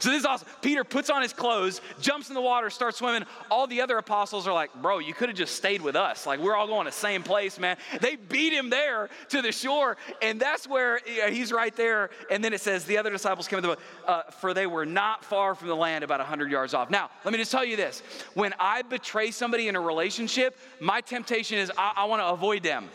So 0.00 0.10
this 0.10 0.20
is 0.20 0.26
awesome. 0.26 0.48
Peter 0.62 0.84
puts 0.84 1.10
on 1.10 1.22
his 1.22 1.32
clothes, 1.32 1.80
jumps 2.00 2.28
in 2.28 2.34
the 2.34 2.40
water, 2.40 2.70
starts 2.70 2.98
swimming. 2.98 3.24
All 3.50 3.66
the 3.66 3.80
other 3.80 3.98
apostles 3.98 4.46
are 4.46 4.52
like, 4.52 4.74
bro, 4.74 4.98
you 4.98 5.14
could 5.14 5.28
have 5.28 5.38
just 5.38 5.54
stayed 5.54 5.80
with 5.80 5.96
us. 5.96 6.26
Like, 6.26 6.40
we're 6.40 6.54
all 6.54 6.66
going 6.66 6.84
to 6.84 6.90
the 6.90 6.96
same 6.96 7.22
place, 7.22 7.58
man. 7.58 7.76
They 8.00 8.16
beat 8.16 8.52
him 8.52 8.70
there 8.70 9.08
to 9.30 9.42
the 9.42 9.52
shore, 9.52 9.96
and 10.22 10.38
that's 10.40 10.68
where 10.68 11.00
he's 11.30 11.52
right 11.52 11.74
there. 11.76 12.10
And 12.30 12.44
then 12.44 12.52
it 12.52 12.60
says, 12.60 12.84
the 12.84 12.98
other 12.98 13.10
disciples 13.10 13.48
came 13.48 13.58
to 13.58 13.62
the 13.62 13.68
boat, 13.68 13.80
uh, 14.06 14.22
for 14.32 14.54
they 14.54 14.66
were 14.66 14.86
not 14.86 15.24
far 15.24 15.54
from 15.54 15.68
the 15.68 15.76
land, 15.76 16.04
about 16.04 16.20
100 16.20 16.50
yards 16.50 16.74
off. 16.74 16.90
Now, 16.90 17.10
let 17.24 17.32
me 17.32 17.38
just 17.38 17.52
tell 17.52 17.64
you 17.64 17.76
this. 17.76 18.02
When 18.34 18.54
I 18.60 18.82
betray 18.82 19.30
somebody 19.30 19.68
in 19.68 19.76
a 19.76 19.80
relationship, 19.80 20.58
my 20.80 21.00
temptation 21.00 21.58
is 21.58 21.72
I, 21.76 21.92
I 21.96 22.04
want 22.04 22.20
to 22.20 22.26
avoid 22.26 22.62
them. 22.62 22.88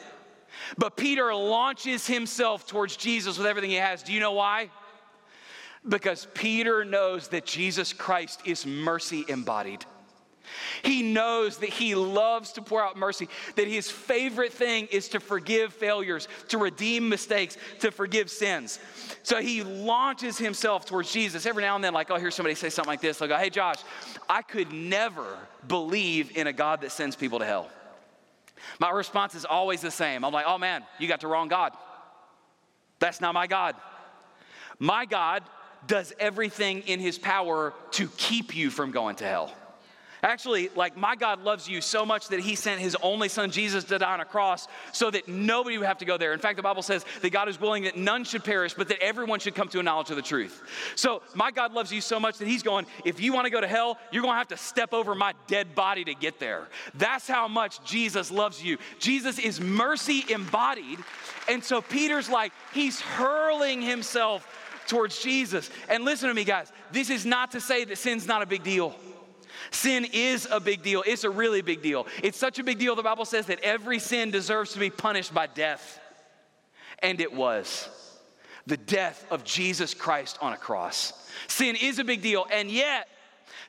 But 0.78 0.98
Peter 0.98 1.34
launches 1.34 2.08
himself 2.08 2.68
towards 2.68 2.96
Jesus 2.96 3.38
with 3.38 3.48
everything 3.48 3.70
he 3.70 3.78
has. 3.78 4.04
Do 4.04 4.14
you 4.14 4.20
know 4.20 4.34
why? 4.34 4.70
Because 5.88 6.28
Peter 6.34 6.86
knows 6.86 7.30
that 7.30 7.46
Jesus 7.46 7.94
Christ 7.94 8.42
is 8.46 8.66
mercy 8.66 9.26
embodied. 9.28 9.86
He 10.84 11.02
knows 11.02 11.58
that 11.58 11.70
he 11.70 11.96
loves 11.96 12.54
to 12.54 12.62
pour 12.62 12.84
out 12.84 12.98
mercy, 12.98 13.30
that 13.56 13.68
his 13.68 13.90
favorite 13.90 14.54
thing 14.54 14.88
is 14.92 15.10
to 15.10 15.20
forgive 15.20 15.74
failures, 15.74 16.28
to 16.50 16.58
redeem 16.58 17.10
mistakes, 17.10 17.58
to 17.80 17.92
forgive 17.92 18.30
sins. 18.30 18.80
So 19.24 19.42
he 19.42 19.64
launches 19.64 20.38
himself 20.38 20.86
towards 20.86 21.12
Jesus. 21.12 21.46
Every 21.46 21.64
now 21.64 21.76
and 21.76 21.84
then, 21.84 21.94
like 21.94 22.12
I'll 22.12 22.20
hear 22.20 22.32
somebody 22.32 22.56
say 22.56 22.70
something 22.70 22.90
like 22.90 23.02
this. 23.02 23.20
They'll 23.20 23.28
go, 23.28 23.38
Hey, 23.38 23.50
Josh, 23.50 23.78
I 24.30 24.42
could 24.42 24.72
never 24.72 25.38
believe 25.68 26.36
in 26.38 26.48
a 26.48 26.54
God 26.54 26.82
that 26.82 26.92
sends 26.92 27.16
people 27.16 27.40
to 27.40 27.46
hell. 27.46 27.70
My 28.80 28.90
response 28.90 29.36
is 29.36 29.46
always 29.46 29.82
the 29.82 29.92
same. 29.92 30.24
I'm 30.24 30.34
like, 30.34 30.46
Oh 30.48 30.58
man, 30.58 30.84
you 31.00 31.08
got 31.08 31.22
the 31.22 31.28
wrong 31.28 31.48
God. 31.48 31.74
That's 33.00 33.22
not 33.22 33.34
my 33.34 33.48
God. 33.48 33.76
My 34.80 35.06
God 35.06 35.44
does 35.88 36.14
everything 36.20 36.82
in 36.82 37.00
his 37.00 37.18
power 37.18 37.74
to 37.92 38.08
keep 38.18 38.56
you 38.56 38.70
from 38.70 38.92
going 38.92 39.16
to 39.18 39.26
hell. 39.26 39.54
Actually, 40.24 40.70
like 40.76 40.96
my 40.96 41.16
God 41.16 41.44
loves 41.44 41.68
you 41.68 41.82
so 41.82 42.06
much 42.06 42.28
that 42.28 42.40
he 42.40 42.56
sent 42.56 42.80
his 42.80 42.96
only 43.02 43.28
son 43.28 43.50
Jesus 43.50 43.84
to 43.86 43.98
die 43.98 44.14
on 44.14 44.20
a 44.20 44.26
cross 44.26 44.68
so 44.92 45.10
that 45.10 45.28
nobody 45.28 45.78
would 45.78 45.88
have 45.88 45.98
to 46.00 46.06
go 46.06 46.18
there. 46.18 46.34
In 46.34 46.40
fact, 46.40 46.58
the 46.58 46.64
Bible 46.64 46.84
says 46.84 47.04
that 47.22 47.32
God 47.32 47.50
is 47.50 47.60
willing 47.60 47.84
that 47.84 47.98
none 47.98 48.24
should 48.24 48.44
perish, 48.44 48.74
but 48.74 48.88
that 48.90 49.02
everyone 49.02 49.40
should 49.40 49.56
come 49.56 49.68
to 49.70 49.80
a 49.80 49.84
knowledge 49.84 50.12
of 50.12 50.16
the 50.16 50.22
truth. 50.22 50.62
So 50.96 51.24
my 51.34 51.50
God 51.50 51.74
loves 51.74 51.92
you 51.92 52.02
so 52.02 52.20
much 52.20 52.38
that 52.38 52.48
he's 52.48 52.62
going, 52.62 52.86
if 53.04 53.20
you 53.20 53.34
want 53.34 53.46
to 53.46 53.52
go 53.52 53.62
to 53.62 53.68
hell, 53.68 53.98
you're 54.12 54.22
going 54.22 54.34
to 54.34 54.38
have 54.38 54.50
to 54.50 54.58
step 54.58 54.94
over 54.94 55.16
my 55.16 55.34
dead 55.48 55.74
body 55.74 56.04
to 56.06 56.14
get 56.14 56.40
there. 56.40 56.68
That's 56.94 57.28
how 57.28 57.48
much 57.48 57.84
Jesus 57.84 58.30
loves 58.30 58.64
you. 58.64 58.78
Jesus 59.00 59.40
is 59.40 59.60
mercy 59.60 60.24
embodied. 60.30 61.00
And 61.50 61.64
so 61.64 61.82
Peter's 61.82 62.30
like, 62.30 62.54
he's 62.74 63.02
hurling 63.02 63.82
himself 63.82 64.48
towards 64.88 65.22
Jesus. 65.22 65.70
And 65.90 66.06
listen 66.06 66.30
to 66.30 66.36
me, 66.36 66.44
guys, 66.44 66.72
this 66.92 67.10
is 67.10 67.26
not 67.26 67.52
to 67.52 67.62
say 67.62 67.86
that 67.86 67.98
sin's 67.98 68.28
not 68.28 68.42
a 68.42 68.46
big 68.46 68.64
deal. 68.64 68.96
Sin 69.72 70.06
is 70.12 70.48
a 70.52 70.60
big 70.60 70.84
deal. 70.84 71.04
It's 71.08 71.24
a 71.24 71.30
really 71.30 71.62
big 71.62 71.82
deal. 71.82 72.06
It's 72.22 72.38
such 72.38 72.60
a 72.60 72.64
big 72.64 72.78
deal, 72.78 72.96
the 72.96 73.04
Bible 73.04 73.26
says 73.26 73.46
that 73.48 73.62
every 73.62 74.00
sin 74.00 74.30
deserves 74.30 74.74
to 74.74 74.80
be 74.80 74.90
punished 74.90 75.34
by 75.34 75.48
death. 75.48 76.00
And 77.00 77.20
it 77.22 77.34
was 77.34 77.90
the 78.68 78.78
death 78.78 79.26
of 79.32 79.44
Jesus 79.44 79.94
Christ 79.94 80.38
on 80.42 80.54
a 80.54 80.58
cross. 80.58 81.14
Sin 81.48 81.76
is 81.76 82.00
a 82.00 82.04
big 82.04 82.22
deal. 82.22 82.46
And 82.52 82.70
yet, 82.70 83.08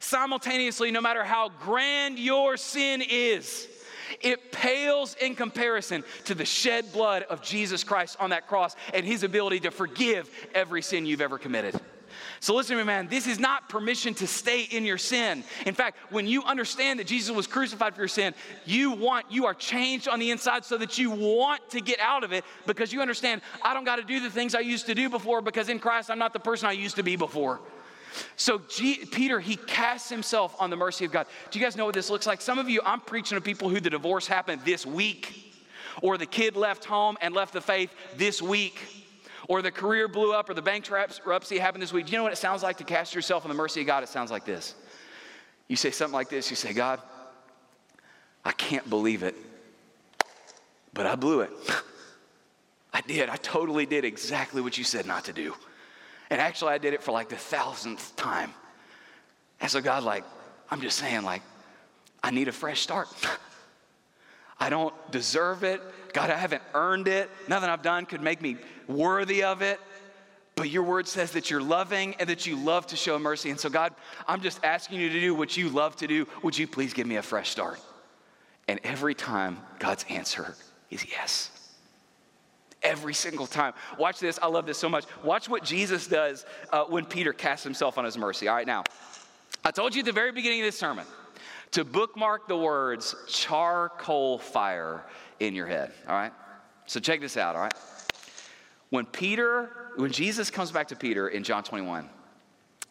simultaneously, 0.01 0.91
no 0.91 1.01
matter 1.01 1.25
how 1.25 1.49
grand 1.49 2.19
your 2.19 2.57
sin 2.57 3.03
is, 3.09 3.69
it 4.21 4.53
pales 4.53 5.17
in 5.21 5.35
comparison 5.35 6.05
to 6.25 6.35
the 6.35 6.45
shed 6.45 6.93
blood 6.93 7.23
of 7.25 7.43
Jesus 7.43 7.85
Christ 7.85 8.17
on 8.21 8.31
that 8.31 8.49
cross 8.49 8.77
and 8.93 9.07
his 9.07 9.23
ability 9.23 9.61
to 9.61 9.71
forgive 9.71 10.29
every 10.55 10.83
sin 10.83 11.07
you've 11.07 11.21
ever 11.21 11.39
committed. 11.39 11.81
So 12.43 12.57
listen 12.57 12.77
to 12.77 12.83
me, 12.83 12.87
man. 12.87 13.07
This 13.07 13.29
is 13.29 13.39
not 13.39 13.69
permission 13.69 14.15
to 14.15 14.27
stay 14.27 14.65
in 14.65 14.85
your 14.85 14.99
sin. 14.99 15.45
In 15.65 15.75
fact, 15.75 15.97
when 16.11 16.27
you 16.27 16.43
understand 16.43 16.99
that 16.99 17.07
Jesus 17.07 17.33
was 17.33 17.47
crucified 17.47 17.95
for 17.95 18.01
your 18.01 18.09
sin, 18.09 18.35
you 18.67 18.91
want, 18.91 19.27
you 19.31 19.47
are 19.47 19.55
changed 19.55 20.09
on 20.09 20.19
the 20.19 20.33
inside 20.33 20.65
so 20.65 20.77
that 20.79 20.99
you 20.99 21.13
want 21.13 21.61
to 21.71 21.81
get 21.81 22.01
out 22.01 22.25
of 22.25 22.33
it 22.33 22.45
because 22.67 22.93
you 22.93 23.01
understand, 23.01 23.43
I 23.63 23.75
don't 23.75 23.85
got 23.85 23.97
to 23.97 24.03
do 24.03 24.19
the 24.19 24.29
things 24.29 24.57
I 24.57 24.61
used 24.61 24.87
to 24.87 24.95
do 24.97 25.09
before 25.09 25.41
because 25.41 25.69
in 25.69 25.79
Christ 25.79 26.11
I'm 26.11 26.19
not 26.19 26.33
the 26.33 26.41
person 26.41 26.67
I 26.67 26.73
used 26.73 26.97
to 26.97 27.05
be 27.05 27.15
before. 27.15 27.61
So 28.35 28.61
G- 28.69 29.05
Peter, 29.05 29.39
he 29.39 29.55
casts 29.55 30.09
himself 30.09 30.57
on 30.59 30.69
the 30.69 30.77
mercy 30.77 31.05
of 31.05 31.13
God. 31.13 31.29
Do 31.53 31.61
you 31.61 31.65
guys 31.65 31.77
know 31.77 31.85
what 31.85 31.95
this 31.95 32.11
looks 32.11 32.27
like? 32.27 32.41
Some 32.41 32.59
of 32.59 32.69
you, 32.69 32.81
I'm 32.85 33.03
preaching 33.03 33.37
to 33.37 33.41
people 33.41 33.69
who 33.69 33.79
the 33.79 33.89
divorce 33.89 34.27
happened 34.27 34.63
this 34.65 34.85
week, 34.85 35.55
or 36.03 36.19
the 36.19 36.27
kid 36.27 36.57
left 36.57 36.87
home 36.87 37.17
and 37.21 37.35
left 37.35 37.53
the 37.53 37.61
faith 37.61 37.93
this 38.17 38.43
week 38.43 39.02
or 39.49 39.63
the 39.63 39.71
career 39.71 40.09
blew 40.09 40.33
up, 40.33 40.49
or 40.49 40.55
the 40.55 40.63
bankruptcy 40.63 41.59
happened 41.59 41.83
this 41.83 41.93
week. 41.93 42.07
Do 42.07 42.13
you 42.13 42.19
know 42.19 42.25
what 42.25 42.33
it 42.33 42.37
sounds 42.37 42.63
like 42.63 42.79
to 42.79 42.85
cast 42.85 43.15
yourself 43.15 43.45
in 43.45 43.49
the 43.49 43.55
mercy 43.55 43.81
of 43.81 43.87
God? 43.87 44.03
It 44.03 44.09
sounds 44.09 44.31
like 44.31 44.45
this. 44.45 44.75
You 45.69 45.77
say 45.77 45.91
something 45.91 46.15
like 46.15 46.29
this 46.29 46.51
you 46.51 46.57
say, 46.57 46.73
God, 46.73 47.01
I 48.45 48.53
can't 48.53 48.89
believe 48.89 49.23
it, 49.23 49.37
but 50.93 51.07
I 51.07 51.15
blew 51.15 51.41
it. 51.41 51.51
I 52.93 53.01
did. 53.01 53.29
I 53.29 53.37
totally 53.37 53.87
did 53.87 54.05
exactly 54.05 54.61
what 54.61 54.77
you 54.77 54.85
said 54.85 55.07
not 55.07 55.25
to 55.25 55.33
do. 55.33 55.55
And 56.31 56.41
actually, 56.41 56.73
I 56.73 56.79
did 56.79 56.95
it 56.95 57.03
for 57.03 57.13
like 57.13 57.29
the 57.29 57.37
thousandth 57.37 58.15
time. 58.17 58.53
And 59.61 59.71
so, 59.71 59.81
God, 59.81 60.03
like, 60.03 60.25
I'm 60.71 60.81
just 60.81 60.99
saying, 60.99 61.23
like, 61.23 61.43
I 62.23 62.31
need 62.31 62.49
a 62.49 62.53
fresh 62.53 62.81
start. 62.81 63.09
I 64.63 64.71
don't 64.71 64.95
deserve 65.11 65.65
it. 65.65 65.83
God, 66.13 66.31
I 66.31 66.37
haven't 66.37 66.63
earned 66.73 67.09
it. 67.09 67.29
Nothing 67.49 67.69
I've 67.69 67.83
done 67.83 68.07
could 68.07 68.23
make 68.23 68.41
me 68.41 68.59
worthy 68.87 69.43
of 69.43 69.61
it. 69.61 69.81
But 70.55 70.71
your 70.71 70.85
word 70.85 71.09
says 71.09 71.33
that 71.33 71.51
you're 71.51 71.61
loving 71.61 72.15
and 72.21 72.29
that 72.29 72.47
you 72.47 72.55
love 72.55 72.87
to 72.89 72.97
show 72.97 73.19
mercy. 73.19 73.51
And 73.51 73.59
so, 73.59 73.69
God, 73.69 73.93
I'm 74.29 74.41
just 74.41 74.63
asking 74.63 75.01
you 75.01 75.09
to 75.09 75.21
do 75.21 75.35
what 75.35 75.57
you 75.57 75.69
love 75.69 75.97
to 75.97 76.07
do. 76.07 76.29
Would 76.45 76.57
you 76.57 76.69
please 76.69 76.93
give 76.93 77.09
me 77.09 77.17
a 77.17 77.23
fresh 77.23 77.51
start? 77.51 77.81
And 78.69 78.79
every 78.85 79.17
time, 79.17 79.59
God's 79.81 80.05
answer 80.09 80.55
is 80.91 81.05
yes. 81.11 81.51
Every 82.85 83.15
single 83.15 83.49
time. 83.49 83.73
Watch 83.99 84.21
this. 84.21 84.39
I 84.41 84.47
love 84.47 84.65
this 84.65 84.79
so 84.79 84.89
much. 84.89 85.07
Watch 85.25 85.49
what 85.49 85.65
Jesus 85.65 86.07
does 86.07 86.47
uh, 86.73 86.85
when 86.85 87.05
Peter 87.05 87.33
casts 87.33 87.65
himself 87.65 87.99
on 87.99 88.05
his 88.05 88.17
mercy. 88.17 88.47
All 88.47 88.55
right, 88.55 88.67
now, 88.67 88.85
I 89.65 89.73
told 89.73 89.97
you 89.97 90.01
at 90.01 90.07
the 90.07 90.13
very 90.13 90.31
beginning 90.31 90.61
of 90.61 90.67
this 90.67 90.79
sermon 90.79 91.05
to 91.73 91.85
bookmark 91.85 92.49
the 92.49 92.57
words 92.57 93.15
charcoal 93.27 94.39
fire 94.39 95.05
in 95.41 95.55
your 95.55 95.67
head, 95.67 95.93
all 96.07 96.15
right? 96.15 96.33
So 96.87 97.01
check 97.01 97.21
this 97.21 97.37
out, 97.37 97.57
all 97.57 97.63
right? 97.63 97.75
When 98.91 99.07
Peter, 99.07 99.91
when 99.97 100.13
Jesus 100.13 100.51
comes 100.51 100.71
back 100.71 100.89
to 100.89 100.97
Peter 100.97 101.29
in 101.29 101.43
John 101.43 101.65
21, 101.65 102.09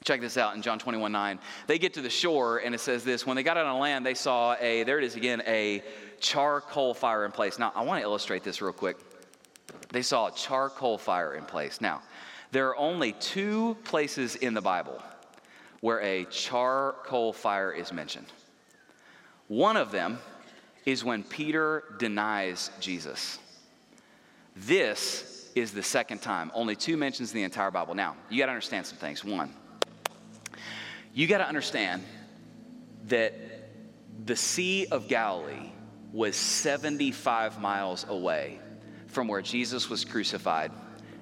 check 0.03 0.19
this 0.19 0.36
out 0.36 0.55
in 0.55 0.63
John 0.63 0.79
21 0.79 1.11
9, 1.11 1.39
they 1.67 1.77
get 1.77 1.93
to 1.93 2.01
the 2.01 2.09
shore 2.09 2.57
and 2.57 2.73
it 2.73 2.79
says 2.79 3.03
this 3.03 3.25
when 3.25 3.36
they 3.36 3.43
got 3.43 3.55
out 3.55 3.67
on 3.67 3.79
land, 3.79 4.03
they 4.05 4.15
saw 4.15 4.55
a, 4.59 4.84
there 4.84 4.97
it 4.97 5.03
is 5.03 5.15
again, 5.15 5.43
a 5.45 5.84
charcoal 6.19 6.95
fire 6.95 7.23
in 7.25 7.32
place. 7.32 7.59
Now, 7.59 7.71
I 7.75 7.84
want 7.84 7.99
to 8.01 8.03
illustrate 8.03 8.43
this 8.43 8.61
real 8.61 8.73
quick. 8.73 8.97
They 9.89 10.01
saw 10.01 10.27
a 10.27 10.32
charcoal 10.32 10.97
fire 10.97 11.36
in 11.36 11.45
place. 11.45 11.82
Now, 11.82 12.01
there 12.51 12.67
are 12.69 12.77
only 12.77 13.13
two 13.13 13.77
places 13.84 14.36
in 14.38 14.55
the 14.55 14.61
Bible 14.61 15.01
where 15.82 16.01
a 16.01 16.25
charcoal 16.25 17.32
fire 17.32 17.71
is 17.71 17.93
mentioned. 17.93 18.27
One 19.52 19.76
of 19.76 19.91
them 19.91 20.18
is 20.86 21.04
when 21.04 21.24
Peter 21.24 21.84
denies 21.99 22.72
Jesus. 22.80 23.38
This 24.56 25.52
is 25.56 25.74
the 25.74 25.84
second 25.84 26.22
time. 26.22 26.52
Only 26.54 26.78
two 26.78 26.95
mentions 26.95 27.34
in 27.34 27.39
the 27.39 27.43
entire 27.43 27.70
Bible. 27.70 27.93
Now, 27.93 28.16
you 28.30 28.39
got 28.39 28.45
to 28.45 28.54
understand 28.54 28.86
some 28.86 28.97
things. 28.97 29.26
One, 29.26 29.54
you 31.14 31.28
got 31.28 31.39
to 31.39 31.47
understand 31.49 32.02
that 33.08 33.34
the 34.24 34.38
Sea 34.38 34.86
of 34.89 35.10
Galilee 35.10 35.74
was 36.14 36.38
75 36.38 37.60
miles 37.60 38.06
away 38.08 38.58
from 39.08 39.28
where 39.28 39.41
Jesus 39.41 39.89
was 39.89 40.06
crucified 40.06 40.72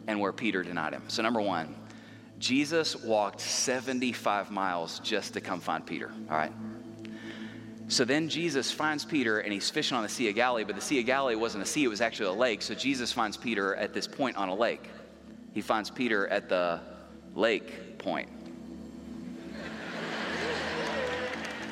and 0.06 0.20
where 0.20 0.34
Peter 0.34 0.62
denied 0.62 0.94
him. 0.94 1.02
So, 1.08 1.24
number 1.24 1.42
one, 1.42 1.76
Jesus 2.38 2.96
walked 2.96 3.42
75 3.42 4.52
miles 4.52 5.00
just 5.00 5.34
to 5.34 5.42
come 5.42 5.60
find 5.60 5.84
Peter, 5.84 6.12
all 6.30 6.38
right? 6.38 6.54
So 7.90 8.06
then 8.06 8.30
Jesus 8.30 8.70
finds 8.70 9.04
Peter 9.04 9.40
and 9.40 9.52
he's 9.52 9.68
fishing 9.72 9.98
on 9.98 10.04
the 10.04 10.10
Sea 10.10 10.30
of 10.30 10.36
Galilee, 10.36 10.64
but 10.64 10.76
the 10.76 10.82
Sea 10.82 11.00
of 11.00 11.08
Galilee 11.08 11.34
wasn't 11.34 11.64
a 11.64 11.66
sea, 11.66 11.84
it 11.84 11.88
was 11.88 12.02
actually 12.02 12.28
a 12.28 12.40
lake. 12.40 12.62
So 12.62 12.76
Jesus 12.76 13.12
finds 13.12 13.36
Peter 13.36 13.76
at 13.76 13.96
this 13.96 14.08
point 14.08 14.38
on 14.38 14.48
a 14.48 14.54
lake. 14.54 14.88
He 15.56 15.62
finds 15.62 15.90
Peter 15.90 16.28
at 16.28 16.48
the 16.50 16.82
lake 17.34 17.98
point. 17.98 18.30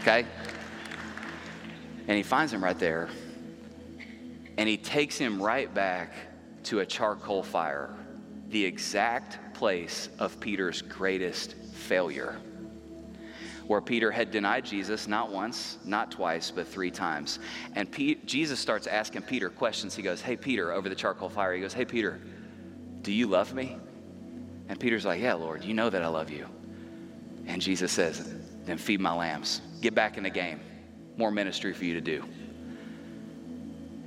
Okay? 0.01 0.25
And 2.07 2.17
he 2.17 2.23
finds 2.23 2.51
him 2.51 2.63
right 2.63 2.79
there. 2.79 3.09
And 4.57 4.67
he 4.67 4.77
takes 4.77 5.19
him 5.19 5.39
right 5.39 5.71
back 5.71 6.13
to 6.63 6.79
a 6.79 6.85
charcoal 6.85 7.43
fire, 7.43 7.93
the 8.49 8.65
exact 8.65 9.53
place 9.53 10.09
of 10.17 10.39
Peter's 10.39 10.81
greatest 10.81 11.53
failure 11.73 12.39
where 13.67 13.81
Peter 13.81 14.09
had 14.11 14.31
denied 14.31 14.65
Jesus 14.65 15.07
not 15.07 15.29
once, 15.29 15.77
not 15.83 16.09
twice, 16.09 16.51
but 16.51 16.67
three 16.67 16.89
times. 16.89 17.39
And 17.75 17.91
Pete, 17.91 18.25
Jesus 18.25 18.59
starts 18.59 18.87
asking 18.87 19.23
Peter 19.23 19.49
questions. 19.49 19.93
He 19.93 20.01
goes, 20.01 20.21
Hey, 20.21 20.37
Peter, 20.37 20.71
over 20.71 20.87
the 20.87 20.95
charcoal 20.95 21.29
fire, 21.29 21.53
he 21.53 21.61
goes, 21.61 21.73
Hey, 21.73 21.85
Peter, 21.85 22.19
do 23.01 23.11
you 23.11 23.27
love 23.27 23.53
me? 23.53 23.77
And 24.69 24.79
Peter's 24.79 25.05
like, 25.05 25.21
Yeah, 25.21 25.33
Lord, 25.33 25.63
you 25.63 25.73
know 25.73 25.89
that 25.89 26.01
I 26.01 26.07
love 26.07 26.29
you. 26.29 26.47
And 27.45 27.61
Jesus 27.61 27.91
says, 27.91 28.33
Then 28.65 28.77
feed 28.77 29.01
my 29.01 29.13
lambs. 29.13 29.61
Get 29.81 29.93
back 29.93 30.17
in 30.17 30.23
the 30.23 30.29
game. 30.29 30.61
More 31.17 31.31
ministry 31.31 31.73
for 31.73 31.83
you 31.83 31.93
to 31.93 32.01
do. 32.01 32.23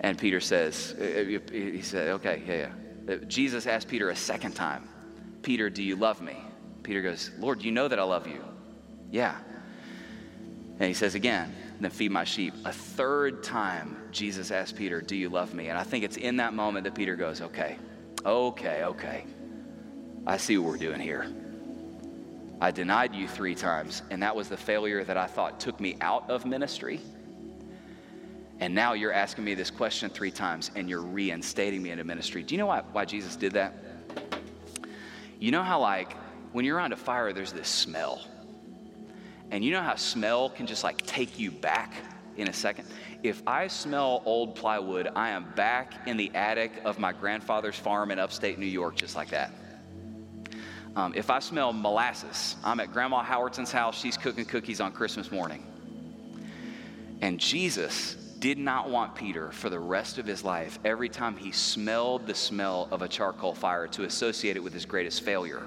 And 0.01 0.17
Peter 0.17 0.41
says, 0.41 0.95
uh, 0.99 1.05
uh, 1.05 1.53
He 1.53 1.83
said, 1.83 2.09
Okay, 2.09 2.43
yeah, 2.47 2.55
yeah. 2.55 3.15
Uh, 3.15 3.17
Jesus 3.27 3.67
asked 3.67 3.89
Peter 3.89 4.09
a 4.09 4.17
second 4.17 4.53
time, 4.53 4.89
Peter, 5.43 5.69
do 5.69 5.83
you 5.83 5.97
love 5.97 6.23
me? 6.23 6.37
Peter 6.83 7.03
goes, 7.03 7.31
Lord, 7.39 7.63
you 7.63 7.73
know 7.73 7.89
that 7.89 7.99
I 7.99 8.03
love 8.03 8.27
you. 8.27 8.43
Yeah. 9.11 9.37
And 10.81 10.89
he 10.89 10.95
says 10.95 11.15
again, 11.15 11.55
then 11.79 11.91
feed 11.91 12.11
my 12.11 12.25
sheep. 12.25 12.55
A 12.65 12.73
third 12.73 13.43
time, 13.43 13.97
Jesus 14.13 14.51
asked 14.51 14.77
Peter, 14.77 15.03
Do 15.03 15.15
you 15.15 15.29
love 15.29 15.53
me? 15.55 15.69
And 15.69 15.79
I 15.79 15.83
think 15.83 16.05
it's 16.05 16.17
in 16.17 16.39
that 16.39 16.55
moment 16.55 16.85
that 16.85 16.95
Peter 16.95 17.17
goes, 17.17 17.43
Okay, 17.43 17.77
okay, 18.25 18.85
okay. 18.85 19.25
I 20.27 20.39
see 20.39 20.57
what 20.59 20.71
we're 20.71 20.79
doing 20.79 21.01
here. 21.01 21.31
I 22.63 22.71
denied 22.71 23.15
you 23.15 23.29
three 23.29 23.55
times, 23.55 24.03
and 24.11 24.23
that 24.23 24.35
was 24.37 24.49
the 24.49 24.57
failure 24.57 25.05
that 25.05 25.17
I 25.17 25.27
thought 25.27 25.61
took 25.61 25.81
me 25.81 25.97
out 26.01 26.29
of 26.29 26.45
ministry. 26.45 27.01
And 28.59 28.75
now 28.75 28.93
you're 28.93 29.13
asking 29.13 29.45
me 29.45 29.55
this 29.55 29.71
question 29.71 30.11
three 30.11 30.31
times, 30.31 30.71
and 30.75 30.89
you're 30.89 31.01
reinstating 31.01 31.83
me 31.83 31.91
into 31.91 32.05
ministry. 32.05 32.43
Do 32.43 32.55
you 32.55 32.59
know 32.59 32.67
why, 32.67 32.83
why 32.93 33.07
Jesus 33.07 33.37
did 33.37 33.53
that? 33.53 33.75
You 35.39 35.51
know 35.51 35.63
how, 35.63 35.81
like, 35.81 36.15
when 36.53 36.67
you're 36.67 36.77
around 36.77 36.93
a 36.93 36.97
fire, 36.97 37.33
there's 37.33 37.53
this 37.53 37.69
smell. 37.69 38.27
And 39.51 39.65
you 39.65 39.73
know 39.73 39.83
how 39.83 39.97
smell 39.97 40.51
can 40.51 40.67
just 40.67 40.85
like 40.85 41.05
take 41.07 41.39
you 41.39 41.51
back 41.51 41.95
in 42.37 42.49
a 42.49 42.53
second? 42.53 42.87
If 43.23 43.43
I 43.47 43.67
smell 43.67 44.23
old 44.25 44.55
plywood, 44.55 45.09
I 45.15 45.31
am 45.31 45.53
back 45.57 46.07
in 46.07 46.17
the 46.17 46.31
attic 46.35 46.73
of 46.85 46.99
my 46.99 47.13
grandfather's 47.13 47.77
farm 47.77 48.11
in 48.11 48.19
upstate 48.19 48.59
New 48.59 48.67
York, 48.67 48.97
just 48.97 49.17
like 49.17 49.29
that. 49.31 49.53
Um, 50.97 51.13
if 51.15 51.31
I 51.31 51.39
smell 51.39 51.73
molasses, 51.73 52.57
I'm 52.65 52.81
at 52.81 52.93
Grandma 52.93 53.23
Howardson's 53.23 53.71
house, 53.71 54.01
she's 54.01 54.17
cooking 54.17 54.45
cookies 54.45 54.81
on 54.81 54.93
Christmas 54.93 55.31
morning. 55.31 55.65
And 57.21 57.39
Jesus 57.39 58.15
did 58.41 58.59
not 58.59 58.89
want 58.89 59.15
Peter 59.15 59.53
for 59.53 59.69
the 59.69 59.79
rest 59.79 60.19
of 60.19 60.27
his 60.27 60.43
life, 60.43 60.79
every 60.85 61.09
time 61.09 61.37
he 61.37 61.53
smelled 61.53 62.27
the 62.27 62.35
smell 62.35 62.89
of 62.91 63.03
a 63.03 63.09
charcoal 63.09 63.55
fire, 63.55 63.87
to 63.89 64.05
associate 64.05 64.57
it 64.57 64.61
with 64.61 64.73
his 64.73 64.85
greatest 64.85 65.23
failure. 65.23 65.63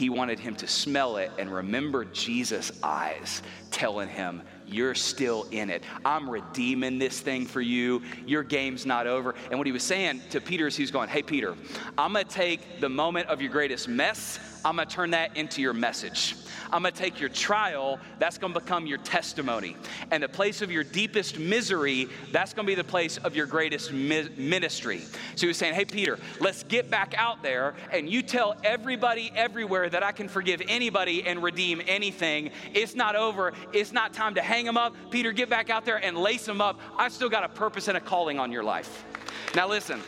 He 0.00 0.08
wanted 0.08 0.38
him 0.38 0.56
to 0.56 0.66
smell 0.66 1.18
it 1.18 1.30
and 1.38 1.52
remember 1.52 2.06
Jesus' 2.06 2.72
eyes 2.82 3.42
telling 3.70 4.08
him, 4.08 4.40
You're 4.66 4.94
still 4.94 5.46
in 5.50 5.68
it. 5.68 5.84
I'm 6.06 6.30
redeeming 6.30 6.98
this 6.98 7.20
thing 7.20 7.44
for 7.44 7.60
you. 7.60 8.00
Your 8.24 8.42
game's 8.42 8.86
not 8.86 9.06
over. 9.06 9.34
And 9.50 9.60
what 9.60 9.66
he 9.66 9.74
was 9.74 9.82
saying 9.82 10.22
to 10.30 10.40
Peter 10.40 10.66
is 10.66 10.74
he 10.74 10.82
was 10.82 10.90
going, 10.90 11.10
Hey, 11.10 11.20
Peter, 11.20 11.54
I'm 11.98 12.14
going 12.14 12.24
to 12.24 12.30
take 12.30 12.80
the 12.80 12.88
moment 12.88 13.28
of 13.28 13.42
your 13.42 13.50
greatest 13.50 13.88
mess, 13.88 14.38
I'm 14.64 14.76
to 14.76 14.86
turn 14.86 15.10
that 15.10 15.36
into 15.36 15.62
your 15.62 15.72
message. 15.72 16.36
I'm 16.72 16.82
to 16.84 16.90
take 16.90 17.18
your 17.18 17.28
trial, 17.28 17.98
that's 18.18 18.38
to 18.38 18.48
become 18.48 18.86
your 18.86 18.98
testimony. 18.98 19.76
And 20.10 20.22
the 20.22 20.28
place 20.28 20.62
of 20.62 20.70
your 20.70 20.84
deepest 20.84 21.38
misery, 21.38 22.08
that's 22.32 22.52
to 22.52 22.62
be 22.62 22.74
the 22.74 22.84
place 22.84 23.16
of 23.18 23.34
your 23.34 23.46
greatest 23.46 23.92
mi- 23.92 24.28
ministry. 24.36 25.00
So 25.34 25.42
he 25.42 25.46
was 25.48 25.56
saying, 25.56 25.74
Hey, 25.74 25.84
Peter, 25.84 26.18
let's 26.40 26.62
get 26.64 26.90
back 26.90 27.14
out 27.16 27.42
there 27.42 27.74
and 27.92 28.08
you 28.08 28.22
tell 28.22 28.54
everybody 28.62 29.32
everywhere 29.34 29.88
that 29.88 30.02
I 30.02 30.12
can 30.12 30.28
forgive 30.28 30.62
anybody 30.68 31.26
and 31.26 31.42
redeem 31.42 31.82
anything. 31.86 32.50
It's 32.74 32.94
not 32.94 33.16
over. 33.16 33.52
It's 33.72 33.92
not 33.92 34.12
time 34.12 34.34
to 34.34 34.42
hang 34.42 34.64
them 34.64 34.76
up. 34.76 34.94
Peter, 35.10 35.32
get 35.32 35.48
back 35.48 35.70
out 35.70 35.84
there 35.84 36.02
and 36.04 36.16
lace 36.16 36.44
them 36.44 36.60
up. 36.60 36.78
I've 36.96 37.12
still 37.12 37.28
got 37.28 37.44
a 37.44 37.48
purpose 37.48 37.88
and 37.88 37.96
a 37.96 38.00
calling 38.00 38.38
on 38.38 38.52
your 38.52 38.62
life. 38.62 39.04
Now, 39.54 39.68
listen, 39.68 40.00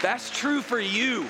that's 0.00 0.30
true 0.30 0.62
for 0.62 0.80
you 0.80 1.26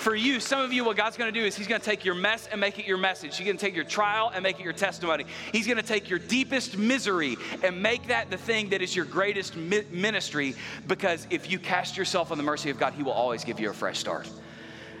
for 0.00 0.14
you, 0.14 0.40
some 0.40 0.62
of 0.62 0.72
you, 0.72 0.82
what 0.82 0.96
God's 0.96 1.16
gonna 1.18 1.30
do 1.30 1.44
is 1.44 1.54
He's 1.54 1.66
gonna 1.66 1.78
take 1.78 2.04
your 2.04 2.14
mess 2.14 2.48
and 2.50 2.60
make 2.60 2.78
it 2.78 2.86
your 2.86 2.96
message. 2.96 3.36
He's 3.36 3.46
gonna 3.46 3.58
take 3.58 3.74
your 3.74 3.84
trial 3.84 4.32
and 4.34 4.42
make 4.42 4.58
it 4.58 4.64
your 4.64 4.72
testimony. 4.72 5.26
He's 5.52 5.66
gonna 5.66 5.82
take 5.82 6.08
your 6.08 6.18
deepest 6.18 6.78
misery 6.78 7.36
and 7.62 7.82
make 7.82 8.06
that 8.06 8.30
the 8.30 8.38
thing 8.38 8.70
that 8.70 8.80
is 8.80 8.96
your 8.96 9.04
greatest 9.04 9.56
mi- 9.56 9.84
ministry 9.90 10.54
because 10.88 11.26
if 11.28 11.50
you 11.50 11.58
cast 11.58 11.98
yourself 11.98 12.32
on 12.32 12.38
the 12.38 12.44
mercy 12.44 12.70
of 12.70 12.78
God, 12.78 12.94
He 12.94 13.02
will 13.02 13.12
always 13.12 13.44
give 13.44 13.60
you 13.60 13.68
a 13.68 13.74
fresh 13.74 13.98
start. 13.98 14.28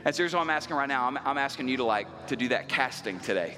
And 0.04 0.14
so 0.14 0.22
here's 0.22 0.34
what 0.34 0.40
I'm 0.40 0.50
asking 0.50 0.76
right 0.76 0.88
now 0.88 1.06
I'm, 1.06 1.18
I'm 1.24 1.38
asking 1.38 1.68
you 1.68 1.78
to 1.78 1.84
like 1.84 2.26
to 2.26 2.36
do 2.36 2.48
that 2.48 2.68
casting 2.68 3.20
today. 3.20 3.56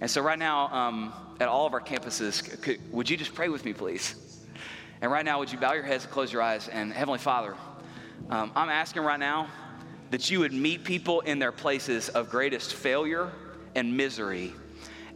And 0.00 0.10
so 0.10 0.20
right 0.22 0.38
now, 0.38 0.66
um, 0.74 1.12
at 1.38 1.46
all 1.46 1.66
of 1.66 1.72
our 1.72 1.80
campuses, 1.80 2.60
could, 2.60 2.80
would 2.92 3.08
you 3.08 3.16
just 3.16 3.34
pray 3.34 3.48
with 3.48 3.64
me, 3.64 3.72
please? 3.72 4.16
And 5.00 5.10
right 5.10 5.24
now, 5.24 5.38
would 5.38 5.52
you 5.52 5.58
bow 5.58 5.72
your 5.72 5.84
heads 5.84 6.04
and 6.04 6.12
close 6.12 6.32
your 6.32 6.42
eyes? 6.42 6.68
And 6.68 6.92
Heavenly 6.92 7.20
Father, 7.20 7.54
um, 8.28 8.50
I'm 8.56 8.68
asking 8.68 9.02
right 9.02 9.18
now 9.20 9.48
that 10.12 10.30
you 10.30 10.40
would 10.40 10.52
meet 10.52 10.84
people 10.84 11.20
in 11.20 11.38
their 11.38 11.50
places 11.50 12.10
of 12.10 12.28
greatest 12.28 12.74
failure 12.74 13.32
and 13.74 13.96
misery, 13.96 14.52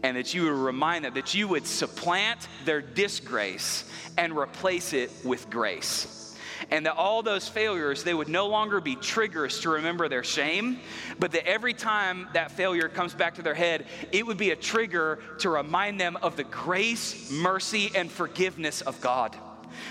and 0.02 0.16
that 0.16 0.32
you 0.32 0.44
would 0.44 0.58
remind 0.58 1.04
them 1.04 1.12
that 1.12 1.34
you 1.34 1.46
would 1.46 1.66
supplant 1.66 2.48
their 2.64 2.80
disgrace 2.80 3.84
and 4.16 4.34
replace 4.36 4.94
it 4.94 5.10
with 5.22 5.50
grace. 5.50 6.34
And 6.70 6.86
that 6.86 6.94
all 6.94 7.22
those 7.22 7.46
failures, 7.46 8.04
they 8.04 8.14
would 8.14 8.30
no 8.30 8.46
longer 8.46 8.80
be 8.80 8.96
triggers 8.96 9.60
to 9.60 9.70
remember 9.70 10.08
their 10.08 10.24
shame, 10.24 10.80
but 11.18 11.30
that 11.32 11.46
every 11.46 11.74
time 11.74 12.28
that 12.32 12.50
failure 12.50 12.88
comes 12.88 13.12
back 13.12 13.34
to 13.34 13.42
their 13.42 13.54
head, 13.54 13.84
it 14.12 14.26
would 14.26 14.38
be 14.38 14.52
a 14.52 14.56
trigger 14.56 15.18
to 15.40 15.50
remind 15.50 16.00
them 16.00 16.16
of 16.22 16.36
the 16.36 16.44
grace, 16.44 17.30
mercy, 17.30 17.90
and 17.94 18.10
forgiveness 18.10 18.80
of 18.80 18.98
God. 19.02 19.36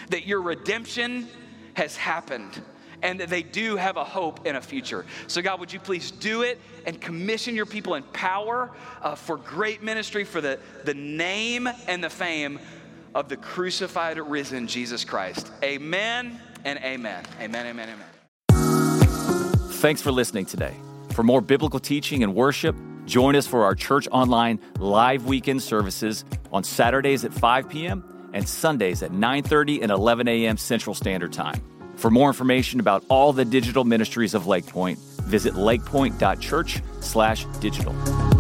That 0.10 0.26
your 0.26 0.42
redemption 0.42 1.28
has 1.76 1.96
happened 1.96 2.60
and 3.06 3.20
that 3.20 3.30
they 3.30 3.44
do 3.44 3.76
have 3.76 3.98
a 3.98 4.04
hope 4.04 4.40
and 4.46 4.58
a 4.58 4.62
future. 4.62 5.06
So, 5.28 5.40
God, 5.44 5.60
would 5.60 5.72
you 5.72 5.80
please 5.80 6.10
do 6.10 6.42
it 6.42 6.60
and 6.88 7.00
commission 7.00 7.56
your 7.56 7.68
people 7.68 7.94
in 7.94 8.02
power 8.02 8.72
uh, 9.04 9.14
for 9.14 9.38
great 9.38 9.84
ministry, 9.84 10.24
for 10.24 10.42
the, 10.42 10.60
the 10.86 10.96
name 10.96 11.70
and 11.88 12.04
the 12.04 12.10
fame 12.10 12.60
of 13.14 13.30
the 13.30 13.38
crucified, 13.38 14.18
risen 14.18 14.68
Jesus 14.68 15.06
Christ. 15.06 15.52
Amen 15.64 16.42
and 16.66 16.80
amen. 16.80 17.24
Amen, 17.40 17.68
amen, 17.68 17.90
amen. 17.90 18.08
Thanks 19.76 20.02
for 20.02 20.12
listening 20.12 20.48
today. 20.48 20.74
For 21.12 21.22
more 21.22 21.42
biblical 21.42 21.80
teaching 21.80 22.24
and 22.24 22.34
worship, 22.34 22.76
join 23.06 23.36
us 23.36 23.46
for 23.46 23.66
our 23.66 23.76
Church 23.76 24.08
Online 24.12 24.60
live 24.80 25.28
weekend 25.28 25.62
services 25.62 26.26
on 26.52 26.64
Saturdays 26.64 27.24
at 27.24 27.32
5 27.32 27.70
p.m. 27.70 28.04
and 28.34 28.50
Sundays 28.50 29.04
at 29.04 29.12
9:30 29.12 29.84
and 29.84 29.92
11 29.92 30.28
a.m. 30.28 30.58
Central 30.58 30.96
Standard 30.96 31.32
Time. 31.32 31.62
For 31.98 32.12
more 32.12 32.28
information 32.28 32.80
about 32.80 33.04
all 33.10 33.34
the 33.34 33.46
digital 33.46 33.84
ministries 33.84 34.34
of 34.34 34.44
Lakepointe, 34.44 35.00
visit 35.24 35.56
lakepointe.church/digital. 35.56 38.35